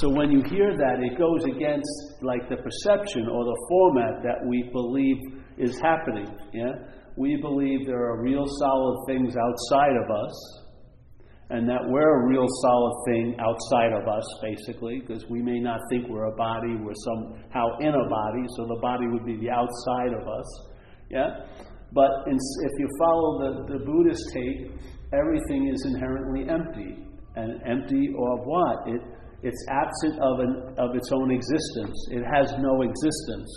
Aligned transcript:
So 0.00 0.08
when 0.08 0.30
you 0.30 0.42
hear 0.48 0.76
that, 0.76 1.04
it 1.04 1.18
goes 1.18 1.44
against 1.44 2.22
like 2.22 2.48
the 2.48 2.56
perception 2.56 3.28
or 3.28 3.44
the 3.44 3.58
format 3.68 4.22
that 4.22 4.46
we 4.48 4.70
believe 4.72 5.16
is 5.58 5.78
happening. 5.80 6.26
Yeah, 6.54 6.72
we 7.16 7.36
believe 7.36 7.86
there 7.86 8.00
are 8.00 8.22
real 8.22 8.46
solid 8.46 9.04
things 9.06 9.34
outside 9.36 9.92
of 10.02 10.10
us, 10.10 10.62
and 11.50 11.68
that 11.68 11.80
we're 11.88 12.24
a 12.24 12.26
real 12.26 12.46
solid 12.62 12.94
thing 13.06 13.36
outside 13.38 13.92
of 13.92 14.08
us, 14.08 14.24
basically, 14.40 15.00
because 15.00 15.26
we 15.28 15.42
may 15.42 15.60
not 15.60 15.78
think 15.90 16.08
we're 16.08 16.32
a 16.32 16.36
body, 16.36 16.74
we're 16.80 16.96
somehow 17.04 17.68
in 17.80 17.92
a 17.92 18.08
body, 18.08 18.44
so 18.56 18.64
the 18.64 18.80
body 18.80 19.06
would 19.08 19.26
be 19.26 19.36
the 19.36 19.50
outside 19.50 20.14
of 20.18 20.26
us. 20.26 20.48
Yeah? 21.10 21.28
But 21.92 22.08
in, 22.26 22.36
if 22.36 22.72
you 22.78 22.88
follow 22.98 23.38
the, 23.38 23.78
the 23.78 23.84
Buddhist 23.84 24.24
take, 24.32 24.72
everything 25.12 25.68
is 25.68 25.84
inherently 25.84 26.48
empty. 26.48 27.04
And 27.34 27.60
empty 27.66 28.08
of 28.08 28.40
what? 28.44 28.88
It, 28.88 29.00
it's 29.42 29.66
absent 29.68 30.20
of, 30.22 30.40
an, 30.40 30.74
of 30.78 30.94
its 30.94 31.10
own 31.12 31.30
existence. 31.30 31.96
It 32.10 32.22
has 32.32 32.54
no 32.58 32.82
existence, 32.82 33.50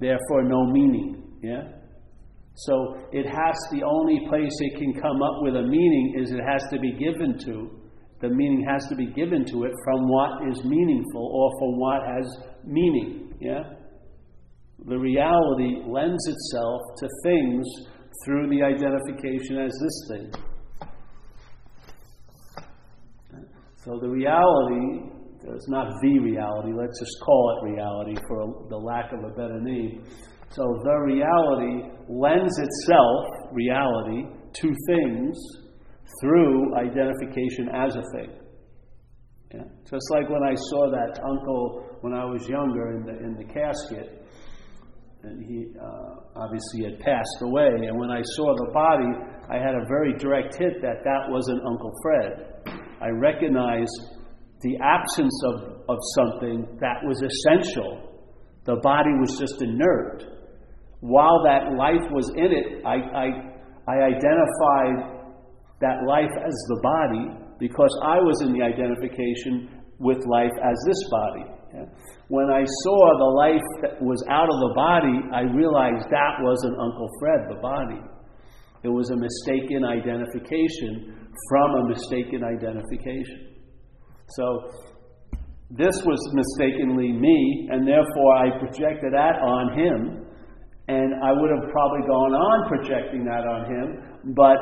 therefore, 0.00 0.44
no 0.44 0.66
meaning. 0.66 1.22
Yeah? 1.42 1.76
So 2.54 2.96
it 3.12 3.26
has, 3.26 3.56
the 3.70 3.82
only 3.84 4.26
place 4.28 4.52
it 4.60 4.78
can 4.78 4.94
come 4.94 5.22
up 5.22 5.42
with 5.42 5.56
a 5.56 5.62
meaning 5.62 6.16
is 6.18 6.32
it 6.32 6.40
has 6.40 6.62
to 6.72 6.78
be 6.78 6.92
given 6.92 7.38
to. 7.44 7.70
The 8.22 8.30
meaning 8.30 8.64
has 8.66 8.88
to 8.88 8.96
be 8.96 9.12
given 9.12 9.44
to 9.44 9.64
it 9.64 9.72
from 9.84 10.08
what 10.08 10.48
is 10.50 10.64
meaningful 10.64 11.30
or 11.34 11.50
from 11.60 11.78
what 11.78 12.00
has 12.06 12.38
meaning. 12.64 13.34
Yeah? 13.40 13.62
The 14.86 14.96
reality 14.96 15.82
lends 15.86 16.26
itself 16.26 16.80
to 16.98 17.08
things 17.22 17.66
through 18.24 18.48
the 18.48 18.62
identification 18.62 19.58
as 19.58 19.72
this 19.82 20.08
thing. 20.08 20.32
So 23.86 24.00
the 24.02 24.08
reality, 24.08 25.14
it's 25.46 25.68
not 25.68 25.86
the 26.02 26.18
reality, 26.18 26.72
let's 26.74 26.98
just 26.98 27.14
call 27.24 27.54
it 27.54 27.70
reality 27.70 28.16
for 28.26 28.66
the 28.68 28.76
lack 28.76 29.12
of 29.12 29.22
a 29.22 29.30
better 29.30 29.60
name. 29.60 30.02
So 30.50 30.62
the 30.82 30.98
reality 31.06 31.86
lends 32.08 32.58
itself, 32.58 33.26
reality, 33.52 34.26
to 34.54 34.74
things 34.88 35.38
through 36.20 36.74
identification 36.74 37.68
as 37.72 37.94
a 37.94 38.02
thing. 38.16 38.30
Yeah? 39.54 39.62
Just 39.88 40.10
like 40.10 40.28
when 40.30 40.42
I 40.42 40.56
saw 40.56 40.90
that 40.90 41.22
uncle 41.22 41.86
when 42.00 42.12
I 42.12 42.24
was 42.24 42.48
younger 42.48 42.90
in 42.90 43.06
the, 43.06 43.16
in 43.22 43.36
the 43.38 43.44
casket, 43.44 44.26
and 45.22 45.46
he 45.46 45.66
uh, 45.78 46.42
obviously 46.42 46.90
had 46.90 46.98
passed 46.98 47.38
away, 47.42 47.70
and 47.86 47.96
when 48.00 48.10
I 48.10 48.22
saw 48.34 48.52
the 48.66 48.72
body, 48.72 49.12
I 49.48 49.62
had 49.62 49.76
a 49.76 49.86
very 49.86 50.12
direct 50.18 50.56
hit 50.58 50.82
that 50.82 51.04
that 51.04 51.30
wasn't 51.30 51.60
Uncle 51.64 51.92
Fred. 52.02 52.55
I 53.00 53.08
recognized 53.08 54.16
the 54.60 54.76
absence 54.82 55.42
of, 55.44 55.80
of 55.88 55.98
something 56.16 56.66
that 56.80 56.96
was 57.04 57.22
essential. 57.22 58.24
The 58.64 58.76
body 58.82 59.10
was 59.20 59.38
just 59.38 59.62
inert 59.62 60.36
while 61.00 61.42
that 61.44 61.76
life 61.76 62.02
was 62.10 62.32
in 62.34 62.50
it, 62.50 62.82
I, 62.84 62.96
I, 63.14 63.26
I 63.86 63.96
identified 64.10 65.22
that 65.80 66.02
life 66.08 66.32
as 66.32 66.56
the 66.72 66.80
body 66.82 67.24
because 67.60 67.92
I 68.02 68.16
was 68.18 68.40
in 68.42 68.52
the 68.52 68.62
identification 68.64 69.84
with 69.98 70.24
life 70.26 70.52
as 70.64 70.76
this 70.86 71.00
body. 71.10 71.44
When 72.28 72.48
I 72.48 72.64
saw 72.64 73.00
the 73.20 73.32
life 73.36 73.68
that 73.82 74.00
was 74.00 74.24
out 74.30 74.48
of 74.48 74.58
the 74.66 74.72
body, 74.74 75.16
I 75.30 75.44
realized 75.52 76.08
that 76.08 76.40
wasn't 76.40 76.80
Uncle 76.80 77.10
Fred, 77.20 77.40
the 77.48 77.60
body. 77.60 78.00
It 78.82 78.88
was 78.88 79.10
a 79.10 79.16
mistaken 79.16 79.84
identification 79.84 81.25
from 81.48 81.70
a 81.74 81.88
mistaken 81.88 82.42
identification. 82.44 83.54
So, 84.28 84.70
this 85.70 86.02
was 86.04 86.18
mistakenly 86.32 87.12
me, 87.12 87.68
and 87.70 87.86
therefore 87.86 88.34
I 88.36 88.58
projected 88.58 89.12
that 89.12 89.36
on 89.42 89.78
him 89.78 90.26
and 90.88 91.14
I 91.22 91.32
would 91.32 91.50
have 91.50 91.70
probably 91.70 92.06
gone 92.06 92.32
on 92.32 92.68
projecting 92.68 93.24
that 93.24 93.42
on 93.42 93.66
him, 93.66 94.34
but 94.34 94.56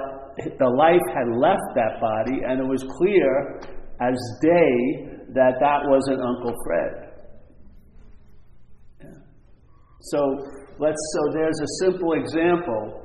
the 0.58 0.68
life 0.68 1.04
had 1.12 1.28
left 1.36 1.68
that 1.76 2.00
body, 2.00 2.40
and 2.48 2.60
it 2.60 2.66
was 2.66 2.82
clear 2.96 3.60
as 4.00 4.16
day 4.40 5.28
that 5.36 5.60
that 5.60 5.84
wasn't 5.84 6.20
Uncle 6.20 6.54
Fred. 6.64 6.92
Yeah. 9.00 9.20
So 10.00 10.18
let's. 10.78 10.96
So 11.12 11.20
there's 11.34 11.60
a 11.60 11.84
simple 11.84 12.12
example. 12.14 13.04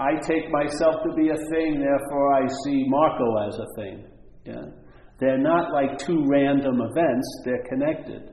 I 0.00 0.16
take 0.26 0.50
myself 0.50 0.94
to 1.04 1.14
be 1.14 1.28
a 1.28 1.36
thing, 1.52 1.78
therefore 1.78 2.32
I 2.34 2.46
see 2.64 2.84
Marco 2.88 3.36
as 3.46 3.58
a 3.58 3.66
thing. 3.76 4.04
Yeah. 4.46 4.64
They're 5.18 5.38
not 5.38 5.72
like 5.72 5.98
two 5.98 6.24
random 6.26 6.80
events; 6.80 7.42
they're 7.44 7.62
connected. 7.68 8.30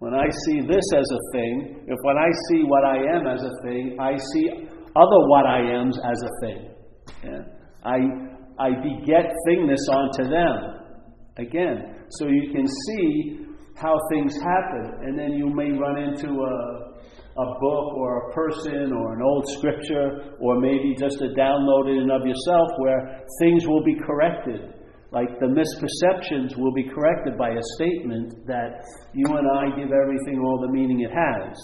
When 0.00 0.12
I 0.12 0.28
see 0.44 0.60
this 0.60 0.84
as 0.94 1.10
a 1.10 1.32
thing, 1.32 1.84
if 1.88 1.96
when 2.02 2.18
I 2.18 2.28
see 2.48 2.64
what 2.64 2.84
I 2.84 2.96
am 3.16 3.26
as 3.26 3.42
a 3.42 3.50
thing, 3.62 3.96
I 3.98 4.16
see 4.16 4.50
other 4.94 5.20
what 5.28 5.46
I 5.46 5.60
ams 5.60 5.98
as 5.98 6.22
a 6.22 6.46
thing. 6.46 6.70
Yeah? 7.24 7.42
I, 7.84 7.98
I 8.58 8.70
beget 8.82 9.32
thingness 9.48 9.88
onto 9.90 10.30
them. 10.30 10.80
Again, 11.38 11.96
so 12.10 12.26
you 12.28 12.52
can 12.52 12.66
see 12.66 13.46
how 13.76 13.98
things 14.10 14.36
happen, 14.36 15.00
and 15.02 15.18
then 15.18 15.32
you 15.32 15.48
may 15.48 15.70
run 15.70 15.96
into 15.96 16.28
a, 16.28 16.89
a 17.36 17.46
book 17.60 17.94
or 17.94 18.28
a 18.28 18.32
person 18.32 18.92
or 18.92 19.14
an 19.14 19.22
old 19.22 19.46
scripture 19.48 20.34
or 20.40 20.60
maybe 20.60 20.94
just 20.98 21.20
a 21.22 21.28
download 21.38 21.90
in 21.90 22.02
and 22.02 22.12
of 22.12 22.26
yourself 22.26 22.68
where 22.78 23.22
things 23.40 23.66
will 23.66 23.84
be 23.84 23.94
corrected 24.06 24.74
like 25.12 25.28
the 25.40 25.50
misperceptions 25.50 26.56
will 26.56 26.72
be 26.72 26.84
corrected 26.84 27.36
by 27.36 27.50
a 27.50 27.62
statement 27.74 28.46
that 28.46 28.86
you 29.12 29.26
and 29.26 29.46
I 29.58 29.74
give 29.74 29.90
everything 29.90 30.38
all 30.38 30.60
the 30.60 30.70
meaning 30.70 31.00
it 31.00 31.10
has. 31.10 31.58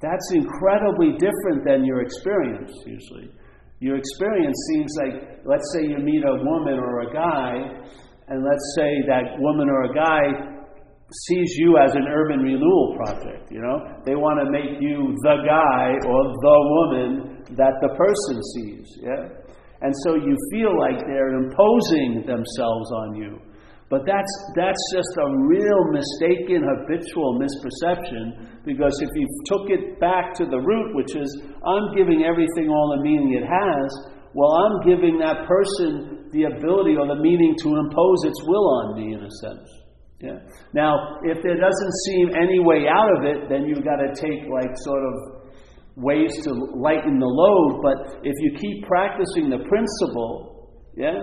That's 0.00 0.30
incredibly 0.32 1.18
different 1.18 1.66
than 1.66 1.84
your 1.84 2.02
experience, 2.02 2.70
usually. 2.86 3.34
Your 3.80 3.96
experience 3.96 4.56
seems 4.70 4.94
like, 5.02 5.42
let's 5.44 5.66
say 5.74 5.90
you 5.90 5.98
meet 5.98 6.22
a 6.22 6.38
woman 6.38 6.78
or 6.78 7.02
a 7.02 7.12
guy, 7.12 7.82
and 8.28 8.44
let's 8.44 8.74
say 8.76 9.02
that 9.08 9.34
woman 9.38 9.68
or 9.68 9.90
a 9.90 9.94
guy 9.94 10.57
sees 11.08 11.56
you 11.56 11.78
as 11.80 11.94
an 11.94 12.04
urban 12.04 12.40
renewal 12.40 12.96
project, 13.00 13.48
you 13.50 13.60
know? 13.60 13.80
They 14.04 14.14
want 14.14 14.44
to 14.44 14.46
make 14.52 14.76
you 14.76 15.16
the 15.24 15.40
guy 15.40 15.96
or 16.04 16.20
the 16.36 16.58
woman 16.76 17.08
that 17.56 17.80
the 17.80 17.96
person 17.96 18.36
sees, 18.52 18.86
yeah? 19.00 19.24
And 19.80 19.94
so 20.04 20.16
you 20.20 20.36
feel 20.52 20.76
like 20.76 21.00
they're 21.06 21.38
imposing 21.38 22.26
themselves 22.26 22.92
on 22.92 23.16
you. 23.16 23.40
But 23.88 24.04
that's, 24.04 24.34
that's 24.52 24.84
just 24.92 25.08
a 25.16 25.28
real 25.48 25.80
mistaken, 25.96 26.60
habitual 26.60 27.40
misperception 27.40 28.60
because 28.66 28.92
if 29.00 29.08
you 29.16 29.26
took 29.46 29.70
it 29.72 29.98
back 29.98 30.34
to 30.36 30.44
the 30.44 30.60
root, 30.60 30.94
which 30.94 31.16
is, 31.16 31.40
I'm 31.64 31.96
giving 31.96 32.24
everything 32.28 32.68
all 32.68 32.92
the 32.98 33.02
meaning 33.02 33.32
it 33.32 33.48
has, 33.48 33.88
well, 34.34 34.52
I'm 34.52 34.84
giving 34.84 35.16
that 35.24 35.48
person 35.48 36.28
the 36.32 36.52
ability 36.52 37.00
or 37.00 37.08
the 37.08 37.16
meaning 37.16 37.56
to 37.64 37.68
impose 37.80 38.28
its 38.28 38.44
will 38.44 38.68
on 38.84 39.00
me, 39.00 39.14
in 39.14 39.24
a 39.24 39.30
sense. 39.40 39.77
Yeah. 40.20 40.42
Now, 40.74 41.20
if 41.22 41.38
there 41.42 41.54
doesn't 41.54 41.94
seem 42.06 42.30
any 42.34 42.58
way 42.58 42.86
out 42.90 43.10
of 43.18 43.24
it, 43.24 43.48
then 43.48 43.66
you've 43.66 43.84
got 43.84 44.02
to 44.02 44.10
take 44.18 44.50
like 44.50 44.74
sort 44.82 45.04
of 45.04 45.38
ways 45.98 46.30
to 46.42 46.50
lighten 46.78 47.18
the 47.18 47.26
load, 47.26 47.82
but 47.82 48.22
if 48.22 48.34
you 48.38 48.54
keep 48.58 48.86
practicing 48.86 49.50
the 49.50 49.58
principle, 49.66 50.70
yeah, 50.96 51.22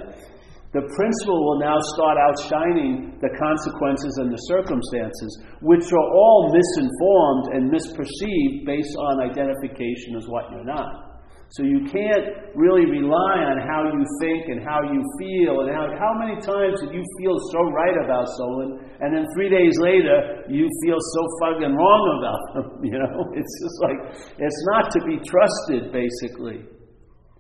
the 0.76 0.84
principle 0.96 1.40
will 1.40 1.60
now 1.60 1.80
start 1.96 2.20
outshining 2.20 3.16
the 3.24 3.32
consequences 3.40 4.20
and 4.20 4.28
the 4.28 4.42
circumstances, 4.52 5.32
which 5.64 5.88
are 5.88 6.10
all 6.12 6.52
misinformed 6.52 7.56
and 7.56 7.72
misperceived 7.72 8.68
based 8.68 8.96
on 9.00 9.32
identification 9.32 10.20
as 10.20 10.28
what 10.28 10.52
you're 10.52 10.68
not. 10.68 11.05
So 11.54 11.64
you 11.64 11.86
can't 11.88 12.52
really 12.58 12.90
rely 12.90 13.46
on 13.46 13.62
how 13.70 13.86
you 13.86 14.02
think 14.20 14.50
and 14.50 14.66
how 14.66 14.82
you 14.82 15.00
feel 15.22 15.62
and 15.62 15.70
how, 15.70 15.88
how 15.94 16.14
many 16.18 16.42
times 16.42 16.82
did 16.82 16.92
you 16.92 17.06
feel 17.22 17.38
so 17.54 17.60
right 17.70 17.98
about 18.04 18.26
someone 18.36 18.82
and 19.00 19.14
then 19.14 19.24
three 19.38 19.50
days 19.50 19.78
later 19.78 20.42
you 20.50 20.68
feel 20.84 20.98
so 20.98 21.22
fucking 21.42 21.70
wrong 21.70 22.04
about 22.18 22.42
them, 22.54 22.68
you 22.84 22.98
know? 22.98 23.30
It's 23.38 23.56
just 23.62 23.78
like, 23.86 24.00
it's 24.42 24.62
not 24.74 24.90
to 24.98 25.00
be 25.06 25.22
trusted 25.22 25.94
basically 25.94 26.66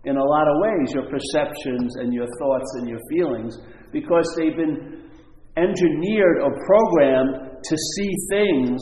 in 0.05 0.17
a 0.17 0.23
lot 0.23 0.47
of 0.47 0.55
ways, 0.61 0.93
your 0.93 1.09
perceptions 1.09 1.97
and 1.97 2.13
your 2.13 2.27
thoughts 2.39 2.69
and 2.77 2.87
your 2.87 2.99
feelings, 3.09 3.57
because 3.91 4.25
they've 4.37 4.55
been 4.55 5.09
engineered 5.57 6.41
or 6.41 6.53
programmed 6.65 7.57
to 7.63 7.75
see 7.97 8.11
things 8.29 8.81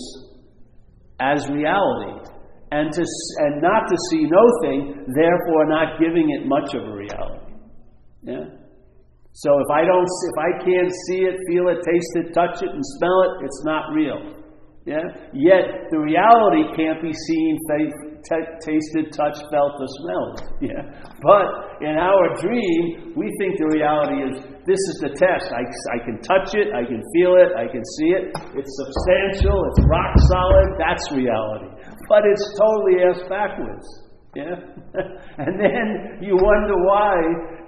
as 1.19 1.47
reality 1.49 2.32
and, 2.73 2.89
to, 2.89 3.03
and 3.45 3.61
not 3.61 3.85
to 3.85 3.97
see 4.09 4.25
no 4.25 4.43
thing, 4.65 5.05
therefore 5.13 5.69
not 5.69 6.01
giving 6.01 6.33
it 6.33 6.49
much 6.49 6.73
of 6.73 6.81
a 6.81 6.93
reality. 6.93 7.53
Yeah? 8.25 8.49
So 9.33 9.49
if 9.61 9.69
I 9.69 9.85
don't, 9.85 10.09
if 10.09 10.37
I 10.41 10.51
can't 10.65 10.93
see 11.05 11.21
it, 11.29 11.37
feel 11.49 11.69
it, 11.69 11.85
taste 11.85 12.13
it, 12.17 12.33
touch 12.33 12.61
it, 12.65 12.69
and 12.73 12.81
smell 12.97 13.19
it, 13.29 13.45
it's 13.45 13.61
not 13.65 13.93
real. 13.93 14.21
Yeah? 14.85 15.05
Yet 15.33 15.89
the 15.93 15.99
reality 16.01 16.65
can't 16.75 17.01
be 17.01 17.13
seen, 17.13 17.57
t- 18.25 18.51
tasted, 18.65 19.13
touched, 19.13 19.45
felt, 19.53 19.77
or 19.77 19.89
smelled. 20.01 20.37
Yeah? 20.63 20.81
But 21.21 21.77
in 21.81 21.93
our 21.93 22.35
dream, 22.41 23.13
we 23.15 23.29
think 23.37 23.59
the 23.59 23.69
reality 23.69 24.17
is 24.31 24.35
this 24.65 24.79
is 24.79 24.97
the 25.03 25.11
test. 25.13 25.51
I, 25.51 25.61
I 25.61 25.99
can 26.01 26.17
touch 26.23 26.55
it, 26.55 26.71
I 26.73 26.87
can 26.87 27.03
feel 27.13 27.35
it, 27.37 27.51
I 27.53 27.67
can 27.67 27.83
see 27.99 28.15
it. 28.15 28.31
It's 28.55 28.73
substantial, 28.79 29.59
it's 29.69 29.81
rock 29.91 30.13
solid. 30.31 30.67
That's 30.79 31.05
reality. 31.11 31.72
But 32.09 32.23
it's 32.25 32.45
totally 32.59 33.03
ass 33.03 33.21
backwards. 33.29 33.87
Yeah? 34.35 34.57
and 35.37 35.53
then 35.61 35.85
you 36.21 36.33
wonder 36.33 36.73
why 36.89 37.13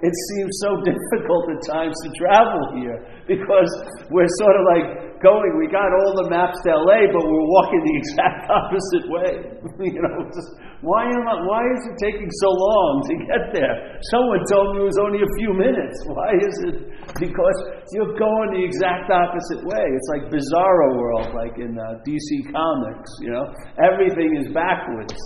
it 0.02 0.14
seems 0.34 0.50
so 0.66 0.82
difficult 0.84 1.44
at 1.54 1.62
times 1.70 1.94
to 2.02 2.10
travel 2.18 2.74
here 2.74 2.98
because 3.28 3.70
we're 4.10 4.30
sort 4.42 4.56
of 4.58 4.64
like 4.74 5.05
going, 5.22 5.56
we 5.56 5.68
got 5.68 5.88
all 5.92 6.12
the 6.20 6.28
maps 6.28 6.56
to 6.64 6.76
LA, 6.76 7.08
but 7.12 7.22
we're 7.24 7.48
walking 7.48 7.82
the 7.84 7.96
exact 8.02 8.48
opposite 8.48 9.06
way. 9.08 9.32
you 9.92 10.00
know, 10.00 10.16
just, 10.32 10.50
why, 10.80 11.04
am 11.08 11.24
I, 11.24 11.36
why 11.44 11.62
is 11.72 11.82
it 11.90 11.96
taking 12.00 12.28
so 12.42 12.50
long 12.52 12.92
to 13.08 13.14
get 13.24 13.42
there? 13.52 13.74
Someone 14.12 14.42
told 14.48 14.76
me 14.76 14.84
it 14.84 14.88
was 14.92 15.00
only 15.00 15.20
a 15.24 15.32
few 15.40 15.52
minutes. 15.52 15.96
Why 16.16 16.30
is 16.38 16.56
it? 16.70 16.76
Because 17.20 17.58
you're 17.92 18.16
going 18.16 18.56
the 18.56 18.64
exact 18.64 19.10
opposite 19.10 19.62
way. 19.64 19.84
It's 19.92 20.08
like 20.12 20.24
Bizarro 20.32 20.96
World, 20.96 21.34
like 21.34 21.58
in 21.58 21.76
uh, 21.76 22.00
DC 22.06 22.52
Comics, 22.52 23.10
you 23.20 23.32
know? 23.32 23.46
Everything 23.82 24.36
is 24.40 24.52
backwards. 24.52 25.16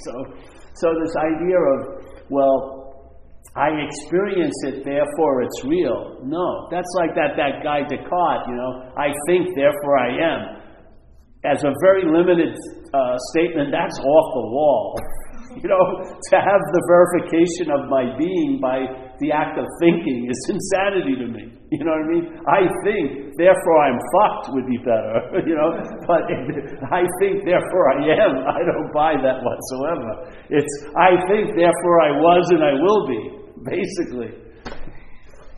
So, 0.00 0.12
so 0.74 0.86
this 1.02 1.14
idea 1.16 1.58
of, 1.58 1.80
well, 2.30 2.79
I 3.56 3.66
experience 3.82 4.54
it, 4.70 4.84
therefore 4.84 5.42
it's 5.42 5.64
real. 5.64 6.22
No, 6.22 6.68
that's 6.70 6.90
like 7.02 7.18
that, 7.18 7.34
that 7.34 7.66
guy 7.66 7.82
Descartes, 7.82 8.46
you 8.46 8.54
know, 8.54 8.94
I 8.94 9.10
think, 9.26 9.50
therefore 9.56 9.98
I 9.98 10.10
am. 10.22 10.40
As 11.42 11.64
a 11.64 11.72
very 11.82 12.04
limited 12.06 12.54
uh, 12.94 13.16
statement, 13.34 13.74
that's 13.74 13.98
off 13.98 14.26
the 14.34 14.46
wall. 14.54 14.94
You 15.50 15.66
know, 15.66 15.82
to 16.06 16.36
have 16.38 16.62
the 16.70 16.82
verification 16.86 17.74
of 17.74 17.90
my 17.90 18.14
being 18.14 18.62
by 18.62 18.86
the 19.18 19.34
act 19.34 19.58
of 19.58 19.66
thinking 19.82 20.30
is 20.30 20.38
insanity 20.54 21.18
to 21.18 21.26
me. 21.26 21.50
You 21.74 21.82
know 21.82 21.90
what 21.90 22.06
I 22.06 22.14
mean? 22.14 22.26
I 22.46 22.60
think, 22.86 23.34
therefore 23.34 23.78
I'm 23.82 23.98
fucked 24.14 24.54
would 24.54 24.70
be 24.70 24.78
better. 24.78 25.42
You 25.50 25.58
know, 25.58 25.74
but 26.06 26.22
I 26.94 27.02
think, 27.18 27.42
therefore 27.42 27.98
I 27.98 28.14
am. 28.14 28.46
I 28.46 28.62
don't 28.62 28.94
buy 28.94 29.18
that 29.18 29.42
whatsoever. 29.42 30.30
It's 30.54 30.70
I 30.94 31.18
think, 31.26 31.58
therefore 31.58 31.98
I 31.98 32.14
was 32.14 32.46
and 32.54 32.62
I 32.62 32.74
will 32.78 33.10
be. 33.10 33.39
Basically, 33.70 34.32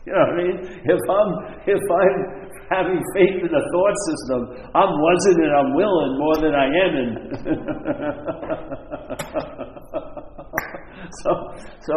you 0.05 0.11
know 0.11 0.19
what 0.19 0.33
I 0.33 0.43
mean? 0.43 0.57
If 0.83 1.01
I'm 1.09 1.29
if 1.67 1.79
I'm 1.79 2.43
having 2.73 3.01
faith 3.15 3.37
in 3.43 3.51
a 3.53 3.63
thought 3.71 3.97
system. 4.09 4.39
I'm 4.73 4.89
wasn't 4.89 5.43
and 5.43 5.53
I'm 5.53 5.75
willing 5.75 6.17
more 6.17 6.37
than 6.41 6.55
I 6.55 6.65
am 6.65 6.93
in. 7.03 7.11
so, 11.21 11.29
so 11.85 11.95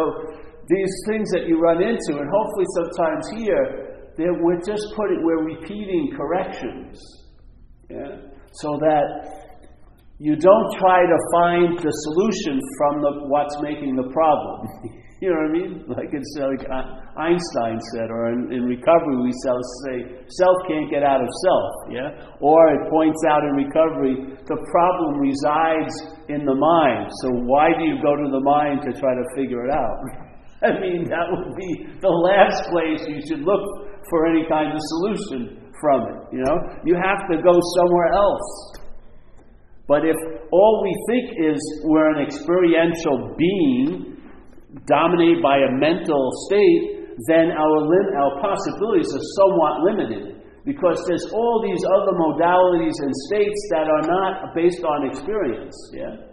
these 0.67 0.93
things 1.07 1.31
that 1.31 1.47
you 1.47 1.59
run 1.59 1.81
into, 1.81 2.19
and 2.19 2.29
hopefully 2.29 2.65
sometimes 2.75 3.29
here, 3.35 3.65
that 4.17 4.33
we're 4.41 4.61
just 4.61 4.93
putting, 4.95 5.23
we're 5.23 5.45
repeating 5.45 6.11
corrections. 6.15 6.99
Yeah? 7.89 8.17
So 8.53 8.77
that 8.81 9.05
you 10.19 10.35
don't 10.35 10.77
try 10.79 11.05
to 11.05 11.17
find 11.33 11.77
the 11.77 11.91
solution 11.91 12.59
from 12.77 13.01
the, 13.01 13.11
what's 13.27 13.55
making 13.61 13.95
the 13.95 14.09
problem. 14.11 14.67
you 15.17 15.33
know 15.33 15.41
what 15.41 15.49
I 15.49 15.53
mean? 15.53 15.73
Like 15.89 16.13
it's 16.13 16.29
uh, 16.37 16.45
like 16.45 16.61
uh, 16.69 16.85
Einstein 17.17 17.81
said, 17.93 18.13
or 18.13 18.29
in, 18.37 18.53
in 18.53 18.69
recovery 18.69 19.17
we 19.25 19.33
say 19.33 20.21
self 20.29 20.57
can't 20.69 20.93
get 20.93 21.01
out 21.01 21.21
of 21.21 21.29
self. 21.41 21.71
Yeah, 21.89 22.09
or 22.37 22.61
it 22.77 22.85
points 22.93 23.17
out 23.25 23.41
in 23.41 23.57
recovery 23.57 24.37
the 24.45 24.59
problem 24.69 25.17
resides 25.17 25.93
in 26.29 26.45
the 26.45 26.53
mind. 26.53 27.09
So 27.25 27.33
why 27.49 27.73
do 27.73 27.81
you 27.89 27.97
go 27.97 28.13
to 28.13 28.27
the 28.29 28.43
mind 28.45 28.85
to 28.85 28.93
try 28.93 29.17
to 29.17 29.25
figure 29.33 29.65
it 29.65 29.73
out? 29.73 29.97
I 30.69 30.77
mean, 30.77 31.09
that 31.09 31.25
would 31.33 31.53
be 31.57 31.97
the 32.01 32.13
last 32.13 32.69
place 32.69 33.01
you 33.09 33.21
should 33.25 33.41
look 33.41 33.65
for 34.09 34.27
any 34.29 34.45
kind 34.45 34.69
of 34.69 34.79
solution 35.01 35.71
from 35.81 36.01
it. 36.13 36.37
You 36.37 36.41
know, 36.45 36.57
you 36.85 36.93
have 36.93 37.25
to 37.29 37.41
go 37.41 37.53
somewhere 37.77 38.13
else. 38.13 38.77
But 39.87 40.03
if 40.03 40.17
all 40.51 40.83
we 40.83 40.93
think 41.09 41.53
is 41.53 41.57
we're 41.85 42.11
an 42.13 42.21
experiential 42.21 43.33
being 43.37 44.16
dominated 44.85 45.41
by 45.41 45.57
a 45.57 45.71
mental 45.79 46.29
state, 46.47 47.15
then 47.27 47.51
our, 47.51 47.77
lim- 47.81 48.13
our 48.19 48.41
possibilities 48.41 49.09
are 49.15 49.25
somewhat 49.39 49.81
limited 49.81 50.37
because 50.65 50.99
there's 51.07 51.25
all 51.33 51.63
these 51.63 51.81
other 51.95 52.11
modalities 52.19 52.93
and 52.99 53.11
states 53.31 53.59
that 53.71 53.87
are 53.87 54.05
not 54.05 54.53
based 54.53 54.83
on 54.83 55.09
experience. 55.09 55.75
Yeah? 55.95 56.27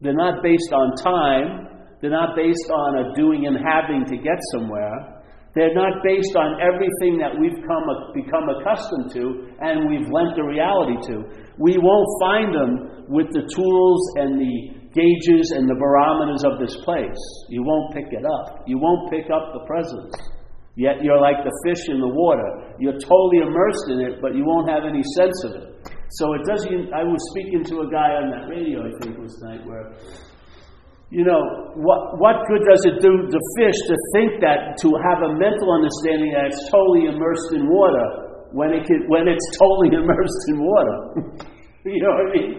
They're 0.00 0.18
not 0.18 0.42
based 0.42 0.72
on 0.72 0.96
time, 0.98 1.68
they're 2.00 2.10
not 2.10 2.34
based 2.34 2.68
on 2.68 2.98
a 2.98 3.14
doing 3.14 3.46
and 3.46 3.56
having 3.56 4.04
to 4.06 4.16
get 4.16 4.38
somewhere. 4.52 5.22
They're 5.54 5.74
not 5.74 6.02
based 6.02 6.34
on 6.34 6.58
everything 6.58 7.20
that 7.20 7.38
we've 7.38 7.62
come, 7.68 7.84
become 8.14 8.48
accustomed 8.48 9.12
to 9.12 9.54
and 9.60 9.88
we've 9.88 10.08
lent 10.10 10.34
a 10.40 10.44
reality 10.44 10.96
to. 11.12 11.22
We 11.58 11.76
won't 11.78 12.08
find 12.20 12.54
them 12.54 13.06
with 13.06 13.28
the 13.30 13.46
tools 13.54 14.00
and 14.16 14.40
the 14.40 14.81
gauges 14.92 15.52
and 15.56 15.68
the 15.68 15.76
barometers 15.76 16.44
of 16.44 16.60
this 16.60 16.76
place. 16.84 17.20
You 17.48 17.64
won't 17.64 17.92
pick 17.92 18.12
it 18.12 18.24
up. 18.24 18.64
You 18.68 18.78
won't 18.78 19.10
pick 19.10 19.28
up 19.32 19.52
the 19.52 19.64
presence. 19.66 20.12
Yet 20.76 21.04
you're 21.04 21.20
like 21.20 21.44
the 21.44 21.52
fish 21.68 21.88
in 21.92 22.00
the 22.00 22.08
water. 22.08 22.76
You're 22.80 22.96
totally 22.96 23.44
immersed 23.44 23.86
in 23.92 23.98
it, 24.00 24.14
but 24.24 24.32
you 24.32 24.44
won't 24.44 24.68
have 24.68 24.88
any 24.88 25.04
sense 25.16 25.36
of 25.44 25.52
it. 25.60 25.66
So 26.20 26.32
it 26.32 26.44
doesn't. 26.48 26.92
I 26.92 27.04
was 27.04 27.20
speaking 27.32 27.64
to 27.72 27.84
a 27.84 27.88
guy 27.92 28.16
on 28.16 28.32
that 28.32 28.48
radio, 28.48 28.84
I 28.84 28.92
think 29.00 29.16
it 29.16 29.20
was 29.20 29.36
tonight, 29.40 29.64
where 29.68 29.96
you 31.12 31.28
know, 31.28 31.44
what, 31.76 32.16
what 32.16 32.40
good 32.48 32.64
does 32.64 32.80
it 32.88 33.04
do 33.04 33.12
the 33.28 33.42
fish 33.60 33.76
to 33.84 33.94
think 34.16 34.40
that, 34.40 34.80
to 34.80 34.88
have 35.12 35.20
a 35.20 35.36
mental 35.36 35.68
understanding 35.76 36.32
that 36.32 36.48
it's 36.48 36.64
totally 36.72 37.12
immersed 37.12 37.52
in 37.52 37.68
water 37.68 38.48
when, 38.56 38.72
it 38.72 38.88
can, 38.88 39.04
when 39.12 39.28
it's 39.28 39.44
totally 39.60 39.92
immersed 40.00 40.42
in 40.48 40.56
water? 40.64 40.98
you 41.84 42.00
know 42.00 42.16
what 42.16 42.24
I 42.24 42.32
mean? 42.32 42.52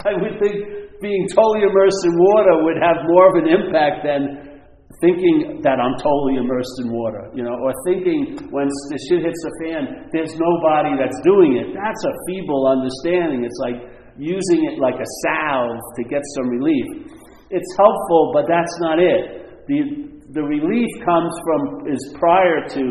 I 0.00 0.12
would 0.16 0.40
think 0.40 0.81
being 1.02 1.26
totally 1.34 1.66
immersed 1.66 2.02
in 2.06 2.14
water 2.16 2.54
would 2.62 2.78
have 2.78 3.02
more 3.10 3.26
of 3.28 3.34
an 3.42 3.48
impact 3.50 4.06
than 4.06 4.22
thinking 5.02 5.58
that 5.66 5.82
I'm 5.82 5.98
totally 5.98 6.38
immersed 6.38 6.78
in 6.78 6.94
water, 6.94 7.26
you 7.34 7.42
know, 7.42 7.58
or 7.58 7.74
thinking 7.84 8.38
when 8.54 8.70
the 8.70 8.98
shit 9.10 9.26
hits 9.26 9.42
the 9.42 9.52
fan, 9.66 9.82
there's 10.14 10.38
nobody 10.38 10.94
that's 10.94 11.18
doing 11.26 11.58
it. 11.58 11.74
That's 11.74 12.02
a 12.06 12.14
feeble 12.30 12.70
understanding. 12.70 13.42
It's 13.42 13.58
like 13.58 13.82
using 14.14 14.70
it 14.70 14.78
like 14.78 14.96
a 15.02 15.08
salve 15.26 15.82
to 15.98 16.02
get 16.06 16.22
some 16.38 16.46
relief 16.46 17.12
it's 17.52 17.76
helpful, 17.76 18.32
but 18.32 18.48
that's 18.48 18.74
not 18.80 18.98
it. 18.98 19.68
The, 19.68 19.80
the 20.32 20.42
relief 20.42 20.88
comes 21.04 21.32
from, 21.44 21.92
is 21.92 22.00
prior 22.18 22.66
to 22.66 22.84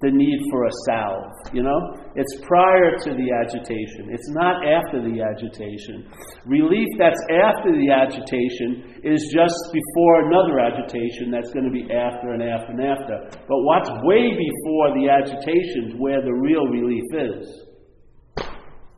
the 0.00 0.10
need 0.10 0.40
for 0.50 0.64
a 0.64 0.72
salve, 0.88 1.32
you 1.52 1.62
know? 1.62 1.78
It's 2.16 2.40
prior 2.48 2.96
to 2.96 3.10
the 3.12 3.28
agitation. 3.28 4.08
It's 4.08 4.30
not 4.32 4.64
after 4.64 5.04
the 5.04 5.20
agitation. 5.20 6.08
Relief 6.48 6.88
that's 6.96 7.20
after 7.28 7.76
the 7.76 7.92
agitation 7.92 9.04
is 9.04 9.20
just 9.28 9.60
before 9.68 10.32
another 10.32 10.56
agitation 10.58 11.30
that's 11.30 11.52
going 11.52 11.68
to 11.68 11.70
be 11.70 11.84
after 11.92 12.32
and 12.32 12.42
after 12.42 12.72
and 12.72 12.80
after. 12.80 13.16
But 13.44 13.60
what's 13.68 13.90
way 14.08 14.32
before 14.32 14.96
the 14.96 15.12
agitation 15.12 15.92
is 15.92 15.94
where 16.00 16.24
the 16.24 16.32
real 16.32 16.64
relief 16.72 17.04
is. 17.12 17.44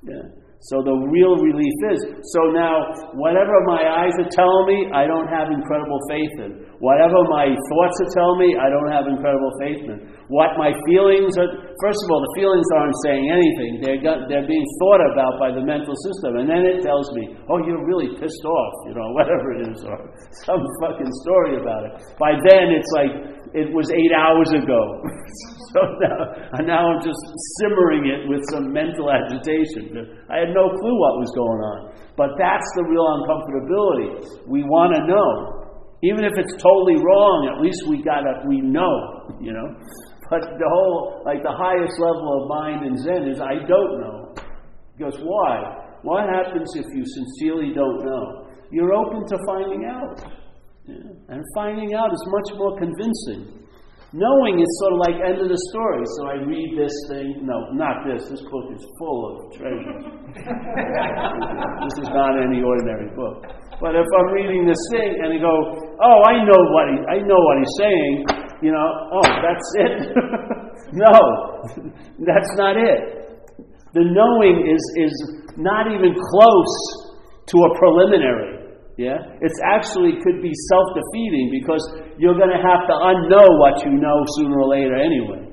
Yeah. 0.07 0.39
So 0.61 0.83
the 0.83 0.91
real 0.91 1.39
relief 1.39 1.79
is. 1.95 2.01
So 2.35 2.51
now, 2.51 2.83
whatever 3.15 3.55
my 3.71 3.79
eyes 3.79 4.11
are 4.19 4.31
telling 4.35 4.67
me, 4.67 4.91
I 4.91 5.07
don't 5.07 5.31
have 5.31 5.55
incredible 5.55 6.03
faith 6.11 6.35
in. 6.35 6.67
Whatever 6.83 7.15
my 7.31 7.55
thoughts 7.55 7.97
are 8.03 8.11
telling 8.11 8.39
me, 8.43 8.51
I 8.59 8.67
don't 8.67 8.91
have 8.91 9.07
incredible 9.07 9.53
faith 9.63 9.87
in. 9.87 9.99
What 10.29 10.61
my 10.61 10.77
feelings 10.85 11.41
are, 11.41 11.49
first 11.81 12.01
of 12.05 12.07
all, 12.13 12.21
the 12.21 12.35
feelings 12.37 12.69
aren't 12.77 12.99
saying 13.01 13.25
anything. 13.33 13.81
They're, 13.81 14.03
got, 14.05 14.29
they're 14.29 14.45
being 14.45 14.69
thought 14.77 15.01
about 15.09 15.41
by 15.41 15.57
the 15.57 15.65
mental 15.65 15.97
system. 16.05 16.37
And 16.37 16.45
then 16.45 16.69
it 16.69 16.85
tells 16.85 17.09
me, 17.17 17.33
oh, 17.49 17.65
you're 17.65 17.81
really 17.81 18.13
pissed 18.21 18.45
off, 18.45 18.75
you 18.85 18.93
know, 18.93 19.09
whatever 19.17 19.57
it 19.57 19.73
is, 19.73 19.81
or 19.89 19.97
some 20.45 20.61
fucking 20.85 21.09
story 21.25 21.57
about 21.57 21.89
it. 21.89 21.93
By 22.21 22.37
then, 22.45 22.77
it's 22.77 22.93
like, 22.93 23.13
it 23.57 23.73
was 23.73 23.89
eight 23.89 24.13
hours 24.13 24.53
ago. 24.53 24.81
so 25.73 25.81
now, 26.05 26.21
now 26.61 26.83
I'm 26.93 27.01
just 27.01 27.25
simmering 27.65 28.05
it 28.05 28.29
with 28.29 28.45
some 28.53 28.69
mental 28.69 29.09
agitation. 29.09 29.97
I 30.29 30.45
had 30.45 30.53
no 30.53 30.69
clue 30.69 30.97
what 31.01 31.25
was 31.25 31.33
going 31.33 31.61
on. 31.73 31.79
But 32.21 32.37
that's 32.37 32.69
the 32.77 32.85
real 32.85 33.09
uncomfortability. 33.17 34.45
We 34.45 34.61
want 34.69 34.93
to 34.93 35.09
know. 35.09 35.59
Even 36.03 36.23
if 36.23 36.33
it's 36.37 36.55
totally 36.63 36.95
wrong, 36.95 37.51
at 37.51 37.63
least 37.63 37.83
we 37.89 38.03
got 38.03 38.23
to, 38.23 38.47
we 38.47 38.61
know, 38.61 39.27
you 39.41 39.51
know. 39.51 39.75
But 40.31 40.43
the 40.45 40.69
whole, 40.69 41.23
like 41.25 41.43
the 41.43 41.57
highest 41.57 41.97
level 41.99 42.43
of 42.43 42.49
mind 42.49 42.87
in 42.87 42.97
Zen 43.01 43.29
is, 43.33 43.41
I 43.41 43.65
don't 43.65 43.95
know. 44.01 44.35
Because 44.97 45.17
why? 45.23 45.89
What 46.03 46.29
happens 46.29 46.69
if 46.77 46.87
you 46.95 47.05
sincerely 47.05 47.73
don't 47.75 48.05
know? 48.05 48.49
You're 48.71 48.93
open 48.93 49.27
to 49.27 49.37
finding 49.47 49.85
out. 49.89 50.21
Yeah. 50.85 50.95
And 51.29 51.43
finding 51.55 51.95
out 51.95 52.13
is 52.13 52.25
much 52.29 52.59
more 52.59 52.77
convincing. 52.79 53.59
Knowing 54.13 54.57
is 54.61 54.69
sort 54.81 54.93
of 54.97 55.01
like 55.05 55.17
end 55.21 55.37
of 55.41 55.49
the 55.53 55.61
story. 55.69 56.01
So 56.17 56.33
I 56.33 56.37
read 56.41 56.77
this 56.81 56.97
thing. 57.13 57.45
No, 57.45 57.73
not 57.77 58.09
this. 58.09 58.25
This 58.29 58.41
book 58.49 58.73
is 58.73 58.81
full 58.97 59.21
of 59.29 59.37
treasures. 59.53 60.05
this 61.85 61.97
is 62.01 62.09
not 62.09 62.41
any 62.41 62.65
ordinary 62.65 63.13
book. 63.13 63.45
But 63.81 63.95
if 64.01 64.09
I'm 64.09 64.29
reading 64.33 64.65
this 64.65 64.81
thing 64.93 65.13
and 65.13 65.37
I 65.37 65.39
go, 65.39 65.53
oh, 66.01 66.19
I 66.25 66.41
know 66.41 66.61
what 66.73 66.87
he, 66.89 66.97
I 67.05 67.19
know 67.21 67.37
what 67.37 67.57
he's 67.61 67.77
saying, 67.77 68.48
you 68.63 68.73
know, 68.73 68.89
oh, 69.13 69.29
that's 69.43 69.69
it. 69.77 69.97
no, 70.93 71.15
that's 72.25 72.53
not 72.57 72.77
it. 72.77 73.29
The 73.95 74.05
knowing 74.05 74.69
is 74.69 74.83
is 75.01 75.15
not 75.57 75.91
even 75.91 76.15
close 76.15 76.75
to 77.49 77.57
a 77.57 77.71
preliminary. 77.79 78.59
Yeah? 78.99 79.19
It's 79.41 79.59
actually 79.63 80.19
could 80.27 80.43
be 80.43 80.53
self 80.75 80.87
defeating 80.93 81.55
because 81.55 81.83
you're 82.19 82.37
going 82.37 82.51
to 82.51 82.59
have 82.59 82.83
to 82.91 82.95
unknow 82.95 83.47
what 83.63 83.87
you 83.87 83.95
know 83.95 84.19
sooner 84.37 84.59
or 84.59 84.69
later 84.69 84.99
anyway. 84.99 85.47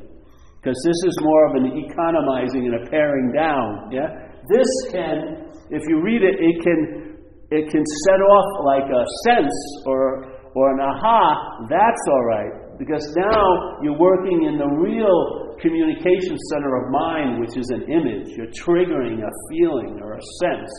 Because 0.60 0.82
this 0.82 0.98
is 1.06 1.16
more 1.22 1.46
of 1.50 1.62
an 1.62 1.78
economizing 1.78 2.66
and 2.66 2.82
a 2.82 2.90
paring 2.90 3.32
down. 3.32 3.94
Yeah? 3.94 4.10
This 4.50 4.70
can, 4.90 5.46
if 5.70 5.86
you 5.88 6.02
read 6.02 6.26
it, 6.26 6.42
it 6.42 6.58
can, 6.66 7.22
it 7.54 7.70
can 7.70 7.86
set 8.10 8.18
off 8.18 8.66
like 8.66 8.90
a 8.90 9.06
sense 9.30 9.54
or, 9.86 10.42
or 10.56 10.74
an 10.74 10.82
aha. 10.82 11.70
That's 11.70 12.02
all 12.10 12.26
right. 12.26 12.65
Because 12.78 13.06
now 13.16 13.80
you're 13.82 13.98
working 13.98 14.46
in 14.46 14.58
the 14.58 14.68
real 14.68 15.56
communication 15.62 16.38
center 16.52 16.76
of 16.76 16.92
mind, 16.92 17.40
which 17.40 17.56
is 17.58 17.70
an 17.72 17.84
image. 17.88 18.36
You're 18.36 18.52
triggering 18.52 19.24
a 19.24 19.32
feeling 19.50 20.00
or 20.02 20.14
a 20.14 20.24
sense. 20.42 20.72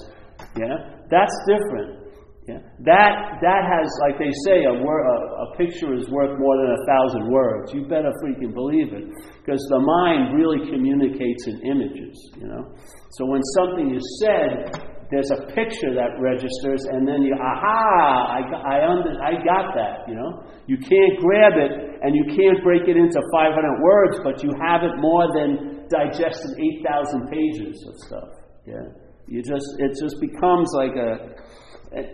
Yeah? 0.56 1.00
That's 1.10 1.34
different. 1.48 2.06
Yeah. 2.46 2.62
That, 2.86 3.42
that 3.42 3.62
has, 3.66 3.90
like 4.06 4.22
they 4.22 4.30
say, 4.46 4.70
a, 4.70 4.74
wor- 4.78 5.02
a, 5.02 5.18
a, 5.50 5.56
picture 5.56 5.98
is 5.98 6.06
worth 6.08 6.38
more 6.38 6.54
than 6.62 6.78
a 6.78 6.82
thousand 6.86 7.32
words. 7.32 7.74
You 7.74 7.88
better 7.88 8.12
freaking 8.22 8.54
believe 8.54 8.92
it. 8.94 9.02
Because 9.42 9.58
the 9.68 9.80
mind 9.82 10.38
really 10.38 10.70
communicates 10.70 11.48
in 11.48 11.58
images, 11.66 12.14
you 12.38 12.46
know. 12.46 12.70
So 13.18 13.26
when 13.26 13.42
something 13.58 13.96
is 13.96 14.22
said, 14.22 14.95
there's 15.10 15.30
a 15.30 15.46
picture 15.54 15.94
that 15.94 16.18
registers, 16.18 16.82
and 16.90 17.06
then 17.06 17.22
you, 17.22 17.34
aha, 17.38 18.34
I, 18.34 18.40
I, 18.42 18.76
under, 18.82 19.14
I 19.22 19.38
got 19.38 19.70
that, 19.78 20.02
you 20.08 20.14
know. 20.18 20.42
You 20.66 20.78
can't 20.78 21.14
grab 21.22 21.54
it, 21.54 22.02
and 22.02 22.10
you 22.10 22.26
can't 22.26 22.58
break 22.62 22.90
it 22.90 22.96
into 22.96 23.22
500 23.30 23.54
words, 23.82 24.18
but 24.26 24.42
you 24.42 24.50
have 24.58 24.82
it 24.82 24.98
more 24.98 25.30
than 25.30 25.86
digested 25.86 26.58
8,000 26.82 27.30
pages 27.30 27.86
of 27.86 27.94
stuff. 28.02 28.30
Yeah. 28.66 28.82
You 29.28 29.42
just, 29.42 29.66
it 29.78 29.94
just 29.94 30.18
becomes 30.20 30.66
like 30.74 30.98
a, 30.98 31.38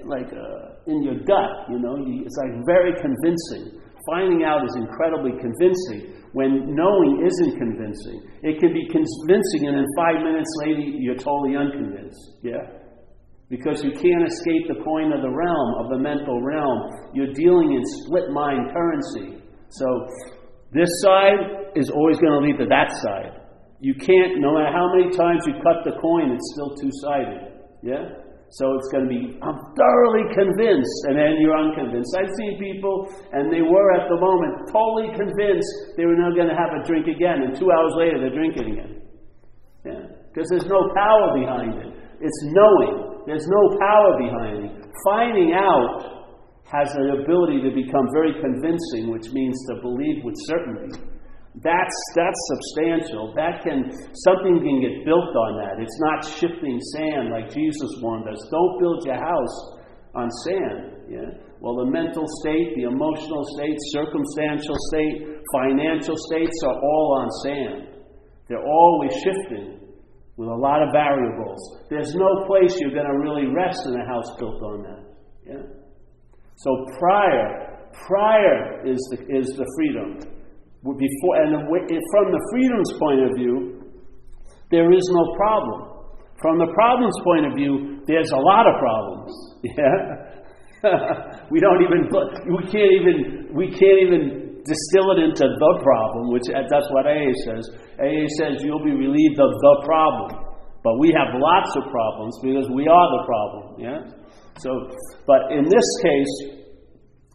like 0.04 0.28
uh, 0.28 0.76
in 0.86 1.02
your 1.02 1.16
gut, 1.24 1.72
you 1.72 1.80
know, 1.80 1.96
it's 1.96 2.36
like 2.36 2.52
very 2.66 2.92
convincing. 3.00 3.80
Finding 4.04 4.44
out 4.44 4.64
is 4.64 4.76
incredibly 4.76 5.32
convincing 5.40 6.20
when 6.32 6.74
knowing 6.74 7.24
isn't 7.24 7.56
convincing. 7.56 8.20
It 8.42 8.60
can 8.60 8.72
be 8.72 8.84
convincing, 8.88 9.68
and 9.68 9.76
then 9.78 9.86
five 9.96 10.20
minutes 10.20 10.48
later, 10.64 10.80
you're 10.80 11.16
totally 11.16 11.56
unconvinced. 11.56 12.36
Yeah? 12.42 12.81
Because 13.52 13.84
you 13.84 13.92
can't 13.92 14.24
escape 14.24 14.64
the 14.72 14.80
coin 14.80 15.12
of 15.12 15.20
the 15.20 15.28
realm, 15.28 15.70
of 15.84 15.92
the 15.92 16.00
mental 16.00 16.40
realm. 16.40 16.88
You're 17.12 17.36
dealing 17.36 17.76
in 17.76 17.84
split 18.00 18.32
mind 18.32 18.72
currency. 18.72 19.44
So, 19.68 19.84
this 20.72 20.88
side 21.04 21.68
is 21.76 21.92
always 21.92 22.16
going 22.16 22.32
to 22.32 22.40
lead 22.48 22.56
to 22.64 22.68
that 22.72 22.88
side. 23.04 23.44
You 23.84 23.92
can't, 23.92 24.40
no 24.40 24.56
matter 24.56 24.72
how 24.72 24.88
many 24.96 25.12
times 25.12 25.44
you 25.44 25.52
cut 25.60 25.84
the 25.84 26.00
coin, 26.00 26.32
it's 26.32 26.48
still 26.56 26.72
two 26.80 26.88
sided. 27.04 27.60
Yeah? 27.84 28.24
So 28.56 28.72
it's 28.80 28.88
going 28.88 29.04
to 29.04 29.12
be, 29.12 29.36
I'm 29.44 29.60
thoroughly 29.76 30.32
convinced, 30.32 30.98
and 31.12 31.20
then 31.20 31.36
you're 31.44 31.56
unconvinced. 31.56 32.16
I've 32.16 32.32
seen 32.40 32.56
people, 32.56 33.12
and 33.36 33.52
they 33.52 33.60
were 33.60 33.92
at 34.00 34.08
the 34.08 34.16
moment 34.16 34.72
totally 34.72 35.12
convinced 35.12 35.68
they 36.00 36.08
were 36.08 36.16
now 36.16 36.32
going 36.32 36.48
to 36.48 36.56
have 36.56 36.72
a 36.72 36.80
drink 36.88 37.04
again, 37.04 37.44
and 37.44 37.52
two 37.52 37.68
hours 37.68 37.92
later 38.00 38.16
they're 38.16 38.32
drinking 38.32 38.80
again. 38.80 38.92
Yeah. 39.84 40.04
Because 40.32 40.48
there's 40.48 40.68
no 40.72 40.88
power 40.96 41.36
behind 41.36 41.84
it. 41.84 41.92
It's 42.24 42.40
knowing. 42.48 43.11
There's 43.26 43.46
no 43.46 43.62
power 43.78 44.18
behind 44.18 44.56
it. 44.66 44.72
Finding 45.04 45.54
out 45.54 46.22
has 46.66 46.88
an 46.96 47.22
ability 47.22 47.60
to 47.62 47.70
become 47.70 48.08
very 48.12 48.32
convincing, 48.40 49.12
which 49.12 49.30
means 49.30 49.54
to 49.68 49.80
believe 49.82 50.24
with 50.24 50.34
certainty. 50.48 50.98
That's, 51.60 51.98
that's 52.16 52.40
substantial. 52.56 53.34
That 53.36 53.60
can, 53.60 53.92
something 54.24 54.56
can 54.64 54.80
get 54.80 55.04
built 55.04 55.36
on 55.36 55.60
that. 55.60 55.76
It's 55.84 56.00
not 56.00 56.24
shifting 56.24 56.80
sand 56.96 57.28
like 57.28 57.52
Jesus 57.52 57.92
warned 58.00 58.24
us. 58.26 58.40
Don't 58.50 58.80
build 58.80 59.04
your 59.04 59.20
house 59.20 59.56
on 60.16 60.30
sand. 60.48 61.12
Yeah? 61.12 61.28
Well, 61.60 61.76
the 61.84 61.92
mental 61.92 62.24
state, 62.40 62.72
the 62.74 62.88
emotional 62.88 63.44
state, 63.54 63.76
circumstantial 63.92 64.74
state, 64.88 65.36
financial 65.52 66.16
states 66.16 66.56
are 66.64 66.78
all 66.80 67.20
on 67.20 67.28
sand. 67.44 68.00
They're 68.48 68.64
always 68.64 69.12
shifting 69.20 69.81
with 70.42 70.50
a 70.50 70.58
lot 70.58 70.82
of 70.82 70.90
variables. 70.90 71.62
There's 71.88 72.14
no 72.18 72.42
place 72.50 72.74
you're 72.82 72.90
going 72.90 73.06
to 73.06 73.18
really 73.22 73.46
rest 73.54 73.78
in 73.86 73.94
a 73.94 74.06
house 74.10 74.26
built 74.42 74.58
on 74.58 74.82
that. 74.82 75.02
Yeah? 75.46 75.62
So 76.56 76.70
prior, 76.98 77.78
prior 78.10 78.82
is 78.82 78.98
the, 79.14 79.22
is 79.30 79.46
the 79.54 79.66
freedom 79.78 80.18
before, 80.82 81.34
and 81.46 81.54
from 81.62 82.26
the 82.34 82.42
freedom's 82.50 82.92
point 82.98 83.20
of 83.22 83.30
view, 83.38 83.86
there 84.72 84.90
is 84.90 85.06
no 85.14 85.36
problem. 85.36 86.10
From 86.40 86.58
the 86.58 86.66
problem's 86.74 87.14
point 87.22 87.46
of 87.46 87.54
view, 87.54 88.02
there's 88.08 88.30
a 88.34 88.42
lot 88.42 88.66
of 88.66 88.74
problems. 88.78 89.32
Yeah, 89.62 90.82
we 91.52 91.60
don't 91.60 91.82
even 91.86 92.10
we 92.10 92.66
can't 92.66 92.90
even 92.98 93.54
we 93.54 93.70
can't 93.70 94.00
even 94.02 94.41
distill 94.64 95.14
it 95.16 95.20
into 95.22 95.46
the 95.46 95.72
problem, 95.82 96.30
which 96.30 96.46
uh, 96.50 96.62
that's 96.70 96.88
what 96.94 97.06
AA 97.06 97.30
says. 97.46 97.64
AA 97.98 98.26
says 98.38 98.62
you'll 98.62 98.84
be 98.84 98.94
relieved 98.94 99.38
of 99.38 99.50
the 99.50 99.74
problem, 99.84 100.38
but 100.82 100.98
we 100.98 101.10
have 101.14 101.34
lots 101.34 101.70
of 101.76 101.90
problems 101.90 102.34
because 102.42 102.66
we 102.70 102.86
are 102.86 103.08
the 103.18 103.22
problem. 103.26 103.64
Yeah. 103.78 104.00
So, 104.58 104.70
but 105.26 105.50
in 105.50 105.64
this 105.66 105.88
case, 106.02 106.34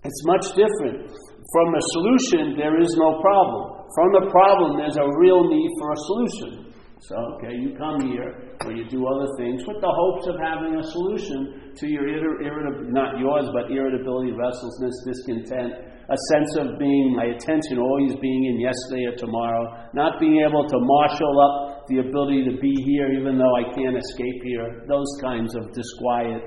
it's 0.04 0.22
much 0.26 0.46
different. 0.56 1.12
From 1.52 1.68
a 1.76 1.84
solution, 1.96 2.60
there 2.60 2.80
is 2.80 2.92
no 3.00 3.20
problem. 3.24 3.88
From 3.96 4.10
the 4.12 4.26
problem, 4.32 4.78
there's 4.78 5.00
a 5.00 5.08
real 5.20 5.48
need 5.48 5.72
for 5.80 5.92
a 5.92 6.00
solution. 6.12 6.68
So, 7.00 7.16
okay, 7.38 7.56
you 7.56 7.78
come 7.78 8.02
here 8.02 8.58
or 8.66 8.74
you 8.74 8.84
do 8.90 9.06
other 9.06 9.30
things 9.38 9.64
with 9.68 9.80
the 9.80 9.88
hopes 9.88 10.28
of 10.28 10.36
having 10.42 10.76
a 10.76 10.84
solution 10.84 11.72
to 11.78 11.88
your 11.88 12.08
irritability, 12.10 12.92
not 12.92 13.20
yours, 13.20 13.48
but 13.54 13.72
irritability, 13.72 14.34
restlessness, 14.34 14.96
discontent, 15.06 15.87
a 16.08 16.18
sense 16.32 16.56
of 16.56 16.80
being, 16.80 17.16
my 17.16 17.36
attention 17.36 17.80
always 17.80 18.16
being 18.24 18.46
in 18.48 18.60
yesterday 18.64 19.12
or 19.12 19.16
tomorrow, 19.20 19.68
not 19.94 20.20
being 20.20 20.40
able 20.40 20.64
to 20.64 20.78
marshal 20.80 21.36
up 21.44 21.88
the 21.88 22.00
ability 22.00 22.48
to 22.48 22.56
be 22.60 22.72
here 22.84 23.12
even 23.12 23.38
though 23.38 23.56
I 23.56 23.68
can't 23.76 23.96
escape 23.96 24.40
here, 24.44 24.88
those 24.88 25.08
kinds 25.20 25.56
of 25.56 25.72
disquiet, 25.76 26.44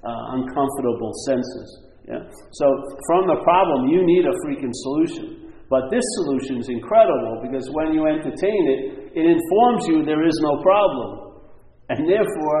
uh, 0.00 0.36
uncomfortable 0.36 1.12
senses. 1.28 1.68
Yeah? 2.08 2.24
So 2.56 2.66
from 3.06 3.28
the 3.28 3.40
problem, 3.44 3.88
you 3.92 4.00
need 4.04 4.24
a 4.24 4.34
freaking 4.44 4.72
solution. 4.72 5.52
But 5.68 5.88
this 5.88 6.04
solution 6.20 6.60
is 6.60 6.68
incredible 6.68 7.40
because 7.40 7.68
when 7.72 7.94
you 7.96 8.04
entertain 8.04 8.62
it, 8.68 9.12
it 9.16 9.24
informs 9.24 9.88
you 9.88 10.04
there 10.04 10.24
is 10.24 10.36
no 10.40 10.60
problem. 10.60 11.40
And 11.88 12.08
therefore, 12.08 12.60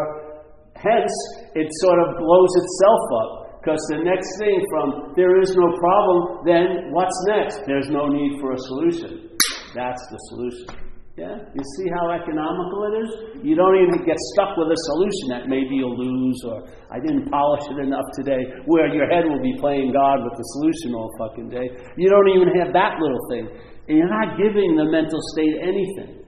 hence, 0.76 1.12
it 1.54 1.68
sort 1.80 1.98
of 2.00 2.16
blows 2.16 2.52
itself 2.56 3.04
up. 3.20 3.41
Because 3.62 3.78
the 3.94 4.02
next 4.02 4.26
thing 4.42 4.58
from 4.74 5.14
there 5.14 5.38
is 5.38 5.54
no 5.54 5.70
problem, 5.78 6.42
then 6.42 6.90
what's 6.90 7.14
next? 7.30 7.62
There's 7.62 7.86
no 7.94 8.10
need 8.10 8.42
for 8.42 8.50
a 8.50 8.58
solution. 8.58 9.38
That's 9.70 10.02
the 10.10 10.18
solution. 10.34 10.82
Yeah? 11.14 11.38
You 11.38 11.64
see 11.78 11.86
how 11.94 12.10
economical 12.10 12.90
it 12.90 12.94
is? 13.06 13.10
You 13.46 13.54
don't 13.54 13.78
even 13.78 14.02
get 14.02 14.18
stuck 14.34 14.58
with 14.58 14.66
a 14.66 14.80
solution 14.90 15.26
that 15.30 15.42
maybe 15.46 15.78
you'll 15.78 15.94
lose 15.94 16.42
or 16.42 16.66
I 16.90 16.98
didn't 16.98 17.30
polish 17.30 17.62
it 17.70 17.86
enough 17.86 18.08
today, 18.18 18.42
where 18.66 18.90
your 18.90 19.06
head 19.06 19.30
will 19.30 19.38
be 19.38 19.54
playing 19.62 19.94
God 19.94 20.26
with 20.26 20.34
the 20.34 20.46
solution 20.58 20.98
all 20.98 21.14
fucking 21.22 21.46
day. 21.46 21.70
You 21.94 22.10
don't 22.10 22.34
even 22.34 22.50
have 22.58 22.74
that 22.74 22.98
little 22.98 23.22
thing. 23.30 23.46
And 23.86 23.94
you're 23.94 24.10
not 24.10 24.34
giving 24.42 24.74
the 24.74 24.90
mental 24.90 25.22
state 25.38 25.54
anything. 25.62 26.26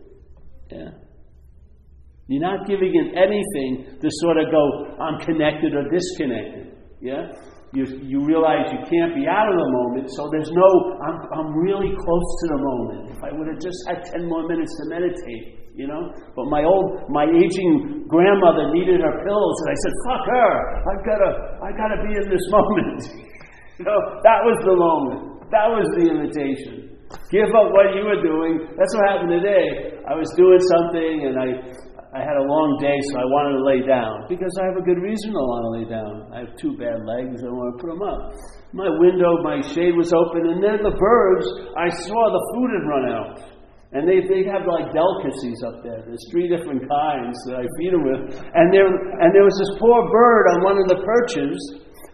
Yeah? 0.71 0.91
You're 2.31 2.47
not 2.47 2.69
giving 2.71 2.95
it 2.95 3.19
anything 3.19 3.99
to 3.99 4.09
sort 4.23 4.39
of 4.39 4.55
go, 4.55 4.63
I'm 5.03 5.19
connected 5.19 5.75
or 5.75 5.91
disconnected. 5.91 6.64
Yeah? 7.05 7.29
you, 7.75 7.85
you 8.07 8.19
realize 8.23 8.71
you 8.71 8.79
can't 8.87 9.19
be 9.19 9.27
out 9.27 9.51
of 9.51 9.57
the 9.59 9.69
moment, 9.83 10.07
so 10.15 10.31
there's 10.31 10.49
no, 10.55 10.69
I'm, 11.03 11.19
I'm 11.35 11.51
really 11.59 11.91
close 11.91 12.29
to 12.39 12.47
the 12.55 12.61
moment. 12.63 13.01
If 13.11 13.21
I 13.27 13.35
would 13.35 13.51
have 13.51 13.59
just 13.59 13.77
had 13.91 13.99
10 14.15 14.31
more 14.31 14.47
minutes 14.47 14.71
to 14.79 14.83
meditate, 14.95 15.75
you 15.75 15.91
know? 15.91 16.15
But 16.39 16.47
my 16.55 16.63
old, 16.63 17.11
my 17.11 17.27
aging 17.27 18.07
grandmother 18.07 18.71
needed 18.71 19.03
her 19.03 19.15
pillows, 19.27 19.57
and 19.67 19.69
I 19.75 19.77
said, 19.83 19.95
fuck 20.07 20.23
her, 20.23 20.53
I've 20.87 21.03
gotta, 21.03 21.31
I 21.67 21.69
gotta 21.75 21.99
be 22.07 22.13
in 22.15 22.27
this 22.31 22.47
moment. 22.55 23.01
you 23.83 23.85
know, 23.91 24.01
that 24.23 24.41
was 24.47 24.59
the 24.63 24.77
moment. 24.79 25.51
That 25.51 25.67
was 25.67 25.87
the 25.99 26.05
invitation. 26.15 26.95
Give 27.31 27.51
up 27.59 27.75
what 27.75 27.95
you 27.99 28.07
were 28.07 28.23
doing. 28.23 28.71
That's 28.79 28.91
what 28.95 29.03
happened 29.11 29.35
today. 29.35 29.99
I 30.07 30.15
was 30.15 30.31
doing 30.39 30.63
something, 30.79 31.15
and 31.27 31.35
I, 31.43 31.49
I 32.15 32.23
had 32.23 32.39
a 32.39 32.47
long 32.47 32.79
day, 32.79 32.95
so 33.11 33.19
I 33.19 33.27
wanted 33.27 33.59
to 33.59 33.65
lay 33.67 33.83
down 33.83 34.31
because 34.31 34.55
I 34.63 34.71
have 34.71 34.79
a 34.79 34.87
good 34.87 35.03
reason 35.03 35.35
to 35.35 35.43
want 35.51 35.63
to 35.67 35.73
lay 35.83 35.87
down. 35.91 36.15
I 36.31 36.47
have 36.47 36.55
two 36.55 36.79
bad 36.79 37.03
legs, 37.03 37.43
I 37.43 37.51
don't 37.51 37.59
want 37.59 37.75
to 37.75 37.79
put 37.83 37.91
them 37.91 38.07
up. 38.07 38.23
My 38.71 38.87
window, 39.03 39.43
my 39.43 39.59
shade 39.59 39.99
was 39.99 40.15
open, 40.15 40.47
and 40.47 40.63
then 40.63 40.79
the 40.87 40.95
birds, 40.95 41.47
I 41.75 41.91
saw 41.91 42.21
the 42.31 42.45
food 42.55 42.71
had 42.71 42.87
run 42.87 43.07
out. 43.11 43.37
And 43.99 44.07
they, 44.07 44.23
they 44.31 44.47
have 44.47 44.63
like 44.63 44.95
delicacies 44.95 45.59
up 45.67 45.83
there. 45.83 46.07
There's 46.07 46.23
three 46.31 46.47
different 46.47 46.87
kinds 46.87 47.35
that 47.51 47.63
I 47.63 47.67
feed 47.79 47.91
them 47.95 48.07
with. 48.07 48.39
And 48.43 48.71
there, 48.71 48.91
and 48.91 49.31
there 49.35 49.47
was 49.47 49.59
this 49.59 49.75
poor 49.83 50.07
bird 50.11 50.45
on 50.55 50.67
one 50.67 50.79
of 50.79 50.87
the 50.91 51.03
perches 51.03 51.59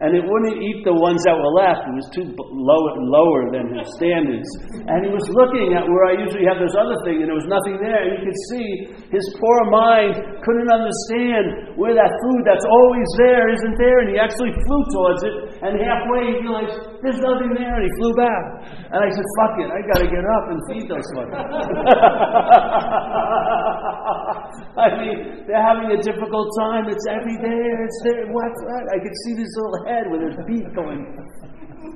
and 0.00 0.16
it 0.16 0.24
wouldn't 0.24 0.56
eat 0.64 0.80
the 0.88 0.96
ones 0.96 1.20
that 1.28 1.36
were 1.36 1.52
left. 1.60 1.84
It 1.84 1.92
was 1.92 2.08
too 2.16 2.24
low, 2.32 2.82
lower 3.12 3.52
than 3.52 3.68
his 3.68 3.84
standards. 4.00 4.48
And 4.88 5.04
he 5.04 5.12
was 5.12 5.28
looking 5.28 5.76
at 5.76 5.84
where 5.84 6.08
I 6.08 6.16
usually 6.16 6.48
have 6.48 6.56
this 6.56 6.72
other 6.72 6.96
thing, 7.04 7.20
and 7.20 7.28
there 7.28 7.36
was 7.36 7.44
nothing 7.52 7.76
there. 7.76 8.00
And 8.08 8.16
you 8.16 8.20
could 8.24 8.40
see 8.48 8.68
his 9.12 9.24
poor 9.36 9.58
mind 9.68 10.16
couldn't 10.40 10.72
understand 10.72 11.76
where 11.76 11.92
that 11.92 12.08
food 12.08 12.42
that's 12.48 12.64
always 12.64 13.08
there 13.20 13.52
isn't 13.52 13.76
there. 13.76 14.00
And 14.00 14.08
he 14.08 14.16
actually 14.16 14.56
flew 14.56 14.82
towards 14.88 15.20
it, 15.20 15.34
and 15.60 15.76
halfway 15.76 16.32
he 16.32 16.40
realized 16.40 16.72
there's 17.04 17.20
nothing 17.20 17.52
there, 17.52 17.76
and 17.76 17.84
he 17.84 17.92
flew 18.00 18.16
back. 18.16 18.64
And 18.90 19.04
I 19.04 19.12
said, 19.12 19.26
"Fuck 19.36 19.60
it, 19.60 19.68
I 19.68 19.84
got 19.92 20.00
to 20.00 20.08
get 20.08 20.24
up 20.24 20.48
and 20.48 20.56
feed 20.72 20.88
those 20.88 21.04
fuckers." 21.12 21.36
I 24.80 24.96
mean, 24.96 25.44
they're 25.44 25.60
having 25.60 25.92
a 25.92 26.00
difficult 26.00 26.48
time. 26.64 26.88
It's 26.88 27.04
every 27.12 27.36
day. 27.36 27.52
And 27.52 27.84
it's 27.84 28.00
there. 28.04 28.24
What? 28.32 28.52
What? 28.64 28.84
I 28.88 28.96
could 29.04 29.12
see 29.28 29.36
this 29.36 29.52
little 29.60 29.84
head 29.84 30.08
with 30.08 30.24
his 30.24 30.40
beak 30.48 30.64
going. 30.72 31.04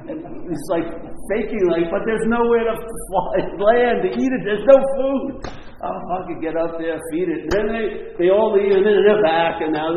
And 0.04 0.20
it's 0.52 0.68
like 0.68 0.84
faking 1.32 1.64
like, 1.72 1.88
but 1.88 2.04
there's 2.04 2.28
nowhere 2.28 2.68
to 2.68 2.76
fly, 2.76 3.40
land 3.56 4.04
to 4.04 4.12
eat 4.12 4.32
it. 4.32 4.44
There's 4.44 4.66
no 4.68 4.76
food. 4.96 5.48
Oh, 5.84 6.00
I 6.16 6.18
could 6.24 6.40
get 6.40 6.56
up 6.56 6.80
there, 6.80 6.96
feed 7.12 7.28
it. 7.28 7.44
And 7.44 7.52
then 7.52 7.66
they, 7.68 7.84
they 8.16 8.28
all 8.32 8.56
leave, 8.56 8.72
and 8.72 8.80
then 8.80 9.04
they're 9.04 9.20
back, 9.20 9.60
and 9.60 9.76
now 9.76 9.92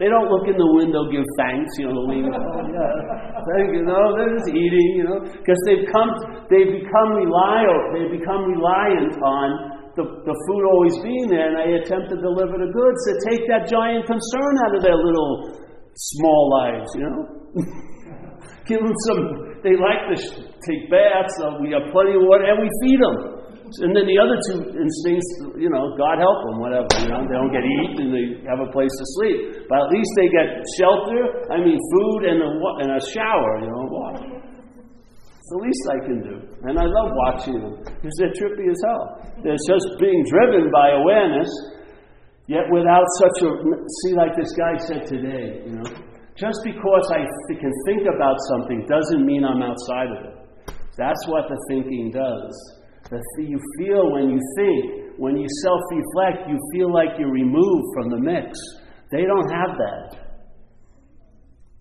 they 0.00 0.08
don't 0.08 0.32
look 0.32 0.48
in 0.48 0.56
the 0.56 0.70
window, 0.72 1.04
give 1.12 1.26
thanks, 1.36 1.68
you 1.76 1.92
know, 1.92 2.00
leave. 2.08 2.24
Oh, 2.32 2.64
yeah. 2.64 3.44
Thank 3.52 3.76
you. 3.76 3.84
No, 3.84 4.16
they're 4.16 4.32
just 4.40 4.48
eating, 4.48 4.88
you 4.96 5.04
know, 5.04 5.20
because 5.20 5.60
they've 5.68 5.84
come, 5.92 6.08
they've 6.48 6.80
become 6.80 7.12
reliant, 7.12 7.82
they've 7.92 8.14
become 8.16 8.48
reliant 8.56 9.12
on 9.20 9.48
the, 10.00 10.04
the 10.04 10.36
food 10.48 10.62
always 10.64 10.96
being 11.04 11.28
there, 11.28 11.52
and 11.52 11.56
I 11.60 11.66
attempt 11.84 12.08
to 12.12 12.16
deliver 12.16 12.56
the 12.56 12.72
goods 12.72 13.00
to 13.08 13.12
take 13.28 13.44
that 13.52 13.68
giant 13.68 14.08
concern 14.08 14.52
out 14.64 14.72
of 14.76 14.80
their 14.80 14.96
little 14.96 15.60
small 15.92 16.42
lives, 16.56 16.88
you 16.96 17.04
know? 17.04 17.20
Give 18.68 18.80
them 18.80 18.96
some, 19.08 19.20
they 19.60 19.76
like 19.76 20.08
to 20.12 20.16
take 20.64 20.88
baths, 20.88 21.32
so 21.38 21.60
we 21.60 21.72
have 21.72 21.88
plenty 21.92 22.16
of 22.16 22.24
water, 22.28 22.44
and 22.44 22.64
we 22.64 22.68
feed 22.84 23.00
them. 23.00 23.35
And 23.82 23.90
then 23.90 24.06
the 24.06 24.18
other 24.22 24.38
two 24.46 24.58
instincts, 24.78 25.30
you 25.58 25.66
know, 25.66 25.94
God 25.98 26.22
help 26.22 26.38
them, 26.46 26.62
whatever. 26.62 26.86
You 27.02 27.10
know, 27.10 27.26
they 27.26 27.34
don't 27.34 27.50
get 27.50 27.66
eat 27.66 27.94
and 27.98 28.10
they 28.14 28.26
have 28.46 28.62
a 28.62 28.70
place 28.70 28.90
to 28.94 29.06
sleep, 29.18 29.66
but 29.66 29.78
at 29.86 29.90
least 29.90 30.10
they 30.14 30.28
get 30.30 30.48
shelter. 30.78 31.20
I 31.50 31.58
mean, 31.58 31.74
food 31.74 32.20
and 32.30 32.38
a 32.42 32.50
and 32.86 32.90
a 32.94 33.02
shower. 33.10 33.52
You 33.60 33.70
know, 33.70 33.84
water. 33.90 34.26
It's 34.38 35.50
the 35.50 35.60
least 35.62 35.84
I 35.90 35.98
can 36.02 36.18
do, 36.26 36.36
and 36.66 36.74
I 36.74 36.86
love 36.90 37.10
watching 37.26 37.58
them 37.58 37.74
because 37.82 38.14
they're 38.18 38.34
trippy 38.34 38.66
as 38.66 38.80
hell. 38.82 39.04
They're 39.42 39.62
just 39.66 39.86
being 39.98 40.22
driven 40.26 40.70
by 40.74 40.98
awareness 40.98 41.50
Yet 42.46 42.62
without 42.70 43.04
such 43.18 43.42
a, 43.42 43.50
see, 44.06 44.14
like 44.14 44.36
this 44.38 44.52
guy 44.54 44.78
said 44.86 45.06
today, 45.06 45.66
you 45.66 45.72
know, 45.74 45.90
just 46.38 46.58
because 46.62 47.10
I 47.10 47.26
can 47.58 47.72
think 47.86 48.06
about 48.06 48.36
something 48.54 48.86
doesn't 48.86 49.26
mean 49.26 49.42
I'm 49.42 49.62
outside 49.62 50.10
of 50.14 50.24
it. 50.30 50.74
That's 50.96 51.26
what 51.26 51.48
the 51.48 51.58
thinking 51.68 52.12
does. 52.14 52.54
The 53.10 53.22
th- 53.36 53.48
you 53.48 53.58
feel 53.78 54.10
when 54.10 54.30
you 54.30 54.40
think, 54.56 55.18
when 55.18 55.36
you 55.36 55.46
self 55.62 55.80
reflect, 55.90 56.48
you 56.50 56.58
feel 56.74 56.92
like 56.92 57.18
you're 57.18 57.32
removed 57.32 57.86
from 57.94 58.10
the 58.10 58.18
mix. 58.18 58.58
They 59.12 59.22
don't 59.22 59.50
have 59.50 59.78
that. 59.78 60.26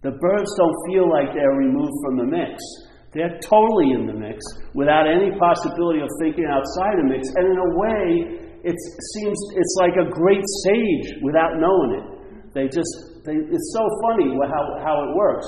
The 0.05 0.13
birds 0.21 0.51
don't 0.53 0.77
feel 0.85 1.09
like 1.09 1.33
they're 1.33 1.57
removed 1.57 1.97
from 2.05 2.17
the 2.21 2.29
mix. 2.29 2.61
They're 3.09 3.39
totally 3.41 3.95
in 3.97 4.05
the 4.05 4.13
mix 4.13 4.43
without 4.75 5.09
any 5.09 5.33
possibility 5.39 6.03
of 6.03 6.09
thinking 6.21 6.45
outside 6.45 6.99
the 7.01 7.07
mix. 7.09 7.25
And 7.33 7.47
in 7.47 7.57
a 7.57 7.71
way, 7.73 8.01
it 8.61 8.77
seems 9.15 9.37
it's 9.55 9.75
like 9.81 9.97
a 9.97 10.09
great 10.11 10.43
sage 10.61 11.23
without 11.23 11.57
knowing 11.57 12.01
it. 12.01 12.05
They 12.53 12.65
just, 12.67 13.23
they, 13.25 13.33
it's 13.33 13.69
so 13.73 13.83
funny 14.05 14.29
how, 14.45 14.63
how 14.83 14.95
it 15.09 15.15
works. 15.15 15.47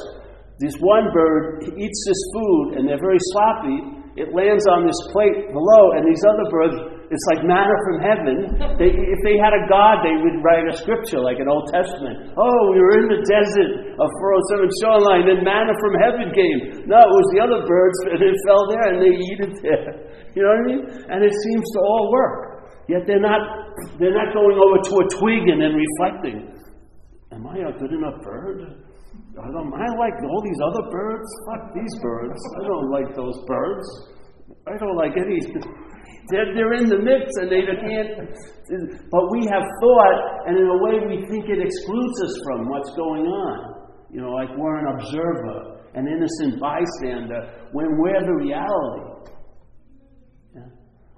This 0.60 0.74
one 0.80 1.12
bird 1.14 1.70
eats 1.78 2.00
this 2.08 2.22
food 2.34 2.78
and 2.78 2.88
they're 2.88 3.02
very 3.02 3.22
sloppy. 3.36 3.97
It 4.18 4.34
lands 4.34 4.66
on 4.74 4.90
this 4.90 4.98
plate 5.14 5.54
below, 5.54 5.84
and 5.94 6.02
these 6.02 6.26
other 6.26 6.50
birds, 6.50 6.74
it's 7.14 7.28
like 7.30 7.46
manna 7.46 7.78
from 7.86 7.98
heaven. 8.02 8.38
They, 8.82 8.90
if 8.90 9.20
they 9.22 9.38
had 9.38 9.54
a 9.54 9.64
God, 9.70 10.02
they 10.02 10.18
would 10.18 10.42
write 10.42 10.66
a 10.66 10.74
scripture 10.74 11.22
like 11.22 11.38
an 11.38 11.46
Old 11.46 11.70
Testament. 11.70 12.34
Oh, 12.34 12.60
we 12.74 12.82
were 12.82 12.98
in 13.06 13.14
the 13.14 13.22
desert 13.30 13.94
of 13.94 14.08
407 14.10 14.82
shoreline, 14.82 15.24
then 15.30 15.46
manna 15.46 15.78
from 15.78 15.94
heaven 16.02 16.34
came. 16.34 16.90
No, 16.90 16.98
it 16.98 17.14
was 17.14 17.28
the 17.30 17.40
other 17.46 17.62
birds, 17.62 17.98
and 18.10 18.20
it 18.26 18.36
fell 18.50 18.66
there, 18.74 18.86
and 18.90 18.98
they 19.06 19.14
eat 19.14 19.40
it 19.40 19.54
there. 19.62 19.86
You 20.34 20.42
know 20.42 20.50
what 20.50 20.66
I 20.66 20.70
mean? 20.70 20.82
And 21.14 21.20
it 21.22 21.34
seems 21.38 21.66
to 21.78 21.80
all 21.86 22.10
work. 22.10 22.74
Yet 22.90 23.06
they're 23.06 23.22
not, 23.22 23.42
they're 24.02 24.18
not 24.18 24.34
going 24.34 24.58
over 24.58 24.82
to 24.82 24.94
a 24.98 25.06
twig 25.22 25.46
and 25.46 25.62
then 25.62 25.78
reflecting. 25.78 26.58
Am 27.38 27.46
I 27.46 27.70
a 27.70 27.72
good 27.78 27.94
enough 27.94 28.18
bird? 28.26 28.82
I 29.38 29.48
don't, 29.54 29.70
I 29.70 29.88
like 30.02 30.18
all 30.26 30.42
these 30.42 30.62
other 30.66 30.90
birds. 30.90 31.28
Fuck 31.46 31.74
these 31.74 31.94
birds. 32.02 32.40
I 32.58 32.68
don't 32.68 32.90
like 32.90 33.16
those 33.16 33.38
birds. 33.46 33.88
I 34.66 34.78
don't 34.78 34.98
like 34.98 35.14
any. 35.14 35.40
They're, 36.30 36.54
they're 36.54 36.74
in 36.74 36.90
the 36.90 37.00
mix 37.00 37.32
and 37.40 37.48
they 37.48 37.64
can't. 37.64 38.28
But 39.10 39.32
we 39.32 39.48
have 39.48 39.64
thought, 39.64 40.20
and 40.46 40.60
in 40.60 40.68
a 40.68 40.84
way 40.84 41.00
we 41.08 41.24
think 41.32 41.48
it 41.48 41.64
excludes 41.64 42.22
us 42.22 42.42
from 42.44 42.68
what's 42.68 42.92
going 42.98 43.24
on. 43.24 43.88
You 44.12 44.22
know, 44.22 44.32
like 44.32 44.50
we're 44.58 44.76
an 44.76 45.00
observer, 45.00 45.88
an 45.96 46.06
innocent 46.06 46.60
bystander, 46.60 47.70
when 47.72 47.98
we're 47.98 48.26
the 48.26 48.36
reality. 48.44 49.32
Yeah? 50.54 50.62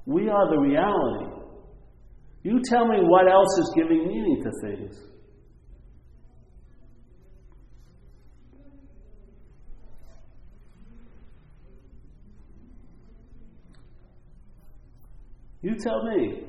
We 0.06 0.30
are 0.30 0.48
the 0.52 0.60
reality. 0.60 1.40
You 2.44 2.62
tell 2.64 2.88
me 2.88 3.00
what 3.02 3.28
else 3.28 3.50
is 3.58 3.74
giving 3.76 4.08
meaning 4.08 4.44
to 4.44 4.52
things. 4.62 5.09
You 15.62 15.76
tell 15.76 16.04
me. 16.04 16.43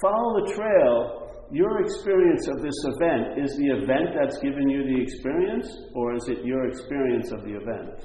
Follow 0.00 0.46
the 0.46 0.54
trail. 0.54 1.20
Your 1.50 1.82
experience 1.82 2.48
of 2.48 2.62
this 2.62 2.74
event 2.96 3.38
is 3.38 3.56
the 3.56 3.68
event 3.82 4.16
that's 4.18 4.38
given 4.38 4.68
you 4.68 4.82
the 4.84 5.02
experience, 5.02 5.68
or 5.94 6.14
is 6.14 6.24
it 6.28 6.44
your 6.44 6.66
experience 6.68 7.30
of 7.32 7.42
the 7.42 7.54
event? 7.54 8.00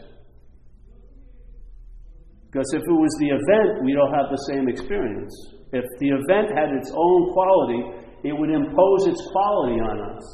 Because 2.52 2.69
if 2.73 2.82
it 2.82 2.97
was 2.97 3.13
the 3.19 3.30
event, 3.30 3.86
we 3.86 3.93
don't 3.93 4.13
have 4.13 4.30
the 4.30 4.43
same 4.49 4.67
experience. 4.67 5.34
If 5.71 5.86
the 6.02 6.10
event 6.10 6.49
had 6.58 6.73
its 6.73 6.91
own 6.91 7.34
quality, 7.34 7.82
it 8.25 8.34
would 8.34 8.49
impose 8.49 9.06
its 9.06 9.21
quality 9.32 9.80
on 9.80 10.17
us. 10.17 10.25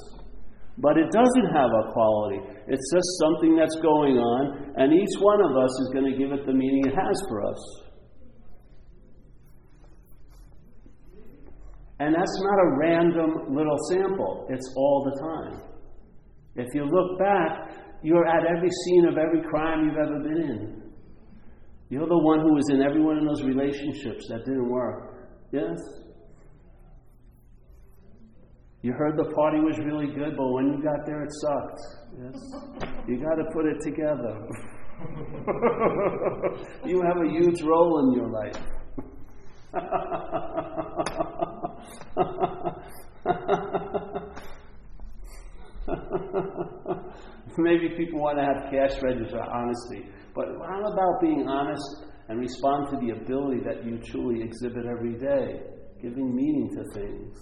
But 0.78 0.98
it 0.98 1.12
doesn't 1.12 1.50
have 1.52 1.72
a 1.72 1.92
quality. 1.92 2.40
It's 2.68 2.88
just 2.92 3.10
something 3.20 3.56
that's 3.56 3.76
going 3.84 4.16
on, 4.16 4.76
and 4.76 4.92
each 4.92 5.16
one 5.20 5.44
of 5.44 5.56
us 5.56 5.72
is 5.84 5.90
going 5.94 6.12
to 6.12 6.18
give 6.18 6.32
it 6.32 6.46
the 6.46 6.54
meaning 6.54 6.88
it 6.88 6.96
has 6.96 7.18
for 7.30 7.44
us. 7.48 7.85
And 12.00 12.14
that's 12.14 12.42
not 12.44 12.60
a 12.60 12.78
random 12.78 13.56
little 13.56 13.78
sample, 13.90 14.48
it's 14.50 14.74
all 14.76 15.10
the 15.10 15.16
time. 15.22 15.62
If 16.56 16.74
you 16.74 16.86
look 16.86 17.20
back, 17.20 17.72
you're 18.04 18.28
at 18.28 18.46
every 18.46 18.70
scene 18.70 19.08
of 19.08 19.18
every 19.18 19.42
crime 19.50 19.86
you've 19.86 19.98
ever 19.98 20.20
been 20.20 20.38
in. 20.38 20.82
You're 21.90 22.08
the 22.08 22.18
one 22.18 22.40
who 22.42 22.54
was 22.54 22.70
in 22.70 22.82
every 22.82 23.02
one 23.02 23.18
of 23.18 23.26
those 23.26 23.44
relationships 23.44 24.28
that 24.30 24.44
didn't 24.46 24.70
work. 24.70 25.30
Yes? 25.52 25.78
You 28.82 28.94
heard 28.94 29.18
the 29.18 29.32
party 29.34 29.60
was 29.60 29.80
really 29.80 30.08
good, 30.08 30.36
but 30.38 30.52
when 30.52 30.68
you 30.68 30.84
got 30.84 31.06
there, 31.06 31.24
it 31.24 31.32
sucked. 31.32 31.80
Yes? 32.22 32.36
You 33.08 33.18
got 33.18 33.36
to 33.36 33.46
put 33.54 33.66
it 33.66 33.80
together. 33.82 34.48
you 36.86 37.02
have 37.02 37.18
a 37.18 37.28
huge 37.30 37.62
role 37.64 38.00
in 38.04 38.12
your 38.14 38.30
life. 38.30 38.62
Maybe 47.58 47.90
people 47.96 48.20
want 48.20 48.38
to 48.38 48.44
have 48.44 48.70
cash 48.72 49.02
register 49.02 49.42
honesty. 49.42 50.10
But 50.34 50.48
how 50.68 50.82
about 50.82 51.22
being 51.22 51.48
honest 51.48 52.04
and 52.28 52.38
respond 52.40 52.90
to 52.92 52.98
the 52.98 53.12
ability 53.14 53.62
that 53.66 53.86
you 53.86 54.00
truly 54.00 54.42
exhibit 54.44 54.86
every 54.86 55.14
day, 55.14 55.62
giving 56.02 56.36
meaning 56.36 56.70
to 56.76 56.84
things? 57.00 57.38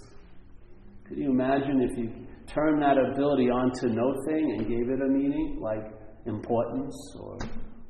Could 1.07 1.17
you 1.17 1.31
imagine 1.31 1.81
if 1.89 1.97
you 1.97 2.11
turned 2.47 2.81
that 2.81 2.97
ability 2.97 3.49
onto 3.49 3.87
no 3.87 4.13
thing 4.27 4.57
and 4.57 4.67
gave 4.67 4.89
it 4.89 4.99
a 5.01 5.07
meaning, 5.07 5.59
like 5.61 5.93
importance 6.25 6.95
or 7.19 7.37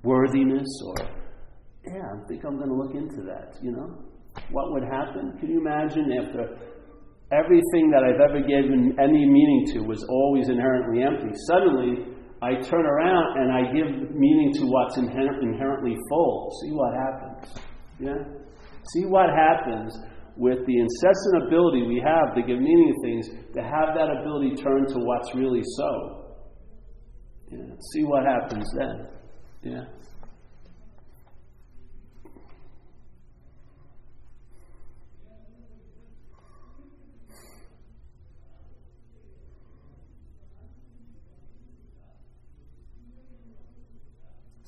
worthiness 0.03 0.67
or, 0.85 0.95
yeah, 1.85 2.01
I 2.01 2.27
think 2.27 2.43
I'm 2.45 2.57
going 2.57 2.69
to 2.69 2.75
look 2.75 2.95
into 2.95 3.23
that, 3.27 3.57
you 3.61 3.71
know? 3.71 4.12
What 4.51 4.71
would 4.71 4.83
happen? 4.83 5.37
Can 5.39 5.49
you 5.49 5.59
imagine 5.59 6.11
after 6.21 6.57
everything 7.31 7.89
that 7.91 8.03
I've 8.03 8.21
ever 8.21 8.41
given 8.41 8.95
any 8.99 9.25
meaning 9.25 9.65
to 9.73 9.79
was 9.81 10.03
always 10.09 10.49
inherently 10.49 11.03
empty? 11.03 11.35
Suddenly, 11.47 12.13
I 12.41 12.55
turn 12.61 12.85
around 12.85 13.37
and 13.39 13.51
I 13.51 13.71
give 13.71 14.11
meaning 14.11 14.51
to 14.55 14.65
what's 14.65 14.97
inherently 14.97 15.95
full. 16.09 16.51
See 16.61 16.71
what 16.71 16.93
happens. 16.93 17.57
Yeah? 17.99 18.19
See 18.93 19.05
what 19.05 19.29
happens 19.29 19.97
with 20.35 20.65
the 20.65 20.77
incessant 20.79 21.47
ability 21.47 21.83
we 21.87 22.01
have 22.03 22.35
to 22.35 22.41
give 22.41 22.59
meaning 22.59 22.93
to 22.93 23.07
things, 23.07 23.29
to 23.53 23.61
have 23.61 23.95
that 23.95 24.09
ability 24.19 24.55
turn 24.55 24.85
to 24.87 24.99
what's 24.99 25.33
really 25.35 25.61
so. 25.77 26.35
Yeah. 27.51 27.75
See 27.93 28.03
what 28.03 28.25
happens 28.25 28.65
then. 28.77 29.07
Yeah. 29.63 29.85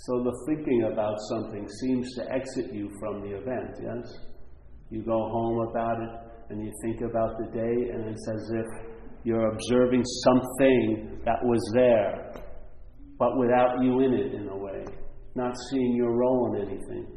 So 0.05 0.21
the 0.21 0.37
thinking 0.45 0.83
about 0.93 1.15
something 1.29 1.67
seems 1.67 2.13
to 2.15 2.31
exit 2.31 2.71
you 2.71 2.91
from 2.99 3.21
the 3.21 3.37
event, 3.37 3.73
yes? 3.81 4.05
You 4.91 5.01
go 5.01 5.17
home 5.17 5.67
about 5.67 5.97
it 5.99 6.09
and 6.51 6.63
you 6.63 6.71
think 6.83 7.01
about 7.01 7.37
the 7.39 7.47
day, 7.51 7.89
and 7.91 8.09
it's 8.09 8.27
as 8.29 8.51
if 8.53 8.65
you're 9.23 9.51
observing 9.51 10.03
something 10.05 11.21
that 11.25 11.43
was 11.43 11.71
there, 11.73 12.33
but 13.17 13.35
without 13.39 13.81
you 13.81 14.01
in 14.01 14.13
it 14.13 14.35
in 14.35 14.47
a 14.47 14.55
way, 14.55 14.85
not 15.33 15.55
seeing 15.71 15.95
your 15.95 16.15
role 16.15 16.53
in 16.53 16.67
anything. 16.67 17.07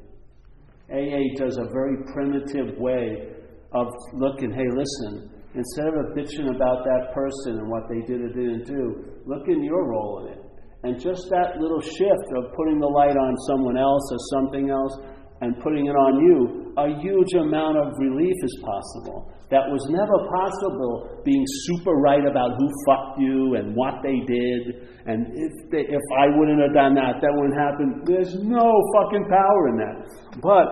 AA 0.91 1.37
does 1.37 1.59
a 1.59 1.71
very 1.71 1.99
primitive 2.15 2.79
way 2.79 3.35
of 3.73 3.87
looking, 4.15 4.51
hey, 4.51 4.65
listen, 4.75 5.31
instead 5.55 5.89
of 5.89 6.17
bitching 6.17 6.49
about 6.57 6.85
that 6.85 7.13
person 7.13 7.59
and 7.59 7.69
what 7.69 7.83
they 7.91 8.01
did 8.07 8.23
or 8.23 8.29
didn't 8.29 8.65
do, 8.65 9.13
look 9.27 9.47
in 9.47 9.63
your 9.63 9.91
role 9.91 10.25
in 10.25 10.33
it. 10.33 10.38
And 10.85 11.01
just 11.01 11.27
that 11.31 11.59
little 11.59 11.81
shift 11.81 12.29
of 12.39 12.55
putting 12.55 12.79
the 12.79 12.87
light 12.87 13.19
on 13.19 13.35
someone 13.51 13.77
else 13.77 14.07
or 14.15 14.19
something 14.39 14.71
else 14.71 14.95
and 15.41 15.59
putting 15.63 15.87
it 15.87 15.97
on 15.99 16.23
you, 16.23 16.75
a 16.79 16.95
huge 17.03 17.35
amount 17.35 17.79
of 17.79 17.95
relief 17.99 18.35
is 18.43 18.55
possible. 18.63 19.31
That 19.51 19.65
was 19.67 19.81
never 19.89 20.17
possible 20.29 21.23
being 21.25 21.43
super 21.67 21.99
right 21.99 22.23
about 22.23 22.59
who 22.59 22.69
fucked 22.87 23.19
you 23.19 23.57
and 23.57 23.75
what 23.75 24.05
they 24.05 24.21
did. 24.23 24.87
And 25.09 25.27
if, 25.35 25.53
they, 25.73 25.83
if 25.89 26.05
I 26.21 26.29
wouldn't 26.37 26.61
have 26.61 26.75
done 26.75 26.95
that, 26.95 27.19
that 27.25 27.33
wouldn't 27.33 27.57
happen. 27.57 28.05
There's 28.05 28.35
no 28.45 28.69
fucking 28.95 29.27
power 29.27 29.63
in 29.73 29.77
that. 29.83 29.97
But 30.45 30.69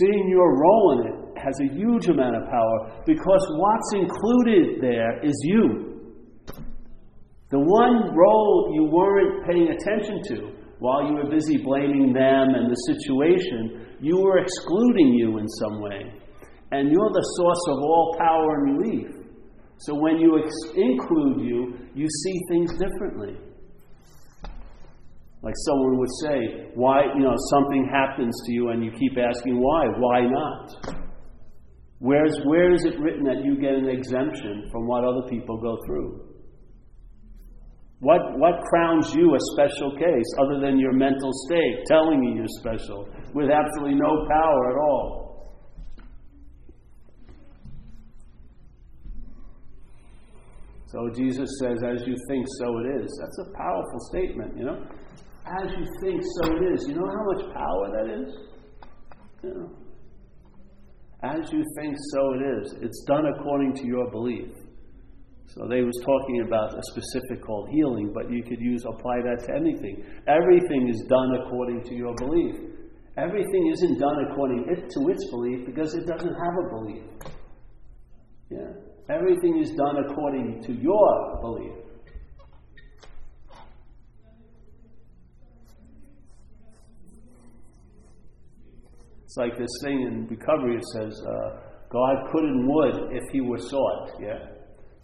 seeing 0.00 0.26
your 0.32 0.48
role 0.58 0.86
in 0.96 1.00
it 1.12 1.16
has 1.38 1.54
a 1.60 1.68
huge 1.70 2.08
amount 2.08 2.34
of 2.34 2.48
power 2.48 3.04
because 3.04 3.44
what's 3.60 3.90
included 3.94 4.80
there 4.80 5.22
is 5.22 5.36
you. 5.44 5.95
The 7.50 7.58
one 7.60 8.14
role 8.14 8.72
you 8.74 8.84
weren't 8.90 9.46
paying 9.46 9.68
attention 9.70 10.22
to 10.34 10.56
while 10.80 11.06
you 11.06 11.14
were 11.14 11.30
busy 11.30 11.58
blaming 11.58 12.12
them 12.12 12.48
and 12.54 12.70
the 12.70 12.76
situation, 12.90 13.86
you 14.00 14.18
were 14.18 14.38
excluding 14.38 15.14
you 15.14 15.38
in 15.38 15.48
some 15.48 15.80
way. 15.80 16.12
And 16.72 16.90
you're 16.90 17.12
the 17.12 17.28
source 17.38 17.64
of 17.68 17.78
all 17.78 18.16
power 18.18 18.54
and 18.56 18.78
relief. 18.78 19.06
So 19.78 19.94
when 19.94 20.16
you 20.18 20.42
ex- 20.42 20.74
include 20.74 21.40
you, 21.40 21.74
you 21.94 22.08
see 22.24 22.40
things 22.50 22.72
differently. 22.72 23.36
Like 25.42 25.54
someone 25.64 25.98
would 25.98 26.10
say, 26.22 26.70
why, 26.74 27.02
you 27.14 27.22
know, 27.22 27.36
something 27.50 27.88
happens 27.92 28.34
to 28.46 28.52
you 28.52 28.70
and 28.70 28.84
you 28.84 28.90
keep 28.90 29.16
asking 29.16 29.60
why. 29.60 29.86
Why 29.96 30.20
not? 30.26 30.96
Where's, 32.00 32.36
where 32.44 32.72
is 32.74 32.84
it 32.84 32.98
written 32.98 33.22
that 33.24 33.44
you 33.44 33.56
get 33.60 33.74
an 33.74 33.88
exemption 33.88 34.68
from 34.72 34.88
what 34.88 35.04
other 35.04 35.28
people 35.30 35.58
go 35.60 35.78
through? 35.86 36.35
What, 38.00 38.20
what 38.38 38.60
crowns 38.68 39.14
you 39.14 39.34
a 39.34 39.38
special 39.54 39.96
case 39.96 40.30
other 40.38 40.60
than 40.60 40.78
your 40.78 40.92
mental 40.92 41.30
state 41.46 41.84
telling 41.86 42.22
you 42.22 42.36
you're 42.36 42.60
special 42.60 43.08
with 43.32 43.48
absolutely 43.50 43.94
no 43.94 44.26
power 44.28 44.70
at 44.70 44.76
all? 44.76 45.26
So 50.88 51.10
Jesus 51.14 51.48
says, 51.60 51.78
as 51.82 52.06
you 52.06 52.16
think, 52.28 52.46
so 52.58 52.78
it 52.78 53.02
is. 53.02 53.18
That's 53.20 53.38
a 53.48 53.56
powerful 53.56 54.00
statement, 54.10 54.56
you 54.56 54.64
know? 54.64 54.82
As 55.46 55.70
you 55.76 55.86
think, 56.00 56.22
so 56.22 56.56
it 56.56 56.74
is. 56.74 56.88
You 56.88 56.94
know 56.94 57.08
how 57.08 57.24
much 57.32 57.54
power 57.54 57.90
that 57.92 58.22
is? 58.22 58.34
You 59.42 59.50
know? 59.50 59.70
As 61.22 61.52
you 61.52 61.64
think, 61.78 61.96
so 62.12 62.34
it 62.34 62.62
is. 62.62 62.74
It's 62.82 63.04
done 63.06 63.24
according 63.26 63.74
to 63.74 63.86
your 63.86 64.10
belief. 64.10 64.52
So 65.48 65.66
they 65.68 65.82
was 65.82 65.94
talking 66.04 66.42
about 66.46 66.74
a 66.74 66.82
specific 66.92 67.44
called 67.44 67.68
healing, 67.70 68.12
but 68.12 68.30
you 68.30 68.42
could 68.42 68.60
use 68.60 68.84
apply 68.84 69.22
that 69.22 69.46
to 69.46 69.54
anything. 69.54 70.04
Everything 70.26 70.88
is 70.88 71.04
done 71.08 71.30
according 71.40 71.84
to 71.84 71.94
your 71.94 72.14
belief. 72.16 72.54
Everything 73.16 73.72
isn't 73.72 73.98
done 73.98 74.26
according 74.30 74.64
to 74.66 75.08
its 75.08 75.30
belief 75.30 75.64
because 75.64 75.94
it 75.94 76.06
doesn't 76.06 76.34
have 76.34 76.54
a 76.64 76.68
belief. 76.68 77.04
Yeah. 78.50 78.72
Everything 79.08 79.58
is 79.62 79.70
done 79.70 79.96
according 80.04 80.62
to 80.64 80.72
your 80.72 81.38
belief. 81.40 81.72
It's 89.24 89.36
like 89.36 89.56
this 89.56 89.70
thing 89.82 90.02
in 90.02 90.26
recovery. 90.26 90.76
It 90.76 90.84
says, 90.94 91.22
uh, 91.24 91.60
"God 91.88 92.30
could 92.32 92.44
and 92.44 92.68
would 92.68 93.16
if 93.16 93.22
He 93.32 93.40
were 93.40 93.58
sought." 93.58 94.10
Yeah. 94.20 94.55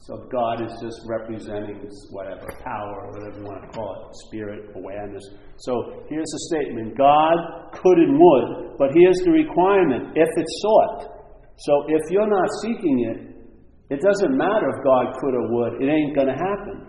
So 0.03 0.27
God 0.33 0.67
is 0.67 0.73
just 0.83 0.99
representing 1.07 1.79
whatever 2.11 2.51
power, 2.65 3.07
whatever 3.15 3.39
you 3.39 3.47
want 3.47 3.63
to 3.63 3.71
call 3.71 4.11
it, 4.11 4.17
spirit, 4.27 4.75
awareness. 4.75 5.23
So 5.59 6.03
here's 6.11 6.27
the 6.27 6.43
statement 6.51 6.99
God 6.99 7.39
could 7.71 7.99
and 7.99 8.19
would, 8.19 8.79
but 8.79 8.91
here's 8.91 9.23
the 9.23 9.31
requirement 9.31 10.19
if 10.19 10.27
it's 10.27 10.55
sought. 10.59 11.07
So 11.55 11.87
if 11.87 12.03
you're 12.11 12.27
not 12.27 12.49
seeking 12.63 12.99
it, 13.15 13.95
it 13.95 14.01
doesn't 14.03 14.37
matter 14.37 14.67
if 14.75 14.83
God 14.83 15.15
could 15.21 15.35
or 15.35 15.47
would, 15.55 15.81
it 15.81 15.87
ain't 15.87 16.17
going 16.17 16.27
to 16.27 16.35
happen. 16.35 16.83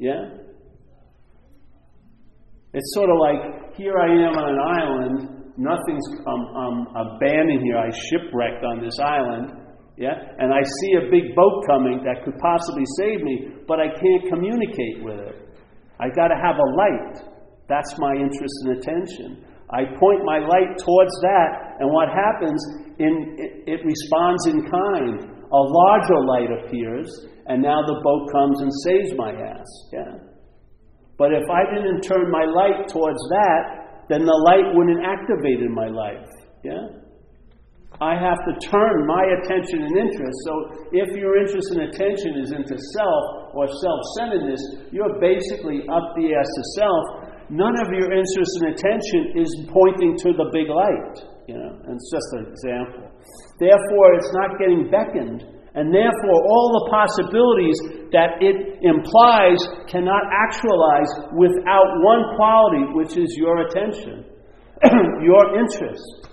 Yeah? 0.00 0.26
It's 2.74 2.90
sort 2.94 3.10
of 3.10 3.18
like 3.22 3.76
here 3.76 3.94
I 3.96 4.10
am 4.10 4.34
on 4.34 4.46
an 4.50 4.58
island, 4.58 5.54
nothing's, 5.56 6.06
um, 6.26 6.42
um, 6.58 6.86
abandoned 6.98 7.62
here, 7.62 7.78
I 7.78 7.90
shipwrecked 8.10 8.64
on 8.64 8.82
this 8.82 8.98
island 8.98 9.65
yeah? 9.96 10.12
And 10.38 10.52
I 10.52 10.60
see 10.60 10.92
a 11.00 11.10
big 11.10 11.34
boat 11.34 11.64
coming 11.66 12.04
that 12.04 12.24
could 12.24 12.36
possibly 12.38 12.84
save 13.00 13.22
me, 13.22 13.48
but 13.66 13.80
I 13.80 13.88
can't 13.88 14.24
communicate 14.28 15.00
with 15.02 15.20
it. 15.20 15.36
I 15.98 16.12
got 16.12 16.28
to 16.28 16.36
have 16.36 16.56
a 16.56 16.68
light. 16.76 17.24
That's 17.68 17.96
my 17.98 18.12
interest 18.12 18.54
and 18.64 18.78
attention. 18.78 19.44
I 19.72 19.84
point 19.98 20.22
my 20.24 20.38
light 20.38 20.78
towards 20.78 21.14
that, 21.22 21.80
and 21.80 21.90
what 21.90 22.08
happens? 22.08 22.60
In, 22.98 23.34
it, 23.40 23.64
it 23.66 23.80
responds 23.84 24.46
in 24.46 24.62
kind. 24.62 25.16
A 25.32 25.62
larger 25.62 26.20
light 26.28 26.50
appears, 26.62 27.08
and 27.46 27.62
now 27.62 27.80
the 27.82 27.98
boat 28.04 28.30
comes 28.30 28.60
and 28.62 28.70
saves 28.84 29.12
my 29.16 29.32
ass. 29.32 29.66
Yeah. 29.92 30.12
But 31.18 31.32
if 31.32 31.48
I 31.50 31.74
didn't 31.74 32.02
turn 32.02 32.30
my 32.30 32.44
light 32.44 32.88
towards 32.88 33.18
that, 33.30 34.06
then 34.08 34.24
the 34.24 34.38
light 34.46 34.76
wouldn't 34.76 35.02
activate 35.02 35.60
in 35.64 35.74
my 35.74 35.88
life. 35.88 36.28
Yeah. 36.62 37.05
I 38.00 38.12
have 38.12 38.36
to 38.44 38.52
turn 38.68 39.08
my 39.08 39.24
attention 39.40 39.80
and 39.80 39.96
interest. 39.96 40.36
So 40.44 40.52
if 40.92 41.08
your 41.16 41.40
interest 41.40 41.72
and 41.72 41.88
attention 41.88 42.36
is 42.44 42.52
into 42.52 42.76
self 42.76 43.24
or 43.56 43.64
self 43.64 44.00
centeredness, 44.20 44.60
you're 44.92 45.16
basically 45.16 45.80
up 45.88 46.04
the 46.12 46.36
ass 46.36 46.44
to 46.44 46.64
self. 46.76 47.04
None 47.48 47.76
of 47.80 47.88
your 47.94 48.12
interest 48.12 48.52
and 48.60 48.76
attention 48.76 49.40
is 49.40 49.48
pointing 49.72 50.18
to 50.28 50.36
the 50.36 50.50
big 50.52 50.68
light. 50.68 51.24
You 51.48 51.56
know, 51.56 51.72
and 51.88 51.94
it's 51.96 52.10
just 52.12 52.28
an 52.36 52.52
example. 52.52 53.06
Therefore, 53.56 54.06
it's 54.18 54.32
not 54.34 54.58
getting 54.58 54.90
beckoned, 54.90 55.46
and 55.78 55.94
therefore, 55.94 56.38
all 56.42 56.68
the 56.74 56.84
possibilities 56.90 57.78
that 58.10 58.42
it 58.42 58.82
implies 58.82 59.56
cannot 59.88 60.26
actualize 60.34 61.08
without 61.38 61.86
one 62.02 62.34
quality, 62.34 62.82
which 62.92 63.16
is 63.16 63.30
your 63.38 63.68
attention, 63.68 64.26
your 65.22 65.56
interest. 65.56 66.26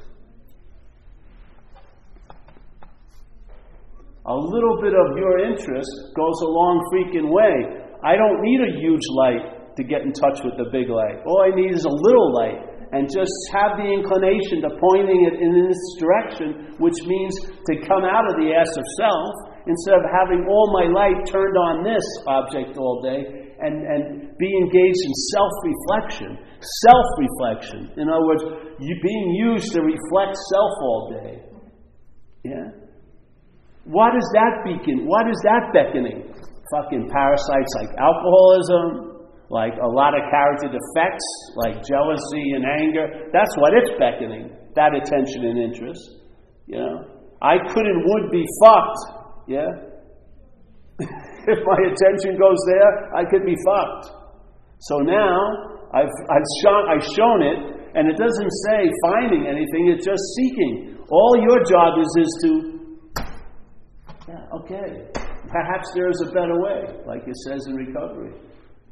A 4.23 4.35
little 4.35 4.79
bit 4.79 4.95
of 4.95 5.19
your 5.19 5.43
interest 5.51 5.91
goes 6.15 6.37
a 6.39 6.47
long 6.47 6.79
freaking 6.87 7.27
way. 7.27 7.83
I 8.07 8.15
don't 8.15 8.39
need 8.39 8.61
a 8.63 8.79
huge 8.79 9.03
light 9.19 9.75
to 9.75 9.83
get 9.83 10.07
in 10.07 10.15
touch 10.15 10.39
with 10.47 10.55
the 10.55 10.71
big 10.71 10.87
light. 10.87 11.19
All 11.27 11.43
I 11.43 11.51
need 11.51 11.75
is 11.75 11.83
a 11.83 11.91
little 11.91 12.31
light 12.31 12.73
and 12.95 13.09
just 13.11 13.35
have 13.51 13.75
the 13.75 13.89
inclination 13.89 14.63
to 14.63 14.69
pointing 14.79 15.27
it 15.27 15.35
in 15.43 15.51
this 15.67 15.81
direction, 15.99 16.77
which 16.79 16.95
means 17.03 17.35
to 17.67 17.73
come 17.83 18.07
out 18.07 18.23
of 18.31 18.39
the 18.39 18.55
ass 18.55 18.71
of 18.71 18.85
self 18.95 19.33
instead 19.67 19.99
of 19.99 20.05
having 20.07 20.47
all 20.47 20.71
my 20.71 20.87
light 20.87 21.19
turned 21.27 21.57
on 21.59 21.83
this 21.83 22.05
object 22.27 22.77
all 22.77 23.03
day 23.03 23.27
and, 23.59 23.75
and 23.83 24.03
be 24.39 24.49
engaged 24.61 25.03
in 25.03 25.13
self 25.35 25.51
reflection. 25.67 26.31
Self 26.87 27.07
reflection. 27.19 27.91
In 27.99 28.07
other 28.07 28.23
words, 28.23 28.43
you 28.79 28.93
being 29.03 29.27
used 29.51 29.73
to 29.73 29.81
reflect 29.83 30.37
self 30.47 30.73
all 30.79 31.11
day. 31.11 31.43
Yeah? 32.45 32.82
What 33.85 34.15
is 34.15 34.23
that 34.33 34.63
beacon? 34.63 35.03
What 35.05 35.27
is 35.27 35.35
that 35.43 35.75
beckoning? 35.75 36.23
Fucking 36.71 37.09
parasites 37.11 37.71
like 37.75 37.91
alcoholism, 37.99 39.13
like 39.51 39.75
a 39.75 39.89
lot 39.91 40.15
of 40.15 40.23
character 40.31 40.71
defects, 40.71 41.27
like 41.59 41.83
jealousy 41.83 42.55
and 42.55 42.63
anger. 42.63 43.29
That's 43.35 43.51
what 43.59 43.75
it's 43.75 43.91
beckoning, 43.99 44.55
that 44.75 44.95
attention 44.95 45.45
and 45.45 45.59
interest. 45.59 45.99
You 46.67 46.79
know? 46.79 46.95
I 47.43 47.59
could 47.59 47.85
and 47.85 48.01
would 48.07 48.31
be 48.31 48.45
fucked. 48.63 48.99
Yeah? 49.51 49.67
if 51.51 51.59
my 51.67 51.79
attention 51.91 52.39
goes 52.39 52.59
there, 52.71 53.13
I 53.13 53.27
could 53.27 53.43
be 53.43 53.55
fucked. 53.67 54.15
So 54.79 54.99
now, 55.03 55.35
I've, 55.93 56.11
I've, 56.31 56.49
shown, 56.63 56.81
I've 56.87 57.07
shown 57.13 57.39
it, 57.43 57.59
and 57.93 58.09
it 58.09 58.17
doesn't 58.17 58.51
say 58.71 58.79
finding 59.03 59.45
anything, 59.45 59.91
it's 59.91 60.05
just 60.05 60.23
seeking. 60.39 60.97
All 61.11 61.35
your 61.37 61.61
job 61.67 61.99
is, 61.99 62.09
is 62.17 62.31
to, 62.47 62.72
okay, 64.63 65.11
perhaps 65.51 65.91
there 65.93 66.09
is 66.09 66.19
a 66.23 66.31
better 66.31 66.55
way, 66.55 66.95
like 67.05 67.27
it 67.27 67.35
says 67.47 67.67
in 67.67 67.75
recovery. 67.75 68.31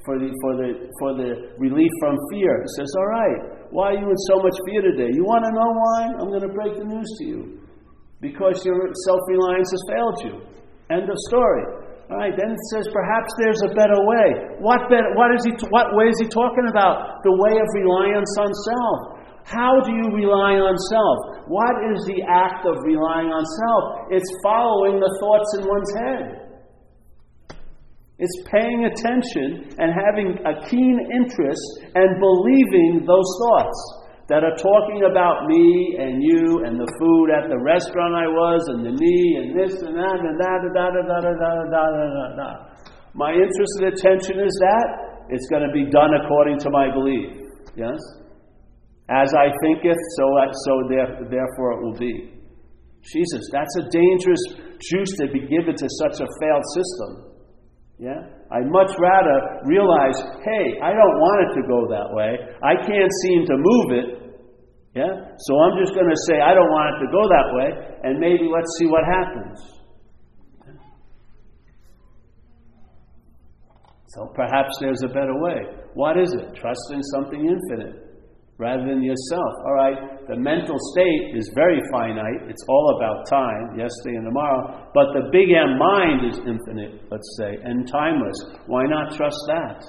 For 0.02 0.18
the, 0.18 0.34
for, 0.42 0.58
the, 0.58 0.70
for 0.98 1.12
the 1.14 1.32
relief 1.62 1.92
from 2.02 2.18
fear. 2.34 2.66
It 2.66 2.74
says, 2.74 2.90
All 2.98 3.06
right, 3.06 3.70
why 3.70 3.94
are 3.94 4.00
you 4.02 4.10
in 4.10 4.18
so 4.34 4.42
much 4.42 4.58
fear 4.66 4.82
today? 4.82 5.14
You 5.14 5.22
want 5.22 5.46
to 5.46 5.54
know 5.54 5.70
why? 5.78 6.00
I'm 6.18 6.30
going 6.34 6.42
to 6.42 6.50
break 6.50 6.74
the 6.74 6.90
news 6.90 7.06
to 7.22 7.24
you. 7.24 7.42
Because 8.18 8.66
your 8.66 8.90
self 9.06 9.22
reliance 9.30 9.70
has 9.70 9.84
failed 9.86 10.18
you. 10.26 10.34
End 10.90 11.06
of 11.06 11.18
story. 11.30 11.86
All 12.10 12.18
right, 12.18 12.34
then 12.34 12.50
it 12.50 12.64
says 12.74 12.90
perhaps 12.92 13.30
there's 13.40 13.62
a 13.62 13.72
better 13.78 13.96
way. 14.04 14.58
What, 14.58 14.90
better, 14.90 15.14
what, 15.14 15.32
is 15.38 15.46
he, 15.46 15.54
what 15.70 15.94
way 15.94 16.10
is 16.10 16.18
he 16.18 16.28
talking 16.28 16.66
about? 16.66 17.22
The 17.22 17.32
way 17.32 17.56
of 17.62 17.68
reliance 17.72 18.34
on 18.42 18.50
self. 18.52 19.21
How 19.44 19.82
do 19.82 19.92
you 19.92 20.08
rely 20.16 20.62
on 20.62 20.76
self? 20.90 21.48
What 21.48 21.76
is 21.92 22.06
the 22.06 22.24
act 22.30 22.66
of 22.66 22.78
relying 22.86 23.34
on 23.34 23.44
self? 23.44 23.84
It's 24.12 24.30
following 24.44 25.00
the 25.00 25.12
thoughts 25.20 25.50
in 25.60 25.62
one's 25.68 25.94
head. 25.98 26.52
It's 28.22 28.38
paying 28.54 28.86
attention 28.86 29.74
and 29.82 29.90
having 29.90 30.38
a 30.46 30.54
keen 30.70 30.98
interest 31.10 31.66
and 31.98 32.10
believing 32.22 33.02
those 33.02 33.30
thoughts 33.42 34.02
that 34.30 34.46
are 34.46 34.56
talking 34.56 35.10
about 35.10 35.50
me 35.50 35.98
and 35.98 36.22
you 36.22 36.64
and 36.64 36.78
the 36.78 36.88
food 37.02 37.28
at 37.34 37.50
the 37.50 37.58
restaurant 37.58 38.14
I 38.14 38.30
was 38.30 38.62
and 38.72 38.86
the 38.86 38.94
knee 38.94 39.28
and 39.42 39.58
this 39.58 39.74
and 39.82 39.98
that 39.98 40.20
and 40.22 40.38
that 40.38 40.60
and 40.64 40.74
that 40.78 40.94
and 40.96 41.08
that 41.10 41.24
and 41.26 41.40
that 41.42 41.58
and 41.58 41.74
that 41.74 41.92
and 41.98 42.40
that. 42.40 42.58
My 43.18 43.34
interest 43.34 43.74
and 43.82 43.92
attention 43.92 44.40
is 44.40 44.54
that 44.62 44.88
it's 45.34 45.50
going 45.50 45.66
to 45.66 45.74
be 45.74 45.90
done 45.90 46.14
according 46.24 46.60
to 46.60 46.70
my 46.70 46.94
belief. 46.94 47.42
Yes? 47.76 48.00
As 49.10 49.34
I 49.34 49.52
thinketh, 49.64 49.98
so, 50.18 50.26
so 50.66 50.74
there, 50.88 51.08
therefore 51.30 51.70
it 51.74 51.80
will 51.84 51.98
be. 51.98 52.42
Jesus, 53.02 53.50
that's 53.52 53.76
a 53.78 53.90
dangerous 53.90 54.44
juice 54.78 55.14
to 55.18 55.28
be 55.34 55.42
given 55.50 55.76
to 55.76 55.88
such 56.06 56.22
a 56.22 56.28
failed 56.40 56.66
system. 56.76 57.32
Yeah? 57.98 58.22
I'd 58.52 58.70
much 58.70 58.92
rather 59.00 59.62
realize, 59.66 60.18
hey, 60.46 60.66
I 60.82 60.94
don't 60.94 61.18
want 61.18 61.38
it 61.50 61.52
to 61.62 61.64
go 61.68 61.80
that 61.90 62.10
way. 62.14 62.38
I 62.62 62.76
can't 62.78 63.14
seem 63.26 63.46
to 63.46 63.56
move 63.58 63.88
it. 63.98 64.08
Yeah? 64.96 65.14
So 65.38 65.52
I'm 65.60 65.78
just 65.82 65.94
going 65.94 66.10
to 66.10 66.20
say, 66.28 66.40
I 66.42 66.54
don't 66.54 66.70
want 66.70 66.96
it 66.96 66.98
to 67.06 67.10
go 67.10 67.24
that 67.26 67.48
way, 67.58 67.70
and 68.04 68.20
maybe 68.20 68.46
let's 68.54 68.70
see 68.78 68.86
what 68.86 69.04
happens. 69.06 69.82
So 74.08 74.28
perhaps 74.36 74.70
there's 74.82 75.04
a 75.04 75.08
better 75.08 75.40
way. 75.40 75.58
What 75.94 76.20
is 76.20 76.34
it? 76.34 76.54
Trust 76.56 76.82
in 76.92 77.02
something 77.04 77.48
infinite 77.48 78.11
rather 78.62 78.86
than 78.86 79.02
yourself. 79.02 79.54
All 79.66 79.74
right, 79.74 79.98
the 80.30 80.38
mental 80.38 80.78
state 80.94 81.34
is 81.34 81.50
very 81.56 81.82
finite. 81.92 82.46
It's 82.48 82.64
all 82.70 82.96
about 82.96 83.28
time, 83.28 83.74
yesterday 83.74 84.22
and 84.22 84.26
tomorrow. 84.26 84.88
But 84.94 85.18
the 85.18 85.30
big 85.34 85.50
M 85.50 85.80
mind 85.82 86.30
is 86.30 86.38
infinite, 86.46 87.02
let's 87.10 87.36
say, 87.42 87.58
and 87.64 87.90
timeless. 87.90 88.38
Why 88.68 88.86
not 88.86 89.18
trust 89.18 89.42
that? 89.48 89.82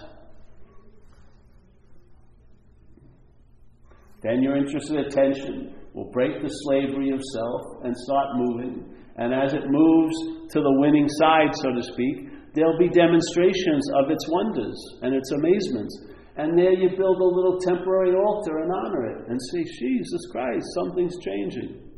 Then 4.23 4.43
your 4.43 4.57
interested 4.57 5.05
attention 5.05 5.75
will 5.93 6.11
break 6.11 6.41
the 6.41 6.49
slavery 6.49 7.11
of 7.11 7.21
self 7.35 7.85
and 7.85 7.95
start 7.95 8.29
moving. 8.37 8.89
And 9.17 9.35
as 9.35 9.53
it 9.53 9.69
moves 9.69 10.17
to 10.49 10.61
the 10.63 10.75
winning 10.81 11.09
side, 11.21 11.53
so 11.61 11.75
to 11.75 11.83
speak, 11.83 12.33
there'll 12.55 12.79
be 12.79 12.89
demonstrations 12.89 13.85
of 14.01 14.11
its 14.11 14.25
wonders 14.31 14.79
and 15.03 15.15
its 15.15 15.31
amazements. 15.33 16.12
And 16.37 16.59
there 16.59 16.73
you 16.73 16.89
build 16.97 17.21
a 17.21 17.35
little 17.37 17.61
temporary 17.61 18.15
altar 18.17 18.65
and 18.65 18.73
honor 18.73 19.05
it 19.13 19.29
and 19.29 19.39
say, 19.53 19.65
Jesus 19.65 20.23
Christ, 20.33 20.65
something's 20.75 21.19
changing. 21.21 21.89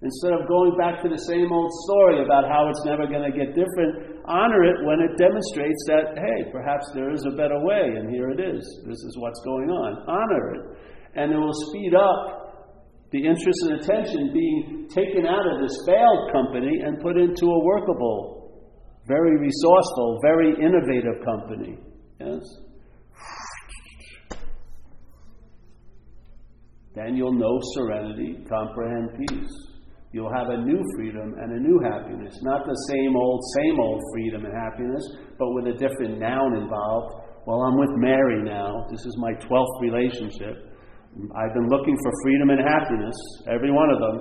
Instead 0.00 0.32
of 0.32 0.48
going 0.48 0.76
back 0.76 1.00
to 1.02 1.08
the 1.08 1.20
same 1.28 1.52
old 1.52 1.72
story 1.88 2.24
about 2.24 2.48
how 2.48 2.68
it's 2.68 2.84
never 2.84 3.06
going 3.06 3.24
to 3.24 3.32
get 3.36 3.56
different, 3.56 4.20
honor 4.24 4.64
it 4.64 4.84
when 4.84 5.00
it 5.00 5.16
demonstrates 5.16 5.84
that, 5.88 6.16
hey, 6.16 6.50
perhaps 6.52 6.84
there 6.94 7.12
is 7.12 7.24
a 7.24 7.36
better 7.36 7.60
way, 7.60 7.96
and 7.96 8.12
here 8.12 8.30
it 8.30 8.40
is. 8.40 8.64
This 8.84 9.00
is 9.00 9.16
what's 9.18 9.40
going 9.44 9.68
on. 9.68 10.04
Honor 10.08 10.54
it 10.54 10.64
and 11.16 11.32
it 11.32 11.38
will 11.38 11.54
speed 11.70 11.94
up 11.94 13.08
the 13.12 13.18
interest 13.18 13.58
and 13.62 13.80
attention 13.80 14.32
being 14.32 14.88
taken 14.90 15.26
out 15.26 15.46
of 15.46 15.62
this 15.62 15.76
failed 15.86 16.32
company 16.32 16.80
and 16.84 17.00
put 17.00 17.16
into 17.16 17.46
a 17.46 17.64
workable, 17.64 18.66
very 19.06 19.38
resourceful, 19.38 20.18
very 20.22 20.54
innovative 20.58 21.24
company. 21.24 21.78
Yes? 22.18 22.42
Then 26.94 27.16
you'll 27.16 27.34
know 27.34 27.58
serenity, 27.74 28.38
comprehend 28.48 29.18
peace. 29.18 29.54
You'll 30.14 30.30
have 30.30 30.46
a 30.46 30.62
new 30.62 30.78
freedom 30.94 31.34
and 31.42 31.50
a 31.50 31.58
new 31.58 31.82
happiness. 31.82 32.38
Not 32.42 32.62
the 32.62 32.78
same 32.94 33.16
old, 33.18 33.42
same 33.58 33.80
old 33.80 34.00
freedom 34.14 34.46
and 34.46 34.54
happiness, 34.54 35.02
but 35.38 35.50
with 35.58 35.66
a 35.66 35.74
different 35.74 36.22
noun 36.22 36.54
involved. 36.54 37.26
Well, 37.50 37.66
I'm 37.66 37.76
with 37.76 37.90
Mary 37.98 38.46
now. 38.46 38.86
This 38.94 39.02
is 39.02 39.18
my 39.18 39.34
12th 39.42 39.76
relationship. 39.82 40.70
I've 41.34 41.54
been 41.54 41.66
looking 41.66 41.98
for 41.98 42.10
freedom 42.22 42.50
and 42.50 42.62
happiness, 42.62 43.18
every 43.50 43.74
one 43.74 43.90
of 43.90 43.98
them. 43.98 44.16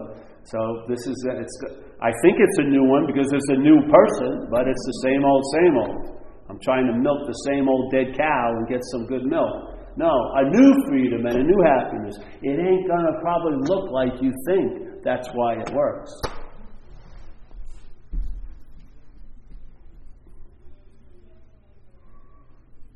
So 0.49 0.57
this 0.89 0.99
is, 1.05 1.17
it's, 1.29 1.57
I 2.01 2.09
think 2.25 2.41
it's 2.41 2.59
a 2.65 2.67
new 2.73 2.89
one 2.89 3.05
because 3.05 3.29
it's 3.31 3.49
a 3.53 3.61
new 3.61 3.77
person, 3.85 4.49
but 4.49 4.65
it's 4.65 4.85
the 4.89 4.97
same 5.05 5.21
old, 5.21 5.43
same 5.61 5.75
old. 5.77 6.01
I'm 6.49 6.59
trying 6.65 6.89
to 6.89 6.93
milk 6.97 7.21
the 7.29 7.39
same 7.53 7.69
old 7.69 7.93
dead 7.93 8.17
cow 8.17 8.45
and 8.57 8.67
get 8.67 8.81
some 8.91 9.05
good 9.05 9.25
milk. 9.29 9.72
No, 9.95 10.09
a 10.09 10.49
new 10.49 10.73
freedom 10.87 11.25
and 11.25 11.35
a 11.35 11.43
new 11.43 11.63
happiness. 11.63 12.17
It 12.41 12.59
ain't 12.59 12.87
going 12.87 13.05
to 13.05 13.19
probably 13.21 13.57
look 13.67 13.91
like 13.91 14.21
you 14.21 14.31
think. 14.47 15.03
That's 15.03 15.27
why 15.33 15.53
it 15.53 15.73
works. 15.73 16.11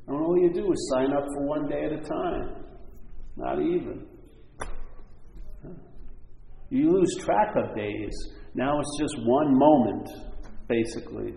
And 0.07 0.15
all 0.15 0.37
you 0.39 0.51
do 0.53 0.71
is 0.71 0.89
sign 0.93 1.11
up 1.13 1.25
for 1.35 1.45
one 1.45 1.67
day 1.67 1.85
at 1.85 1.91
a 1.91 2.01
time. 2.01 2.63
Not 3.35 3.59
even. 3.59 4.07
You 6.69 6.91
lose 6.91 7.15
track 7.19 7.55
of 7.55 7.75
days. 7.75 8.13
Now 8.55 8.79
it's 8.79 8.97
just 8.99 9.15
one 9.25 9.57
moment, 9.57 10.09
basically. 10.67 11.35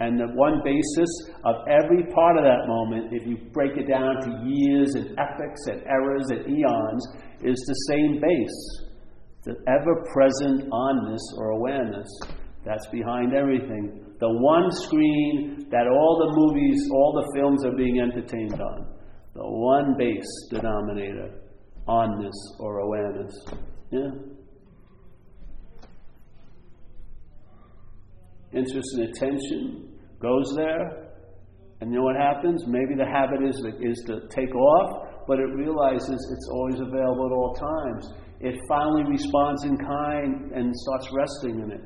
And 0.00 0.18
the 0.18 0.28
one 0.34 0.60
basis 0.64 1.10
of 1.44 1.56
every 1.66 2.04
part 2.14 2.36
of 2.36 2.44
that 2.44 2.68
moment, 2.68 3.12
if 3.12 3.26
you 3.26 3.36
break 3.52 3.76
it 3.76 3.88
down 3.88 4.14
to 4.22 4.30
years 4.46 4.94
and 4.94 5.18
epochs 5.18 5.66
and 5.66 5.82
eras 5.86 6.30
and 6.30 6.46
eons, 6.46 7.02
is 7.42 7.58
the 7.66 7.74
same 7.90 8.20
base. 8.20 8.60
The 9.44 9.54
ever 9.66 10.04
present 10.12 10.70
onness 10.70 11.24
or 11.36 11.50
awareness 11.50 12.08
that's 12.64 12.86
behind 12.88 13.34
everything. 13.34 14.04
The 14.20 14.28
one 14.28 14.70
screen 14.70 15.66
that 15.70 15.86
all 15.86 16.14
the 16.18 16.32
movies, 16.36 16.88
all 16.92 17.12
the 17.14 17.40
films 17.40 17.64
are 17.64 17.76
being 17.76 18.00
entertained 18.00 18.60
on 18.60 18.98
the 19.34 19.44
one 19.44 19.94
base 19.96 20.26
denominator 20.50 21.30
onness 21.88 22.34
or 22.58 22.80
awareness. 22.80 23.32
Yeah? 23.90 24.10
Interest 28.52 28.88
and 28.96 29.08
attention 29.08 29.98
goes 30.20 30.54
there, 30.56 31.12
and 31.80 31.92
you 31.92 31.98
know 31.98 32.04
what 32.04 32.16
happens? 32.16 32.64
Maybe 32.66 32.94
the 32.96 33.06
habit 33.06 33.42
is 33.42 33.56
is 33.80 34.02
to 34.06 34.26
take 34.34 34.54
off, 34.54 35.24
but 35.26 35.38
it 35.38 35.50
realizes 35.54 36.18
it's 36.32 36.48
always 36.52 36.80
available 36.80 37.26
at 37.26 37.32
all 37.32 37.54
times. 37.54 38.12
It 38.40 38.58
finally 38.68 39.04
responds 39.04 39.64
in 39.64 39.76
kind 39.76 40.52
and 40.52 40.74
starts 40.74 41.08
resting 41.12 41.60
in 41.60 41.72
it. 41.72 41.82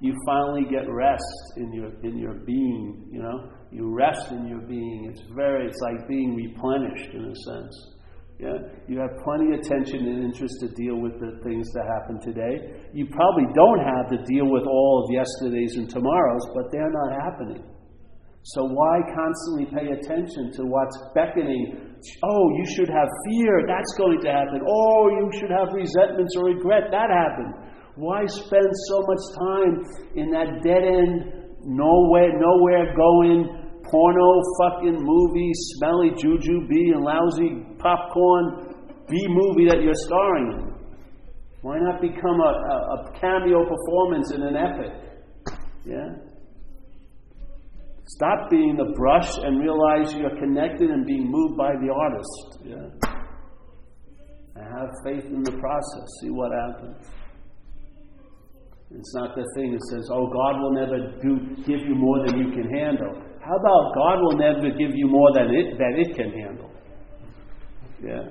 You 0.00 0.14
finally 0.26 0.64
get 0.70 0.88
rest 0.88 1.22
in 1.56 1.72
your 1.72 1.90
in 2.02 2.18
your 2.18 2.34
being, 2.46 3.08
you 3.12 3.22
know 3.22 3.50
you 3.70 3.94
rest 3.94 4.30
in 4.30 4.48
your 4.48 4.60
being. 4.60 5.10
It's 5.10 5.22
very, 5.34 5.66
it's 5.66 5.78
like 5.82 6.08
being 6.08 6.34
replenished 6.34 7.14
in 7.14 7.24
a 7.24 7.34
sense. 7.34 7.94
Yeah? 8.38 8.54
You 8.86 9.02
have 9.02 9.18
plenty 9.26 9.50
of 9.50 9.58
attention 9.58 10.06
and 10.06 10.22
interest 10.22 10.62
to 10.62 10.68
deal 10.78 10.94
with 11.02 11.18
the 11.18 11.42
things 11.42 11.66
that 11.74 11.90
happen 11.90 12.22
today. 12.22 12.86
You 12.94 13.10
probably 13.10 13.50
don't 13.54 13.82
have 13.82 14.06
to 14.14 14.18
deal 14.30 14.46
with 14.46 14.62
all 14.62 15.02
of 15.02 15.10
yesterday's 15.10 15.74
and 15.74 15.90
tomorrow's, 15.90 16.46
but 16.54 16.70
they're 16.70 16.90
not 16.90 17.18
happening. 17.18 17.66
So 18.54 18.62
why 18.62 19.02
constantly 19.10 19.66
pay 19.74 19.90
attention 19.90 20.54
to 20.54 20.62
what's 20.70 20.96
beckoning? 21.14 21.98
Oh, 22.22 22.44
you 22.56 22.64
should 22.78 22.88
have 22.88 23.08
fear. 23.26 23.66
That's 23.66 23.92
going 23.98 24.22
to 24.22 24.30
happen. 24.30 24.62
Oh, 24.62 25.10
you 25.18 25.30
should 25.34 25.50
have 25.50 25.74
resentments 25.74 26.36
or 26.38 26.54
regret. 26.54 26.94
That 26.94 27.10
happened. 27.10 27.54
Why 27.96 28.22
spend 28.26 28.70
so 28.86 29.02
much 29.02 29.24
time 29.34 29.72
in 30.14 30.30
that 30.30 30.62
dead 30.62 30.86
end, 30.86 31.58
nowhere, 31.66 32.38
nowhere 32.38 32.94
going, 32.94 33.50
porno 33.82 34.30
fucking 34.62 34.96
movie, 35.02 35.50
smelly 35.74 36.10
Jujube 36.14 36.94
and 36.94 37.02
lousy 37.02 37.67
popcorn 37.78 38.74
B 39.08 39.26
movie 39.28 39.68
that 39.68 39.82
you're 39.82 39.94
starring 39.94 40.52
in? 40.52 40.78
Why 41.62 41.78
not 41.80 42.00
become 42.00 42.40
a, 42.40 42.52
a, 42.52 42.76
a 42.94 43.20
cameo 43.20 43.64
performance 43.66 44.32
in 44.32 44.42
an 44.42 44.56
epic? 44.56 44.92
Yeah? 45.84 46.08
Stop 48.06 48.50
being 48.50 48.76
the 48.76 48.94
brush 48.96 49.36
and 49.38 49.60
realize 49.60 50.14
you're 50.14 50.38
connected 50.38 50.90
and 50.90 51.04
being 51.04 51.30
moved 51.30 51.56
by 51.56 51.72
the 51.76 51.92
artist. 51.92 52.58
Yeah? 52.64 53.10
And 54.54 54.64
have 54.64 54.90
faith 55.04 55.24
in 55.24 55.42
the 55.42 55.52
process. 55.52 56.06
See 56.20 56.30
what 56.30 56.50
happens. 56.52 57.06
It's 58.90 59.14
not 59.14 59.36
the 59.36 59.44
thing 59.54 59.72
that 59.72 59.84
says, 59.92 60.08
oh, 60.10 60.26
God 60.32 60.60
will 60.62 60.72
never 60.72 60.98
do, 61.20 61.56
give 61.66 61.84
you 61.84 61.94
more 61.94 62.26
than 62.26 62.38
you 62.38 62.50
can 62.52 62.70
handle. 62.72 63.20
How 63.44 63.56
about 63.56 63.94
God 63.94 64.16
will 64.22 64.38
never 64.38 64.70
give 64.70 64.96
you 64.96 65.08
more 65.08 65.32
than 65.34 65.52
it, 65.52 65.76
that 65.76 65.92
it 65.96 66.16
can 66.16 66.32
handle? 66.32 66.70
Yeah. 68.02 68.24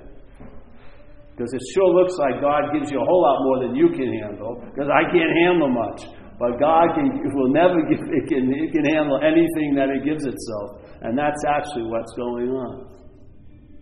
Because 1.32 1.52
it 1.54 1.62
sure 1.74 1.90
looks 1.94 2.14
like 2.18 2.40
God 2.40 2.72
gives 2.74 2.90
you 2.90 3.00
a 3.00 3.04
whole 3.04 3.22
lot 3.22 3.38
more 3.46 3.58
than 3.66 3.76
you 3.76 3.88
can 3.94 4.10
handle, 4.10 4.58
because 4.58 4.90
I 4.90 5.06
can't 5.12 5.34
handle 5.46 5.70
much. 5.70 6.02
But 6.38 6.58
God 6.58 6.94
can, 6.94 7.06
will 7.34 7.52
never 7.52 7.78
give, 7.90 8.00
it 8.00 8.26
can, 8.28 8.50
it 8.52 8.72
can 8.72 8.84
handle 8.84 9.20
anything 9.22 9.74
that 9.76 9.90
it 9.90 10.04
gives 10.04 10.24
itself. 10.24 10.82
And 11.02 11.16
that's 11.16 11.42
actually 11.46 11.84
what's 11.86 12.12
going 12.14 12.50
on. 12.50 12.74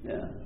Yeah. 0.04 0.45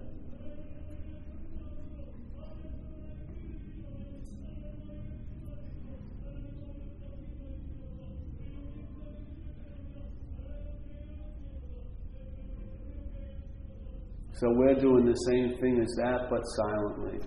So 14.40 14.46
we're 14.52 14.74
doing 14.74 15.04
the 15.04 15.12
same 15.28 15.60
thing 15.60 15.78
as 15.82 15.94
that, 15.96 16.30
but 16.30 16.40
silently. 16.56 17.18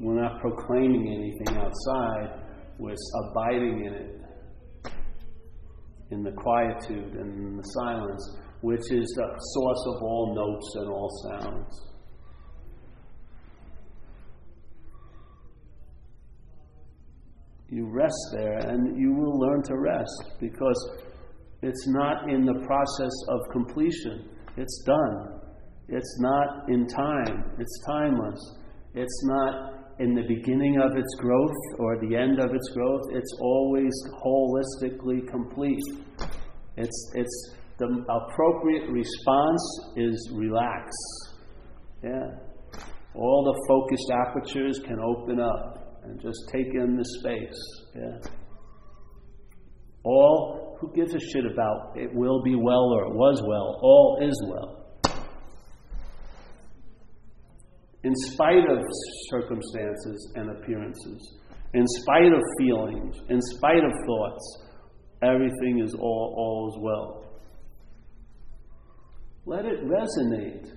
We're 0.00 0.20
not 0.20 0.40
proclaiming 0.40 1.06
anything 1.06 1.56
outside, 1.56 2.40
we're 2.80 2.96
abiding 3.30 3.84
in 3.86 3.94
it, 3.94 4.92
in 6.10 6.24
the 6.24 6.32
quietude 6.32 7.14
and 7.14 7.46
in 7.46 7.56
the 7.56 7.62
silence, 7.62 8.38
which 8.62 8.80
is 8.90 9.06
the 9.16 9.28
source 9.38 9.84
of 9.86 10.02
all 10.02 10.34
notes 10.34 10.74
and 10.74 10.88
all 10.88 11.10
sounds. 11.30 11.80
You 17.68 17.88
rest 17.88 18.18
there 18.32 18.58
and 18.58 19.00
you 19.00 19.12
will 19.12 19.38
learn 19.38 19.62
to 19.62 19.78
rest 19.78 20.32
because 20.40 20.90
it's 21.62 21.86
not 21.86 22.28
in 22.28 22.44
the 22.44 22.66
process 22.66 23.12
of 23.28 23.40
completion. 23.52 24.28
It's 24.56 24.82
done. 24.86 25.40
It's 25.88 26.18
not 26.20 26.68
in 26.68 26.86
time. 26.86 27.44
It's 27.58 27.84
timeless. 27.86 28.38
It's 28.94 29.24
not 29.24 29.74
in 29.98 30.14
the 30.14 30.22
beginning 30.22 30.80
of 30.80 30.96
its 30.96 31.14
growth 31.18 31.56
or 31.78 31.98
the 32.00 32.16
end 32.16 32.38
of 32.38 32.54
its 32.54 32.68
growth. 32.74 33.02
It's 33.12 33.36
always 33.40 33.92
holistically 34.24 35.28
complete. 35.28 35.82
It's, 36.76 37.12
it's 37.14 37.54
the 37.78 37.86
appropriate 37.86 38.90
response 38.90 39.92
is 39.96 40.30
relax. 40.34 40.90
Yeah. 42.02 42.28
All 43.14 43.44
the 43.44 43.64
focused 43.68 44.10
apertures 44.26 44.80
can 44.86 44.98
open 45.00 45.40
up 45.40 46.00
and 46.04 46.20
just 46.20 46.38
take 46.52 46.74
in 46.74 46.96
the 46.96 47.04
space. 47.18 47.60
Yeah. 47.94 48.30
All 50.04 50.69
who 50.80 50.92
gives 50.94 51.14
a 51.14 51.20
shit 51.20 51.44
about 51.44 51.92
it 51.96 52.10
will 52.14 52.42
be 52.42 52.54
well 52.54 52.92
or 52.94 53.04
it 53.04 53.14
was 53.14 53.42
well? 53.46 53.78
All 53.82 54.18
is 54.22 54.42
well. 54.48 54.76
In 58.02 58.14
spite 58.14 58.64
of 58.70 58.78
circumstances 59.28 60.32
and 60.36 60.50
appearances, 60.50 61.38
in 61.74 61.86
spite 61.86 62.32
of 62.32 62.40
feelings, 62.58 63.16
in 63.28 63.40
spite 63.42 63.84
of 63.84 63.92
thoughts, 64.06 64.62
everything 65.22 65.82
is 65.84 65.94
all, 65.94 66.34
all 66.36 66.72
is 66.72 66.82
well. 66.82 67.20
Let 69.44 69.66
it 69.66 69.84
resonate. 69.84 70.72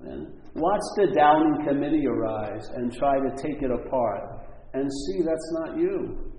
And 0.00 0.28
watch 0.54 0.80
the 0.96 1.12
Downing 1.16 1.66
Committee 1.66 2.06
arise 2.06 2.68
and 2.76 2.96
try 2.96 3.14
to 3.18 3.42
take 3.42 3.62
it 3.62 3.70
apart 3.72 4.46
and 4.74 4.88
see 4.88 5.22
that's 5.24 5.52
not 5.64 5.78
you. 5.78 6.32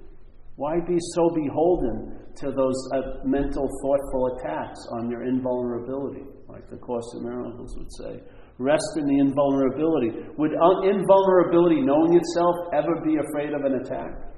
Why 0.55 0.79
be 0.87 0.97
so 1.15 1.29
beholden 1.35 2.18
to 2.39 2.51
those 2.51 2.79
uh, 2.95 3.23
mental, 3.25 3.67
thoughtful 3.81 4.37
attacks 4.37 4.79
on 4.91 5.09
your 5.09 5.23
invulnerability, 5.23 6.23
like 6.47 6.69
the 6.69 6.77
Course 6.77 7.05
in 7.17 7.23
Miracles 7.23 7.75
would 7.77 7.91
say? 7.93 8.23
Rest 8.57 8.97
in 8.97 9.05
the 9.05 9.19
invulnerability. 9.19 10.11
Would 10.37 10.51
un- 10.51 10.83
invulnerability, 10.87 11.81
knowing 11.81 12.15
itself, 12.15 12.55
ever 12.73 13.01
be 13.03 13.15
afraid 13.15 13.53
of 13.53 13.63
an 13.63 13.79
attack? 13.81 14.29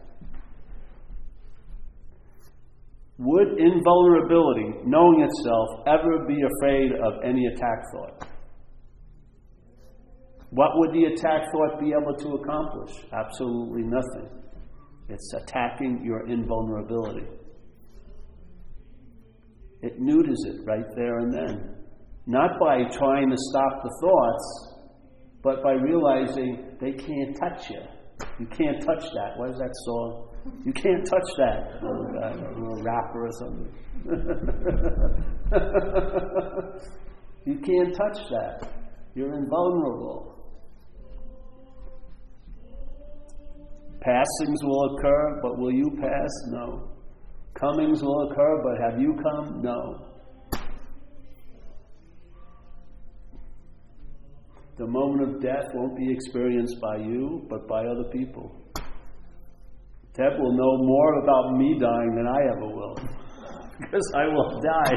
Would 3.17 3.59
invulnerability, 3.59 4.81
knowing 4.85 5.21
itself, 5.21 5.69
ever 5.87 6.25
be 6.27 6.37
afraid 6.41 6.91
of 7.03 7.23
any 7.23 7.45
attack 7.47 7.83
thought? 7.93 8.27
What 10.49 10.71
would 10.75 10.91
the 10.93 11.05
attack 11.13 11.43
thought 11.51 11.79
be 11.79 11.93
able 11.93 12.15
to 12.17 12.41
accomplish? 12.41 12.91
Absolutely 13.13 13.83
nothing. 13.83 14.29
It's 15.07 15.33
attacking 15.33 16.03
your 16.03 16.27
invulnerability. 16.27 17.27
It 19.81 19.99
neuters 19.99 20.43
it 20.45 20.61
right 20.65 20.85
there 20.95 21.19
and 21.19 21.33
then. 21.33 21.75
Not 22.27 22.59
by 22.59 22.83
trying 22.91 23.29
to 23.29 23.37
stop 23.37 23.83
the 23.83 23.89
thoughts, 24.01 24.75
but 25.43 25.63
by 25.63 25.71
realizing 25.73 26.77
they 26.79 26.91
can't 26.91 27.35
touch 27.37 27.69
you. 27.69 27.81
You 28.39 28.45
can't 28.45 28.79
touch 28.85 29.03
that. 29.03 29.37
What 29.37 29.49
is 29.49 29.57
that 29.57 29.73
song? 29.85 30.27
You 30.65 30.73
can't 30.73 31.05
touch 31.05 31.29
that. 31.37 31.79
Uh, 31.83 31.87
a 31.87 32.83
rapper 32.83 33.25
or 33.25 33.31
something. 33.39 33.71
you 37.45 37.57
can't 37.59 37.95
touch 37.95 38.17
that. 38.29 38.67
You're 39.15 39.33
invulnerable. 39.33 40.35
Passings 44.01 44.63
will 44.63 44.95
occur, 44.95 45.39
but 45.41 45.57
will 45.59 45.71
you 45.71 45.89
pass? 46.01 46.29
No. 46.49 46.90
Comings 47.61 48.01
will 48.01 48.27
occur, 48.31 48.63
but 48.63 48.81
have 48.89 48.99
you 48.99 49.15
come? 49.21 49.61
No. 49.61 50.07
The 54.79 54.87
moment 54.87 55.29
of 55.29 55.41
death 55.43 55.65
won't 55.75 55.95
be 55.95 56.11
experienced 56.11 56.81
by 56.81 56.97
you, 56.97 57.45
but 57.51 57.67
by 57.67 57.85
other 57.85 58.05
people. 58.11 58.51
Ted 60.15 60.39
will 60.39 60.57
know 60.57 60.77
more 60.83 61.21
about 61.21 61.55
me 61.55 61.77
dying 61.79 62.15
than 62.15 62.25
I 62.25 62.39
ever 62.51 62.65
will, 62.65 62.95
because 63.79 64.11
I 64.17 64.25
will 64.25 64.59
die. 64.61 64.95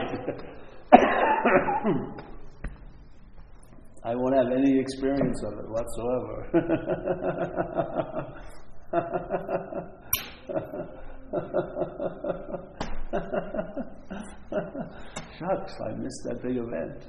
I 4.07 4.15
won't 4.15 4.37
have 4.37 4.51
any 4.57 4.81
experience 4.81 5.43
of 5.45 5.53
it 5.59 5.69
whatsoever. 5.69 6.49
Shucks, 15.39 15.75
I 15.83 15.91
missed 15.99 16.23
that 16.27 16.43
big 16.43 16.57
event. 16.57 17.03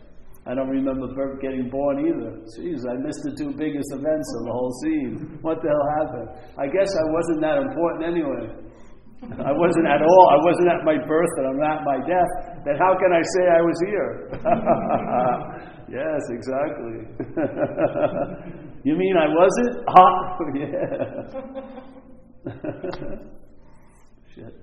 I 0.47 0.53
don't 0.53 0.69
remember 0.69 1.07
Bert 1.15 1.41
getting 1.41 1.69
born 1.69 2.05
either. 2.05 2.37
Jeez, 2.53 2.85
I 2.85 2.93
missed 3.01 3.23
the 3.25 3.33
two 3.33 3.49
biggest 3.57 3.89
events 3.93 4.29
of 4.37 4.45
the 4.45 4.51
whole 4.53 4.69
scene. 4.83 5.39
What 5.41 5.57
the 5.61 5.69
hell 5.73 5.87
happened? 6.05 6.29
I 6.57 6.67
guess 6.69 6.93
I 6.93 7.01
wasn't 7.09 7.41
that 7.41 7.57
important 7.65 8.05
anyway. 8.05 8.45
I 9.25 9.49
wasn't 9.57 9.87
at 9.89 10.05
all. 10.05 10.25
I 10.29 10.37
wasn't 10.45 10.69
at 10.69 10.85
my 10.85 11.01
birth 11.01 11.33
and 11.37 11.47
I'm 11.49 11.57
not 11.57 11.81
at 11.81 11.85
my 11.85 11.97
death. 12.05 12.29
Then 12.61 12.77
how 12.77 12.93
can 12.93 13.09
I 13.09 13.25
say 13.25 13.43
I 13.49 13.61
was 13.65 13.73
here? 13.89 14.29
yes, 15.97 16.21
exactly. 16.29 17.09
you 18.85 18.93
mean 18.93 19.17
I 19.17 19.33
wasn't? 19.33 19.81
yeah. 20.61 21.25
Shit. 24.35 24.53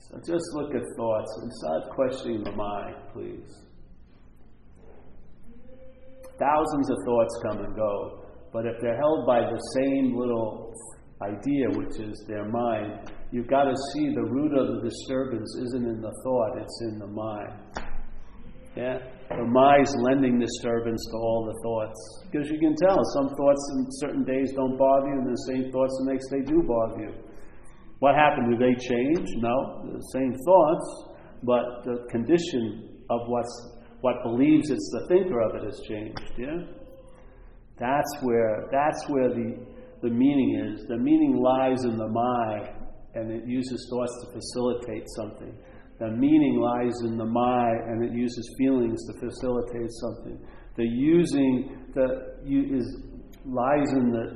So 0.00 0.18
just 0.18 0.44
look 0.54 0.74
at 0.74 0.82
thoughts 0.96 1.38
and 1.42 1.52
start 1.52 1.90
questioning 1.94 2.42
the 2.42 2.52
mind, 2.52 2.96
please. 3.12 3.64
Thousands 6.38 6.90
of 6.90 6.96
thoughts 7.06 7.40
come 7.46 7.58
and 7.64 7.76
go, 7.76 8.24
but 8.52 8.66
if 8.66 8.80
they're 8.80 8.96
held 8.96 9.26
by 9.26 9.40
the 9.40 9.58
same 9.78 10.16
little 10.16 10.74
idea, 11.22 11.70
which 11.70 12.00
is 12.00 12.24
their 12.26 12.48
mind, 12.48 13.12
you've 13.30 13.46
got 13.46 13.64
to 13.64 13.74
see 13.92 14.08
the 14.12 14.24
root 14.28 14.58
of 14.58 14.82
the 14.82 14.88
disturbance 14.90 15.56
isn't 15.62 15.86
in 15.86 16.00
the 16.00 16.12
thought, 16.24 16.58
it's 16.60 16.80
in 16.90 16.98
the 16.98 17.06
mind. 17.06 17.52
Yeah? 18.76 18.98
the 19.30 19.46
mind's 19.46 19.94
lending 20.02 20.38
disturbance 20.38 21.00
to 21.10 21.16
all 21.16 21.46
the 21.46 21.58
thoughts. 21.62 22.26
Because 22.30 22.50
you 22.50 22.58
can 22.58 22.74
tell 22.76 22.98
some 23.14 23.28
thoughts 23.28 23.62
in 23.72 23.86
certain 24.02 24.24
days 24.24 24.52
don't 24.54 24.76
bother 24.76 25.08
you, 25.08 25.18
and 25.22 25.26
the 25.26 25.42
same 25.48 25.70
thoughts 25.70 25.94
the 26.04 26.12
next 26.12 26.28
day 26.28 26.42
do 26.44 26.62
bother 26.66 27.02
you. 27.02 27.23
What 28.04 28.16
happened? 28.16 28.50
Do 28.50 28.58
they 28.58 28.74
change? 28.74 29.30
No, 29.36 29.80
the 29.90 29.98
same 30.12 30.34
thoughts, 30.44 30.86
but 31.42 31.64
the 31.86 32.06
condition 32.10 33.00
of 33.08 33.20
what's 33.28 33.78
what 34.02 34.16
believes 34.22 34.68
it's 34.68 34.90
the 34.92 35.06
thinker 35.08 35.40
of 35.40 35.54
it 35.54 35.64
has 35.64 35.80
changed. 35.88 36.20
Yeah, 36.36 36.66
that's 37.78 38.12
where 38.20 38.68
that's 38.70 39.08
where 39.08 39.30
the 39.30 39.56
the 40.02 40.10
meaning 40.10 40.68
is. 40.68 40.86
The 40.86 40.98
meaning 40.98 41.40
lies 41.40 41.84
in 41.84 41.96
the 41.96 42.06
my, 42.06 42.74
and 43.14 43.32
it 43.32 43.48
uses 43.48 43.88
thoughts 43.90 44.12
to 44.20 44.32
facilitate 44.36 45.06
something. 45.16 45.56
The 45.98 46.10
meaning 46.10 46.60
lies 46.60 47.00
in 47.06 47.16
the 47.16 47.24
my, 47.24 47.70
and 47.88 48.04
it 48.04 48.12
uses 48.12 48.54
feelings 48.58 49.00
to 49.06 49.14
facilitate 49.14 49.90
something. 50.02 50.46
The 50.76 50.84
using 50.84 51.88
the 51.94 52.36
is 52.44 53.00
lies 53.46 53.90
in 53.96 54.10
the 54.10 54.26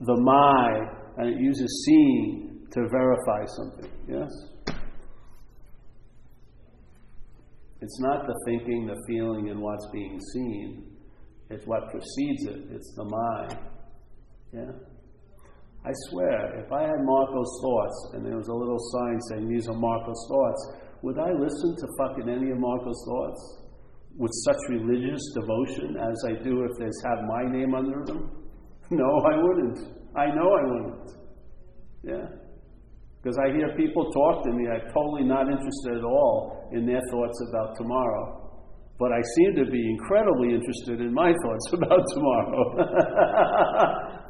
the 0.00 0.20
mind, 0.20 0.88
and 1.18 1.28
it 1.28 1.40
uses 1.40 1.84
seeing 1.86 2.51
to 2.72 2.88
verify 2.88 3.44
something. 3.56 3.90
Yes. 4.08 4.30
It's 7.80 8.00
not 8.00 8.26
the 8.26 8.34
thinking, 8.46 8.86
the 8.86 9.00
feeling, 9.08 9.50
and 9.50 9.60
what's 9.60 9.86
being 9.92 10.18
seen. 10.32 10.92
It's 11.50 11.66
what 11.66 11.90
precedes 11.90 12.46
it. 12.46 12.62
It's 12.70 12.94
the 12.96 13.04
mind. 13.04 13.58
Yeah. 14.52 14.72
I 15.84 15.90
swear, 16.08 16.60
if 16.64 16.70
I 16.72 16.82
had 16.82 17.00
Marco's 17.02 17.58
thoughts 17.60 18.10
and 18.14 18.24
there 18.24 18.36
was 18.36 18.46
a 18.46 18.54
little 18.54 18.78
sign 18.78 19.18
saying 19.28 19.48
these 19.48 19.68
are 19.68 19.74
Marco's 19.74 20.26
thoughts, 20.30 20.76
would 21.02 21.18
I 21.18 21.32
listen 21.32 21.74
to 21.80 21.86
fucking 21.98 22.28
any 22.28 22.52
of 22.52 22.58
Marco's 22.58 23.04
thoughts 23.04 23.58
with 24.16 24.30
such 24.44 24.58
religious 24.68 25.20
devotion 25.34 25.96
as 25.98 26.24
I 26.28 26.42
do 26.44 26.62
if 26.62 26.70
there's 26.78 27.02
have 27.04 27.18
my 27.26 27.50
name 27.50 27.74
under 27.74 28.04
them? 28.04 28.30
No, 28.90 29.08
I 29.24 29.42
wouldn't. 29.42 29.78
I 30.14 30.26
know 30.26 30.52
I 30.52 30.62
wouldn't. 30.66 31.10
Yeah. 32.04 32.41
Because 33.22 33.38
I 33.38 33.54
hear 33.54 33.70
people 33.76 34.10
talk 34.10 34.42
to 34.44 34.50
me, 34.50 34.66
I'm 34.66 34.82
totally 34.90 35.22
not 35.22 35.46
interested 35.46 35.94
at 35.94 36.02
all 36.02 36.68
in 36.72 36.84
their 36.86 37.00
thoughts 37.12 37.38
about 37.50 37.76
tomorrow. 37.76 38.42
But 38.98 39.12
I 39.12 39.22
seem 39.38 39.54
to 39.64 39.70
be 39.70 39.78
incredibly 39.78 40.54
interested 40.54 41.00
in 41.00 41.14
my 41.14 41.30
thoughts 41.42 41.72
about 41.72 42.02
tomorrow. 42.14 42.62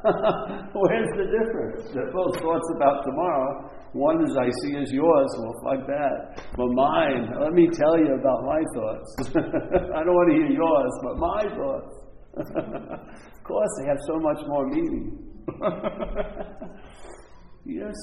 Where's 0.76 1.10
the 1.16 1.24
difference? 1.24 1.88
They're 1.94 2.12
both 2.12 2.36
thoughts 2.36 2.68
about 2.76 3.04
tomorrow. 3.04 3.70
One 3.92 4.24
is 4.24 4.36
I 4.36 4.50
see 4.64 4.76
as 4.76 4.92
yours, 4.92 5.28
well, 5.40 5.54
fuck 5.64 5.86
that. 5.86 6.44
But 6.56 6.68
mine, 6.72 7.32
let 7.40 7.52
me 7.52 7.68
tell 7.72 7.96
you 7.98 8.12
about 8.12 8.44
my 8.44 8.60
thoughts. 8.76 9.16
I 9.96 10.04
don't 10.04 10.16
want 10.16 10.32
to 10.32 10.36
hear 10.36 10.52
yours, 10.52 10.92
but 11.00 11.16
my 11.16 11.48
thoughts. 11.56 11.94
of 12.36 13.44
course, 13.44 13.72
they 13.80 13.88
have 13.88 14.00
so 14.06 14.20
much 14.20 14.40
more 14.48 14.66
meaning. 14.68 15.32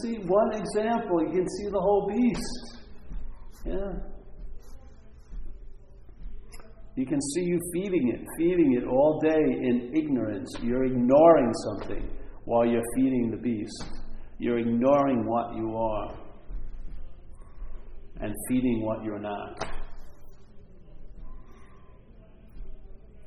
See 0.03 0.17
one 0.25 0.53
example, 0.53 1.21
you 1.21 1.31
can 1.31 1.49
see 1.49 1.69
the 1.69 1.79
whole 1.79 2.07
beast. 2.07 2.77
Yeah. 3.65 3.93
You 6.95 7.05
can 7.05 7.21
see 7.33 7.43
you 7.43 7.59
feeding 7.73 8.09
it, 8.13 8.25
feeding 8.37 8.73
it 8.73 8.85
all 8.85 9.21
day 9.21 9.29
in 9.29 9.91
ignorance. 9.95 10.53
You're 10.61 10.85
ignoring 10.85 11.53
something 11.53 12.09
while 12.45 12.65
you're 12.65 12.83
feeding 12.95 13.31
the 13.31 13.37
beast. 13.37 13.85
You're 14.37 14.59
ignoring 14.59 15.25
what 15.25 15.55
you 15.55 15.77
are 15.77 16.15
and 18.21 18.35
feeding 18.49 18.81
what 18.85 19.03
you're 19.03 19.19
not. 19.19 19.65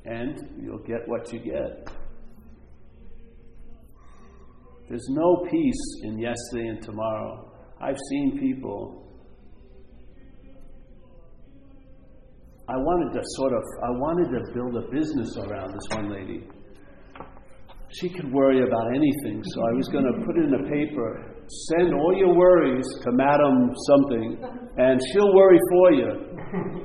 And 0.05 0.37
you'll 0.61 0.83
get 0.83 1.07
what 1.07 1.31
you 1.33 1.39
get. 1.39 1.89
There's 4.93 5.09
no 5.09 5.43
peace 5.49 6.01
in 6.03 6.19
yesterday 6.19 6.67
and 6.67 6.83
tomorrow. 6.83 7.51
I've 7.81 7.97
seen 8.11 8.37
people 8.37 9.09
I 12.69 12.77
wanted 12.77 13.17
to 13.17 13.21
sort 13.37 13.53
of, 13.53 13.63
I 13.83 13.89
wanted 13.89 14.29
to 14.37 14.53
build 14.53 14.75
a 14.77 14.91
business 14.91 15.35
around 15.37 15.73
this 15.73 15.97
one 15.97 16.13
lady. 16.13 16.47
She 17.89 18.07
could 18.07 18.31
worry 18.31 18.61
about 18.61 18.93
anything, 18.93 19.41
so 19.43 19.61
I 19.65 19.73
was 19.73 19.89
going 19.89 20.05
to 20.05 20.25
put 20.27 20.37
in 20.37 20.53
a 20.53 20.69
paper, 20.69 21.41
send 21.73 21.95
all 21.95 22.15
your 22.15 22.35
worries 22.37 22.85
to 23.01 23.11
Madam 23.13 23.73
something, 23.89 24.45
and 24.77 25.01
she'll 25.11 25.33
worry 25.33 25.59
for 25.71 25.91
you, 25.91 26.11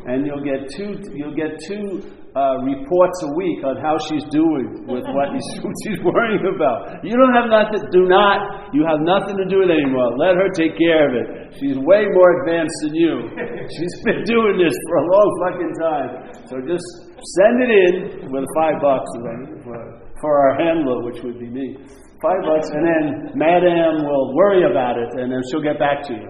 and 0.06 0.26
you'll 0.26 0.44
get 0.44 0.66
two, 0.74 0.96
you'll 1.14 1.36
get 1.36 1.60
two 1.68 2.10
uh, 2.36 2.60
reports 2.60 3.18
a 3.24 3.30
week 3.40 3.64
on 3.64 3.80
how 3.80 3.96
she's 4.04 4.24
doing 4.28 4.84
with 4.84 5.04
what 5.16 5.32
she's 5.84 6.00
worrying 6.04 6.44
about. 6.44 7.00
You 7.00 7.16
don't 7.16 7.32
have 7.32 7.48
nothing, 7.48 7.80
do 7.88 8.04
not, 8.04 8.68
you 8.76 8.84
have 8.84 9.00
nothing 9.00 9.36
to 9.40 9.46
do 9.48 9.64
with 9.64 9.72
it 9.72 9.80
anymore. 9.80 10.12
Let 10.20 10.36
her 10.36 10.50
take 10.52 10.76
care 10.76 11.08
of 11.08 11.12
it. 11.16 11.56
She's 11.56 11.78
way 11.80 12.04
more 12.12 12.30
advanced 12.44 12.76
than 12.84 12.94
you. 12.94 13.32
She's 13.76 13.94
been 14.04 14.22
doing 14.28 14.60
this 14.60 14.76
for 14.92 14.96
a 15.00 15.06
long 15.08 15.28
fucking 15.40 15.74
time. 15.80 16.10
So 16.52 16.54
just 16.68 16.84
send 17.40 17.56
it 17.64 17.70
in 17.72 17.94
with 18.28 18.44
five 18.56 18.76
bucks 18.80 19.08
for, 19.64 19.72
for 20.20 20.32
our 20.36 20.54
handler, 20.60 21.04
which 21.08 21.22
would 21.24 21.40
be 21.40 21.48
me. 21.48 21.76
Five 22.20 22.42
bucks, 22.42 22.68
and 22.74 22.82
then 22.82 23.30
Madame 23.38 24.04
will 24.04 24.34
worry 24.34 24.68
about 24.68 24.98
it, 24.98 25.08
and 25.22 25.30
then 25.30 25.40
she'll 25.50 25.62
get 25.62 25.78
back 25.78 26.02
to 26.02 26.12
you. 26.14 26.28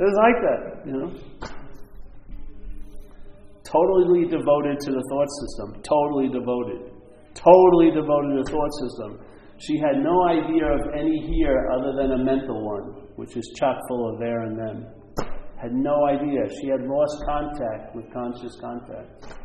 it's 0.00 0.16
like 0.16 0.38
that, 0.40 0.82
you 0.86 0.92
know 0.92 1.12
totally 3.74 4.24
devoted 4.30 4.78
to 4.86 4.90
the 4.94 5.04
thought 5.10 5.30
system, 5.42 5.82
totally 5.82 6.30
devoted, 6.30 6.94
totally 7.34 7.90
devoted 7.90 8.38
to 8.38 8.42
the 8.46 8.50
thought 8.50 8.74
system. 8.86 9.18
She 9.58 9.78
had 9.78 9.98
no 9.98 10.14
idea 10.30 10.66
of 10.66 10.94
any 10.94 11.18
here 11.26 11.70
other 11.74 11.92
than 11.98 12.20
a 12.20 12.24
mental 12.24 12.62
one, 12.62 13.10
which 13.16 13.36
is 13.36 13.44
chock 13.58 13.78
full 13.88 14.14
of 14.14 14.20
there 14.20 14.42
and 14.42 14.58
then. 14.58 14.86
Had 15.60 15.72
no 15.72 16.06
idea. 16.06 16.46
She 16.60 16.68
had 16.68 16.82
lost 16.82 17.24
contact 17.26 17.94
with 17.94 18.12
conscious 18.12 18.54
contact. 18.60 19.43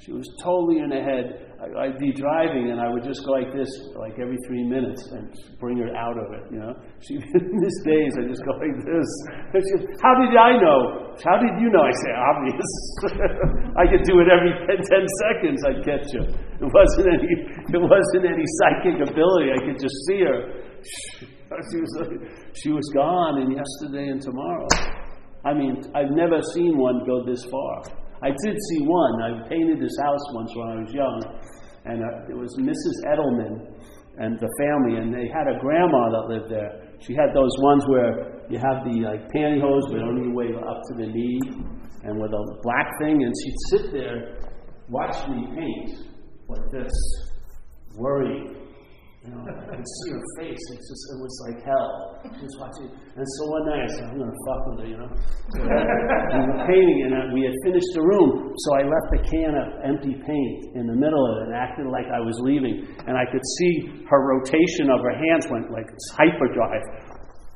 She 0.00 0.16
was 0.16 0.24
totally 0.40 0.80
in 0.80 0.88
the 0.88 1.04
head. 1.04 1.52
I'd 1.60 2.00
be 2.00 2.08
driving 2.08 2.72
and 2.72 2.80
I 2.80 2.88
would 2.88 3.04
just 3.04 3.20
go 3.20 3.36
like 3.36 3.52
this, 3.52 3.68
like 4.00 4.16
every 4.16 4.40
three 4.48 4.64
minutes, 4.64 5.04
and 5.12 5.28
bring 5.60 5.76
her 5.76 5.92
out 5.92 6.16
of 6.16 6.24
it. 6.40 6.48
You 6.48 6.56
know, 6.56 6.72
she 7.04 7.20
in 7.36 7.52
these 7.60 7.78
days 7.84 8.16
I 8.16 8.24
just 8.24 8.40
go 8.40 8.56
like 8.56 8.80
this. 8.80 9.08
Goes, 9.52 9.68
How 10.00 10.16
did 10.24 10.32
I 10.32 10.56
know? 10.56 11.12
How 11.20 11.36
did 11.36 11.52
you 11.60 11.68
know? 11.68 11.84
I 11.84 11.92
say 11.92 12.12
obvious. 12.16 12.70
I 13.76 13.84
could 13.92 14.00
do 14.08 14.24
it 14.24 14.32
every 14.32 14.56
10, 14.72 14.80
10 14.80 15.04
seconds. 15.28 15.58
I'd 15.68 15.84
catch 15.84 16.08
you. 16.16 16.24
It 16.32 16.70
wasn't 16.72 17.20
any. 17.20 17.32
It 17.68 17.82
wasn't 17.84 18.24
any 18.24 18.46
psychic 18.56 19.04
ability. 19.04 19.52
I 19.52 19.60
could 19.68 19.76
just 19.76 19.96
see 20.08 20.24
her. 20.24 20.38
She 21.50 21.80
was 21.80 21.96
like, 21.98 22.30
she 22.54 22.70
was 22.70 22.88
gone 22.94 23.42
in 23.42 23.50
yesterday 23.50 24.06
and 24.06 24.22
tomorrow. 24.22 24.68
I 25.44 25.52
mean, 25.52 25.82
I've 25.96 26.12
never 26.12 26.40
seen 26.54 26.78
one 26.78 27.04
go 27.04 27.26
this 27.26 27.44
far. 27.50 27.99
I 28.22 28.28
did 28.28 28.56
see 28.68 28.80
one. 28.84 29.22
I 29.22 29.48
painted 29.48 29.80
this 29.80 29.96
house 30.02 30.24
once 30.34 30.52
when 30.54 30.68
I 30.68 30.76
was 30.82 30.92
young, 30.92 31.18
and 31.86 32.02
uh, 32.04 32.30
it 32.30 32.36
was 32.36 32.52
Mrs. 32.60 32.96
Edelman 33.08 33.80
and 34.18 34.38
the 34.38 34.50
family, 34.60 35.00
and 35.00 35.14
they 35.14 35.28
had 35.32 35.48
a 35.48 35.58
grandma 35.58 36.10
that 36.10 36.28
lived 36.28 36.50
there. 36.50 36.92
She 37.00 37.14
had 37.14 37.32
those 37.32 37.54
ones 37.60 37.84
where 37.88 38.44
you 38.50 38.58
have 38.58 38.84
the 38.84 39.00
like 39.08 39.24
pantyhose, 39.32 39.88
but 39.88 40.02
only 40.02 40.32
way 40.32 40.52
up 40.52 40.80
to 40.88 40.94
the 41.00 41.06
knee, 41.06 41.40
and 42.04 42.20
with 42.20 42.32
a 42.32 42.44
black 42.62 42.88
thing, 43.00 43.22
and 43.24 43.32
she'd 43.42 43.58
sit 43.70 43.92
there, 43.92 44.36
watch 44.88 45.16
me 45.28 45.46
paint 45.56 46.04
like 46.48 46.70
this, 46.70 46.92
worrying 47.96 48.59
you 49.20 49.36
know, 49.36 49.44
I 49.44 49.76
could 49.76 49.84
see 49.84 50.10
her 50.16 50.24
face. 50.40 50.64
It 50.72 50.80
just 50.80 51.04
it 51.12 51.18
was 51.20 51.34
like 51.44 51.60
hell. 51.60 52.24
Just 52.24 52.56
watching, 52.56 52.88
and 52.88 53.26
so 53.36 53.42
one 53.52 53.64
night 53.68 53.84
I 53.84 53.88
said, 53.92 54.04
"I'm 54.08 54.16
going 54.16 54.32
to 54.32 54.40
fuck 54.48 54.60
with 54.72 54.78
her," 54.80 54.88
you 54.88 54.96
know. 54.96 55.10
So 55.12 55.60
we 55.60 56.40
were 56.48 56.64
painting, 56.64 56.98
and 57.04 57.36
we 57.36 57.44
had 57.44 57.52
finished 57.68 57.92
the 57.92 58.00
room, 58.00 58.56
so 58.56 58.68
I 58.80 58.82
left 58.88 59.08
a 59.12 59.20
can 59.28 59.52
of 59.60 59.68
empty 59.84 60.16
paint 60.16 60.58
in 60.72 60.88
the 60.88 60.96
middle 60.96 61.20
of 61.20 61.44
it, 61.44 61.52
and 61.52 61.54
acted 61.54 61.84
like 61.92 62.08
I 62.08 62.24
was 62.24 62.32
leaving. 62.40 62.88
And 63.04 63.12
I 63.12 63.28
could 63.28 63.44
see 63.60 64.06
her 64.08 64.20
rotation 64.24 64.88
of 64.88 65.04
her 65.04 65.12
hands 65.12 65.44
went 65.52 65.68
like 65.68 65.88
hyperdrive 66.16 67.09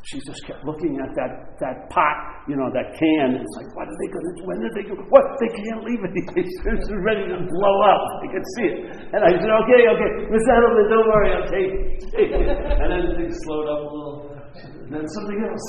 she 0.05 0.21
just 0.21 0.45
kept 0.45 0.61
looking 0.69 1.01
at 1.01 1.09
that, 1.17 1.57
that 1.65 1.89
pot, 1.89 2.45
you 2.45 2.57
know, 2.61 2.69
that 2.77 2.93
can. 2.93 3.41
It's 3.41 3.55
like, 3.57 3.71
what 3.73 3.89
are 3.89 3.99
they 4.05 4.11
going 4.13 4.27
to 4.29 4.35
do? 4.37 4.43
When 4.45 4.59
are 4.61 4.75
they 4.77 4.85
going 4.85 5.01
to 5.01 5.09
What? 5.09 5.25
They 5.41 5.49
can't 5.49 5.81
leave 5.81 6.03
it. 6.05 6.13
It's 6.45 6.91
ready 6.93 7.25
to 7.25 7.39
blow 7.49 7.77
up. 7.89 8.03
I 8.21 8.27
can 8.29 8.45
see 8.61 8.67
it. 8.69 8.79
And 9.17 9.21
I 9.25 9.33
said, 9.33 9.49
okay, 9.49 9.83
okay, 9.97 10.11
Miss 10.29 10.45
Edelman, 10.45 10.87
don't 10.93 11.09
worry, 11.09 11.29
I'll 11.33 11.49
take 11.49 11.71
it. 11.73 11.85
Take 12.13 12.31
it. 12.37 12.45
And 12.45 12.89
then 12.93 13.17
things 13.17 13.37
slowed 13.49 13.69
up 13.69 13.81
a 13.81 13.89
little. 13.89 14.37
And 14.85 14.93
then 14.93 15.07
something 15.09 15.41
else. 15.41 15.69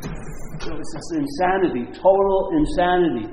It 0.00 0.70
was 0.70 0.90
just 0.94 1.10
insanity, 1.18 1.90
total 1.98 2.50
insanity. 2.54 3.26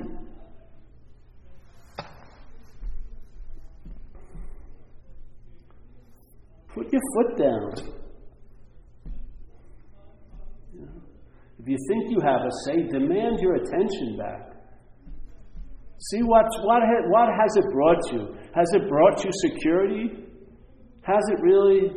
Put 6.74 6.92
your 6.92 7.02
foot 7.14 7.38
down. 7.38 7.97
You 11.68 11.76
think 11.88 12.10
you 12.10 12.18
have 12.24 12.40
a 12.42 12.52
say, 12.66 12.88
demand 12.88 13.38
your 13.40 13.56
attention 13.56 14.16
back. 14.16 14.52
See 16.10 16.22
what, 16.22 16.46
what, 16.62 16.82
what 17.08 17.28
has 17.28 17.56
it 17.56 17.64
brought 17.72 18.12
you? 18.12 18.36
Has 18.54 18.68
it 18.72 18.88
brought 18.88 19.24
you 19.24 19.30
security? 19.32 20.24
Has 21.02 21.22
it 21.28 21.40
really? 21.42 21.90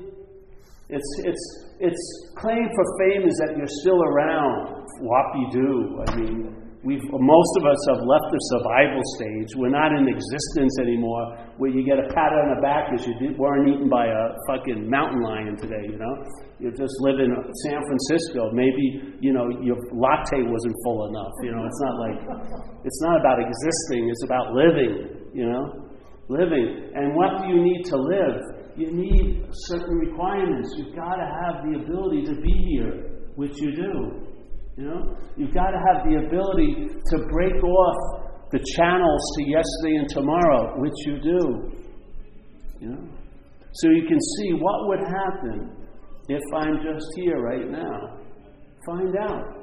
Its, 0.89 1.07
its, 1.24 1.65
its 1.80 2.32
claim 2.36 2.67
for 2.76 2.86
fame 2.99 3.28
is 3.28 3.36
that 3.38 3.55
you're 3.57 3.76
still 3.82 4.01
around. 4.01 4.86
Whoppy 5.01 5.45
do. 5.51 6.03
I 6.07 6.15
mean, 6.15 6.61
We've, 6.84 7.03
most 7.13 7.53
of 7.61 7.65
us 7.69 7.78
have 7.93 8.01
left 8.01 8.26
the 8.34 8.41
survival 8.57 9.01
stage. 9.13 9.53
We're 9.55 9.69
not 9.69 9.93
in 9.93 10.09
existence 10.09 10.80
anymore 10.82 11.38
where 11.57 11.69
you 11.69 11.86
get 11.86 11.99
a 11.99 12.09
pat 12.09 12.34
on 12.34 12.55
the 12.55 12.61
back 12.61 12.89
as 12.97 13.05
you 13.05 13.13
weren't 13.38 13.69
eaten 13.69 13.88
by 13.88 14.07
a 14.07 14.34
fucking 14.49 14.89
mountain 14.89 15.22
lion 15.22 15.55
today, 15.57 15.93
you 15.93 15.99
know? 15.99 16.15
You 16.62 16.70
just 16.70 16.93
live 17.01 17.18
in 17.18 17.34
San 17.66 17.82
Francisco. 17.82 18.51
Maybe, 18.53 19.18
you 19.20 19.34
know, 19.34 19.49
your 19.66 19.78
latte 19.97 20.45
wasn't 20.45 20.76
full 20.86 21.09
enough. 21.09 21.34
You 21.41 21.57
know, 21.57 21.66
it's 21.66 21.82
not 21.82 21.95
like, 21.97 22.20
it's 22.86 23.01
not 23.01 23.20
about 23.20 23.39
existing, 23.41 24.09
it's 24.09 24.24
about 24.24 24.53
living, 24.53 25.26
you 25.34 25.49
know? 25.49 25.89
Living. 26.30 26.91
And 26.93 27.16
what 27.16 27.41
do 27.41 27.49
you 27.49 27.64
need 27.64 27.84
to 27.86 27.97
live? 27.97 28.38
You 28.78 28.93
need 28.93 29.49
certain 29.51 29.95
requirements. 30.05 30.70
You've 30.78 30.95
got 30.95 31.16
to 31.16 31.26
have 31.26 31.66
the 31.66 31.82
ability 31.82 32.26
to 32.30 32.36
be 32.39 32.53
here, 32.70 33.09
which 33.36 33.59
you 33.59 33.76
do. 33.76 34.22
You 34.78 34.86
know, 34.86 35.18
you've 35.36 35.53
got 35.53 35.72
to 35.72 35.82
have 35.89 36.05
the 36.05 36.28
ability 36.28 36.93
to 36.93 37.18
break 37.34 37.57
off 37.64 37.97
the 38.51 38.59
channels 38.78 39.22
to 39.36 39.49
yesterday 39.49 39.95
and 39.97 40.09
tomorrow, 40.09 40.80
which 40.80 40.93
you 41.07 41.20
do. 41.22 41.72
You 42.80 42.89
know, 42.89 43.09
so 43.74 43.89
you 43.89 44.05
can 44.07 44.20
see 44.38 44.53
what 44.53 44.88
would 44.89 44.99
happen 44.99 45.81
if 46.32 46.42
I'm 46.56 46.78
just 46.84 47.06
here 47.16 47.40
right 47.40 47.70
now. 47.70 48.20
Find 48.86 49.16
out. 49.18 49.62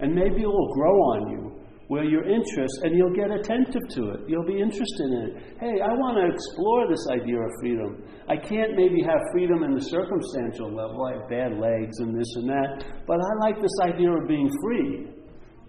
And 0.00 0.14
maybe 0.14 0.42
it 0.42 0.46
will 0.46 0.72
grow 0.74 0.94
on 0.94 1.30
you 1.30 1.58
where 1.88 2.04
your 2.04 2.22
interest, 2.22 2.84
and 2.84 2.96
you'll 2.96 3.16
get 3.16 3.30
attentive 3.32 3.80
to 3.88 4.10
it. 4.10 4.20
You'll 4.28 4.46
be 4.46 4.60
interested 4.60 5.08
in 5.08 5.20
it. 5.24 5.56
Hey, 5.58 5.80
I 5.80 5.88
want 5.88 6.20
to 6.20 6.28
explore 6.28 6.84
this 6.84 7.00
idea 7.16 7.40
of 7.40 7.50
freedom. 7.60 8.04
I 8.28 8.36
can't 8.36 8.76
maybe 8.76 9.00
have 9.02 9.20
freedom 9.32 9.64
in 9.64 9.72
the 9.72 9.80
circumstantial 9.80 10.68
level. 10.68 11.00
I 11.08 11.16
have 11.16 11.28
bad 11.32 11.52
legs 11.56 11.96
and 12.00 12.12
this 12.12 12.28
and 12.36 12.48
that, 12.48 12.84
but 13.08 13.16
I 13.16 13.32
like 13.40 13.56
this 13.56 13.72
idea 13.88 14.12
of 14.12 14.28
being 14.28 14.52
free. 14.62 15.08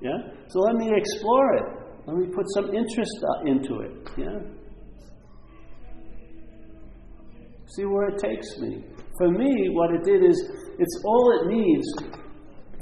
Yeah? 0.03 0.19
So 0.51 0.59
let 0.59 0.75
me 0.75 0.91
explore 0.91 1.55
it. 1.55 1.67
Let 2.05 2.17
me 2.17 2.27
put 2.35 2.45
some 2.51 2.67
interest 2.75 3.17
uh, 3.23 3.47
into 3.47 3.79
it. 3.79 3.91
Yeah? 4.19 4.58
See 7.75 7.85
where 7.85 8.09
it 8.09 8.19
takes 8.19 8.57
me. 8.59 8.83
For 9.17 9.29
me, 9.29 9.69
what 9.73 9.93
it 9.93 10.03
did 10.03 10.23
is, 10.23 10.37
it's 10.79 11.03
all 11.05 11.41
it 11.41 11.47
needs 11.53 11.87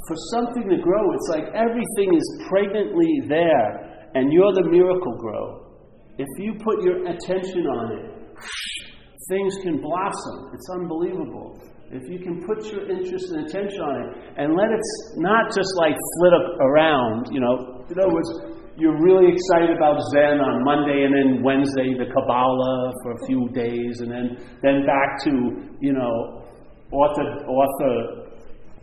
for 0.08 0.16
something 0.32 0.68
to 0.70 0.78
grow, 0.80 1.12
it's 1.12 1.28
like 1.28 1.52
everything 1.54 2.16
is 2.16 2.26
pregnantly 2.48 3.20
there, 3.28 4.08
and 4.14 4.32
you're 4.32 4.54
the 4.54 4.64
Miracle-Gro. 4.64 5.66
If 6.16 6.28
you 6.38 6.54
put 6.64 6.82
your 6.82 7.04
attention 7.06 7.66
on 7.68 7.98
it, 7.98 8.38
things 9.28 9.54
can 9.62 9.80
blossom. 9.82 10.50
It's 10.54 10.68
unbelievable. 10.72 11.60
If 11.90 12.08
you 12.08 12.18
can 12.18 12.44
put 12.44 12.64
your 12.72 12.88
interest 12.88 13.32
and 13.32 13.46
attention 13.46 13.80
on 13.80 13.94
it 14.00 14.08
and 14.36 14.56
let 14.56 14.70
it 14.72 14.80
not 15.16 15.48
just 15.54 15.72
like 15.76 15.96
flit 16.20 16.32
around, 16.60 17.28
you 17.30 17.40
know, 17.40 17.84
in 17.88 18.00
other 18.00 18.12
words, 18.12 18.47
you're 18.78 19.02
really 19.02 19.34
excited 19.34 19.74
about 19.74 19.98
Zen 20.14 20.38
on 20.38 20.62
Monday 20.62 21.02
and 21.02 21.10
then 21.10 21.42
Wednesday 21.42 21.98
the 21.98 22.06
Kabbalah 22.06 22.92
for 23.02 23.10
a 23.18 23.26
few 23.26 23.48
days 23.50 24.00
and 24.00 24.10
then, 24.10 24.38
then 24.62 24.86
back 24.86 25.18
to, 25.26 25.32
you 25.82 25.92
know, 25.92 26.46
ortho, 26.94 27.26
ortho, 27.42 28.28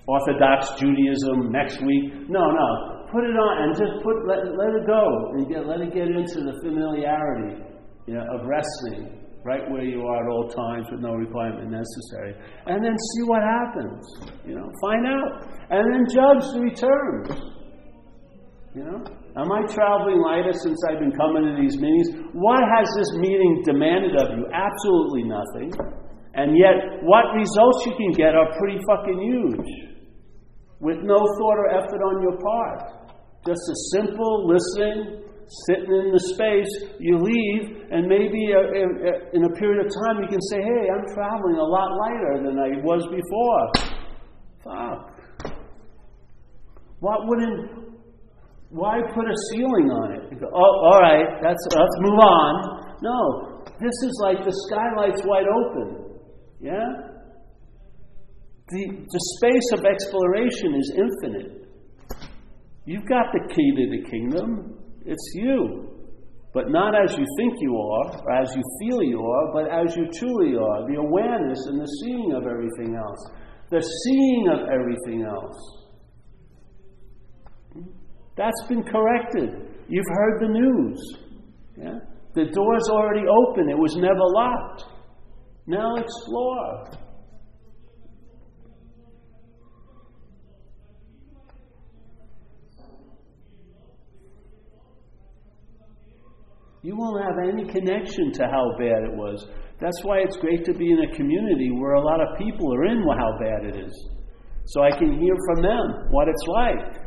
Orthodox 0.07 0.69
Judaism 0.77 1.49
next 1.51 1.81
week. 1.81 2.29
No, 2.29 2.43
no. 2.51 2.69
Put 3.09 3.23
it 3.23 3.33
on 3.39 3.63
and 3.63 3.71
just 3.73 4.03
put 4.03 4.27
let, 4.27 4.43
let 4.53 4.75
it 4.75 4.85
go 4.85 5.31
and 5.33 5.47
get, 5.47 5.65
let 5.65 5.79
it 5.79 5.93
get 5.93 6.11
into 6.11 6.43
the 6.43 6.53
familiarity 6.61 7.63
you 8.05 8.13
know, 8.13 8.25
of 8.35 8.45
resting 8.45 9.21
right 9.45 9.69
where 9.71 9.83
you 9.83 10.01
are 10.01 10.25
at 10.25 10.29
all 10.29 10.49
times 10.49 10.87
with 10.91 10.99
no 11.01 11.13
requirement 11.13 11.71
necessary. 11.71 12.35
And 12.65 12.83
then 12.83 12.97
see 12.97 13.23
what 13.23 13.41
happens. 13.41 14.03
You 14.45 14.55
know, 14.55 14.69
find 14.81 15.07
out. 15.07 15.47
And 15.69 15.93
then 15.93 16.05
judge 16.09 16.53
the 16.53 16.59
returns. 16.59 17.41
You 18.75 18.83
know? 18.83 19.24
Am 19.35 19.51
I 19.51 19.67
traveling 19.67 20.23
lighter 20.23 20.53
since 20.63 20.79
I've 20.87 20.99
been 20.99 21.11
coming 21.11 21.43
to 21.43 21.59
these 21.59 21.75
meetings? 21.75 22.07
What 22.31 22.63
has 22.63 22.87
this 22.95 23.19
meeting 23.19 23.63
demanded 23.65 24.15
of 24.15 24.31
you? 24.31 24.47
Absolutely 24.47 25.23
nothing. 25.27 25.75
And 26.35 26.55
yet, 26.57 27.03
what 27.03 27.35
results 27.35 27.85
you 27.85 27.93
can 27.99 28.11
get 28.15 28.35
are 28.35 28.47
pretty 28.59 28.79
fucking 28.87 29.19
huge 29.19 29.71
with 30.79 30.99
no 31.03 31.15
thought 31.15 31.57
or 31.59 31.69
effort 31.75 31.99
on 31.99 32.21
your 32.23 32.37
part. 32.39 32.79
Just 33.45 33.59
a 33.59 33.75
simple 33.91 34.47
listening, 34.47 35.23
sitting 35.67 35.91
in 35.91 36.11
the 36.11 36.23
space, 36.35 36.71
you 36.99 37.17
leave, 37.17 37.91
and 37.91 38.07
maybe 38.07 38.55
uh, 38.55 39.35
in 39.35 39.43
a 39.43 39.53
period 39.59 39.85
of 39.85 39.91
time 39.91 40.23
you 40.23 40.27
can 40.27 40.41
say, 40.49 40.57
hey, 40.63 40.87
I'm 40.95 41.05
traveling 41.13 41.55
a 41.55 41.63
lot 41.63 41.91
lighter 42.07 42.43
than 42.43 42.59
I 42.59 42.79
was 42.83 43.03
before. 43.11 43.63
Fuck. 44.63 45.53
What 46.99 47.19
wouldn't, 47.27 47.94
why 48.75 48.99
put 49.15 49.23
a 49.23 49.37
ceiling 49.51 49.87
on 49.87 50.07
it? 50.19 50.39
Go, 50.39 50.51
oh, 50.51 50.73
all 50.83 50.99
right, 50.99 51.39
that's, 51.41 51.63
let's 51.71 51.97
move 52.03 52.19
on. 52.19 52.53
No, 52.99 53.63
this 53.79 53.95
is 54.03 54.19
like 54.21 54.43
the 54.43 54.51
skylight's 54.67 55.23
wide 55.23 55.47
open. 55.47 56.19
Yeah? 56.59 56.83
The, 58.67 58.83
the 59.07 59.21
space 59.39 59.79
of 59.79 59.85
exploration 59.85 60.75
is 60.75 60.91
infinite. 60.91 61.71
You've 62.83 63.07
got 63.07 63.31
the 63.31 63.47
key 63.47 63.71
to 63.79 63.85
the 63.95 64.09
kingdom. 64.11 64.77
It's 65.05 65.31
you. 65.35 65.95
But 66.53 66.69
not 66.69 66.95
as 66.95 67.17
you 67.17 67.25
think 67.37 67.53
you 67.61 67.77
are, 67.77 68.11
or 68.11 68.31
as 68.31 68.53
you 68.55 68.63
feel 68.81 69.03
you 69.03 69.23
are, 69.23 69.53
but 69.53 69.71
as 69.71 69.95
you 69.95 70.07
truly 70.11 70.57
are. 70.57 70.87
The 70.87 70.99
awareness 70.99 71.59
and 71.67 71.79
the 71.79 71.87
seeing 72.03 72.33
of 72.33 72.43
everything 72.43 72.95
else. 72.95 73.31
The 73.71 73.79
seeing 73.79 74.47
of 74.51 74.67
everything 74.67 75.23
else. 75.23 75.84
That's 78.37 78.63
been 78.67 78.83
corrected. 78.83 79.49
You've 79.87 80.05
heard 80.09 80.41
the 80.41 80.47
news. 80.47 81.17
Yeah? 81.77 81.99
The 82.33 82.45
door's 82.51 82.89
already 82.89 83.25
open, 83.27 83.69
it 83.69 83.77
was 83.77 83.95
never 83.95 84.19
locked. 84.19 84.85
Now 85.67 85.95
explore. 85.95 87.05
You 96.83 96.95
won't 96.95 97.23
have 97.23 97.37
any 97.41 97.65
connection 97.65 98.31
to 98.33 98.43
how 98.43 98.77
bad 98.77 99.09
it 99.09 99.15
was. 99.15 99.47
That's 99.81 100.03
why 100.03 100.19
it's 100.19 100.37
great 100.37 100.63
to 100.65 100.73
be 100.73 100.91
in 100.91 100.99
a 100.99 101.15
community 101.15 101.71
where 101.71 101.93
a 101.93 102.01
lot 102.01 102.21
of 102.21 102.37
people 102.37 102.71
are 102.75 102.85
in 102.85 103.01
how 103.01 103.39
bad 103.39 103.75
it 103.75 103.85
is. 103.87 104.09
So 104.65 104.83
I 104.83 104.91
can 104.91 105.19
hear 105.19 105.35
from 105.47 105.63
them 105.63 106.07
what 106.11 106.27
it's 106.27 106.45
like. 106.47 107.04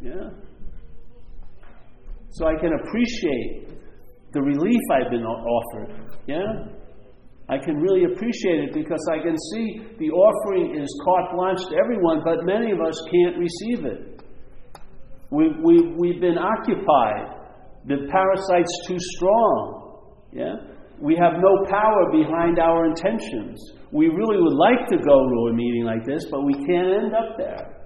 Yeah. 0.00 0.30
So 2.30 2.46
I 2.46 2.54
can 2.60 2.70
appreciate 2.72 3.68
the 4.32 4.40
relief 4.40 4.80
I've 4.92 5.10
been 5.10 5.24
offered. 5.24 6.18
Yeah. 6.26 6.70
I 7.48 7.58
can 7.58 7.76
really 7.76 8.04
appreciate 8.04 8.70
it 8.70 8.72
because 8.72 9.04
I 9.12 9.18
can 9.18 9.36
see 9.52 9.82
the 9.98 10.10
offering 10.10 10.80
is 10.80 10.88
carte 11.04 11.34
blanche 11.34 11.66
to 11.68 11.76
everyone, 11.82 12.22
but 12.24 12.44
many 12.44 12.70
of 12.70 12.78
us 12.80 12.94
can't 13.10 13.36
receive 13.38 13.84
it. 13.84 14.22
We, 15.30 15.48
we, 15.62 15.94
we've 15.98 16.20
been 16.20 16.38
occupied 16.38 17.40
the 17.86 18.06
parasite's 18.10 18.86
too 18.86 18.98
strong. 19.16 20.12
Yeah? 20.32 20.54
We 21.00 21.16
have 21.16 21.40
no 21.40 21.64
power 21.68 22.12
behind 22.12 22.58
our 22.58 22.86
intentions. 22.86 23.58
We 23.90 24.06
really 24.06 24.40
would 24.40 24.54
like 24.54 24.88
to 24.90 24.96
go 24.98 25.18
to 25.18 25.50
a 25.50 25.52
meeting 25.52 25.84
like 25.84 26.04
this, 26.04 26.26
but 26.30 26.44
we 26.44 26.54
can't 26.54 27.02
end 27.02 27.14
up 27.14 27.36
there. 27.36 27.79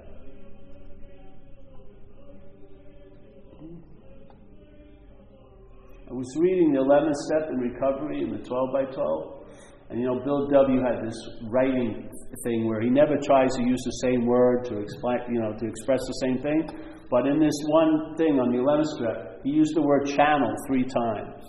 I 6.04 6.12
was 6.12 6.28
reading 6.36 6.72
the 6.72 6.84
11th 6.84 7.16
step 7.32 7.48
in 7.48 7.56
recovery 7.64 8.20
in 8.20 8.28
the 8.28 8.44
12 8.44 8.68
by 8.76 8.84
12. 8.92 9.48
And 9.88 10.00
you 10.00 10.06
know, 10.06 10.20
Bill 10.20 10.48
W. 10.52 10.80
had 10.84 11.00
this 11.00 11.16
writing 11.48 12.12
thing 12.44 12.68
where 12.68 12.82
he 12.82 12.90
never 12.90 13.16
tries 13.16 13.48
to 13.56 13.62
use 13.64 13.80
the 13.80 14.04
same 14.04 14.26
word 14.26 14.66
to 14.66 14.84
explain, 14.84 15.20
you 15.32 15.40
know, 15.40 15.56
to 15.56 15.64
express 15.66 16.00
the 16.04 16.18
same 16.28 16.42
thing. 16.44 16.68
But 17.10 17.26
in 17.26 17.40
this 17.40 17.56
one 17.68 18.16
thing 18.16 18.36
on 18.36 18.52
the 18.52 18.60
11th 18.60 19.00
step, 19.00 19.40
he 19.44 19.50
used 19.50 19.74
the 19.74 19.80
word 19.80 20.04
channel 20.04 20.52
three 20.68 20.84
times. 20.84 21.40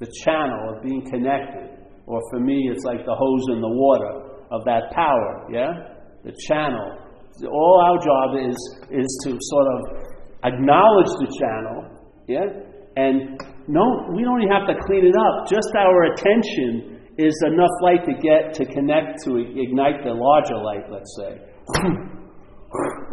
The 0.00 0.10
channel 0.24 0.74
of 0.74 0.82
being 0.82 1.06
connected. 1.06 1.70
Or 2.06 2.18
for 2.32 2.40
me, 2.40 2.70
it's 2.74 2.82
like 2.82 3.06
the 3.06 3.14
hose 3.14 3.46
in 3.54 3.60
the 3.60 3.70
water 3.70 4.34
of 4.50 4.64
that 4.64 4.90
power, 4.90 5.46
yeah? 5.46 5.94
The 6.24 6.34
channel. 6.48 6.98
All 7.46 7.78
our 7.86 7.98
job 8.02 8.50
is, 8.50 8.58
is 8.90 9.06
to 9.26 9.38
sort 9.38 9.66
of 9.70 10.10
acknowledge 10.42 11.12
the 11.22 11.30
channel, 11.38 11.78
yeah? 12.26 12.70
And 12.96 13.38
no, 13.70 14.10
we 14.10 14.26
don't 14.26 14.42
even 14.42 14.50
have 14.50 14.66
to 14.66 14.74
clean 14.82 15.06
it 15.06 15.14
up. 15.14 15.46
Just 15.46 15.70
our 15.78 16.10
attention 16.10 16.98
is 17.18 17.34
enough 17.46 17.70
light 17.82 18.02
to 18.04 18.14
get 18.18 18.52
to 18.58 18.66
connect 18.66 19.22
to 19.24 19.38
ignite 19.38 20.02
the 20.02 20.10
larger 20.10 20.58
light, 20.58 20.90
let's 20.90 21.14
say. 21.14 21.38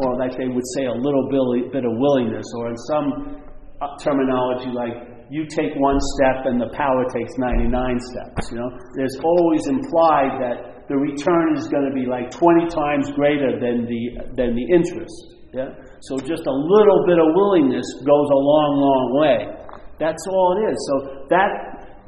or 0.02 0.18
like 0.18 0.34
they 0.38 0.50
would 0.50 0.66
say, 0.74 0.86
a 0.86 0.98
little 0.98 1.30
bit, 1.30 1.86
of 1.86 1.94
willingness, 1.98 2.46
or 2.58 2.70
in 2.70 2.78
some 2.90 3.42
uh, 3.82 3.86
terminology 4.02 4.74
like 4.74 5.18
you 5.30 5.46
take 5.46 5.76
one 5.76 6.00
step 6.18 6.46
and 6.46 6.60
the 6.60 6.72
power 6.74 7.06
takes 7.14 7.38
99 7.38 7.70
steps. 8.00 8.50
You 8.50 8.58
know, 8.58 8.72
there's 8.96 9.18
always 9.22 9.68
implied 9.68 10.40
that 10.42 10.88
the 10.88 10.96
return 10.96 11.58
is 11.58 11.68
going 11.68 11.86
to 11.86 11.94
be 11.94 12.08
like 12.08 12.32
20 12.32 12.66
times 12.72 13.12
greater 13.12 13.60
than 13.60 13.86
the 13.86 14.34
than 14.34 14.56
the 14.56 14.66
interest. 14.74 15.38
Yeah. 15.54 15.70
So 16.02 16.18
just 16.18 16.46
a 16.48 16.56
little 16.56 17.04
bit 17.06 17.20
of 17.20 17.28
willingness 17.36 17.86
goes 18.06 18.30
a 18.32 18.42
long, 18.42 18.72
long 18.80 19.06
way. 19.20 19.67
That's 20.00 20.24
all 20.30 20.58
it 20.58 20.72
is. 20.72 20.78
So 20.90 21.26
that 21.30 21.52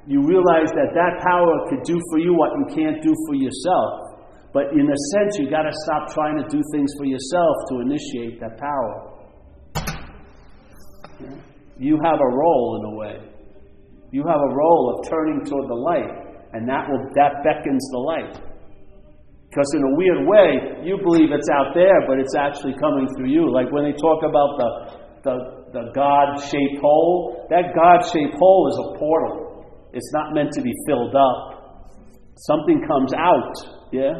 you 0.07 0.25
realize 0.25 0.69
that 0.73 0.93
that 0.93 1.21
power 1.21 1.69
could 1.69 1.83
do 1.83 1.99
for 2.09 2.19
you 2.19 2.33
what 2.33 2.51
you 2.57 2.65
can't 2.73 3.01
do 3.01 3.13
for 3.27 3.35
yourself. 3.35 4.09
But 4.53 4.73
in 4.73 4.85
a 4.89 4.99
sense, 5.13 5.37
you 5.37 5.49
got 5.49 5.63
to 5.63 5.73
stop 5.85 6.09
trying 6.13 6.37
to 6.41 6.47
do 6.49 6.61
things 6.73 6.89
for 6.97 7.05
yourself 7.05 7.55
to 7.69 7.81
initiate 7.81 8.39
that 8.41 8.57
power. 8.57 9.19
You 11.77 11.99
have 12.03 12.19
a 12.19 12.31
role 12.33 12.81
in 12.81 12.93
a 12.93 12.95
way. 12.97 13.29
You 14.11 14.25
have 14.25 14.41
a 14.41 14.53
role 14.55 14.97
of 14.97 15.09
turning 15.09 15.45
toward 15.45 15.69
the 15.69 15.77
light, 15.77 16.09
and 16.53 16.67
that 16.67 16.89
will 16.89 17.05
that 17.13 17.43
beckons 17.45 17.85
the 17.91 17.99
light. 17.99 18.41
Because 19.49 19.69
in 19.75 19.81
a 19.81 19.95
weird 19.95 20.27
way, 20.27 20.85
you 20.85 20.97
believe 20.97 21.29
it's 21.31 21.49
out 21.53 21.73
there, 21.73 22.05
but 22.07 22.19
it's 22.19 22.35
actually 22.35 22.73
coming 22.81 23.07
through 23.15 23.29
you. 23.29 23.53
Like 23.53 23.71
when 23.71 23.83
they 23.83 23.93
talk 23.93 24.23
about 24.25 24.57
the 24.57 24.69
the, 25.23 25.35
the 25.71 25.91
God-shaped 25.93 26.81
hole, 26.81 27.47
that 27.49 27.73
God-shaped 27.75 28.35
hole 28.37 28.69
is 28.71 28.77
a 28.77 28.99
portal. 28.99 29.65
It's 29.93 30.11
not 30.13 30.33
meant 30.33 30.51
to 30.53 30.61
be 30.61 30.73
filled 30.87 31.15
up. 31.15 31.95
Something 32.35 32.81
comes 32.87 33.13
out, 33.13 33.53
yeah? 33.91 34.13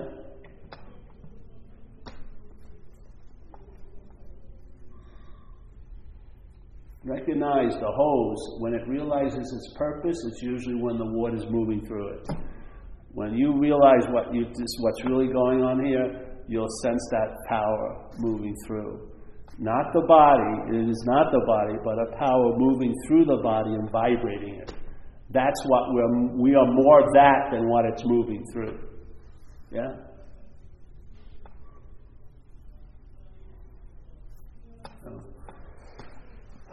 Recognize 7.03 7.73
the 7.79 7.91
hose. 7.91 8.59
When 8.59 8.73
it 8.73 8.87
realizes 8.87 9.39
its 9.39 9.73
purpose, 9.77 10.17
it's 10.27 10.41
usually 10.43 10.75
when 10.75 10.97
the 10.97 11.05
water 11.05 11.35
is 11.35 11.45
moving 11.49 11.85
through 11.85 12.09
it. 12.09 12.27
When 13.13 13.33
you 13.33 13.57
realize 13.59 14.05
what 14.09 14.33
you, 14.33 14.45
what's 14.79 15.05
really 15.05 15.31
going 15.31 15.61
on 15.61 15.83
here, 15.85 16.37
you'll 16.47 16.67
sense 16.83 17.07
that 17.11 17.35
power 17.47 18.09
moving 18.17 18.55
through. 18.67 19.08
Not 19.59 19.91
the 19.93 20.01
body, 20.07 20.77
it 20.77 20.89
is 20.89 21.03
not 21.05 21.33
the 21.33 21.41
body, 21.45 21.73
but 21.83 21.99
a 21.99 22.17
power 22.17 22.53
moving 22.55 22.95
through 23.05 23.25
the 23.25 23.41
body 23.43 23.71
and 23.71 23.91
vibrating 23.91 24.55
it. 24.55 24.73
That's 25.31 25.61
what 25.65 25.83
we're, 25.93 26.37
we 26.37 26.55
are 26.55 26.65
more 26.65 27.01
that 27.13 27.49
than 27.51 27.67
what 27.67 27.83
it's 27.83 28.01
moving 28.05 28.43
through. 28.53 28.79
Yeah? 29.69 29.95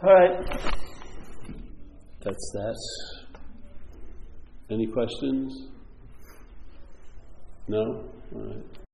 All 0.03 0.13
right. 0.13 0.45
That's 2.23 2.51
that. 2.53 2.75
Any 4.69 4.87
questions? 4.87 5.67
No? 7.67 8.05
All 8.33 8.41
right. 8.41 8.76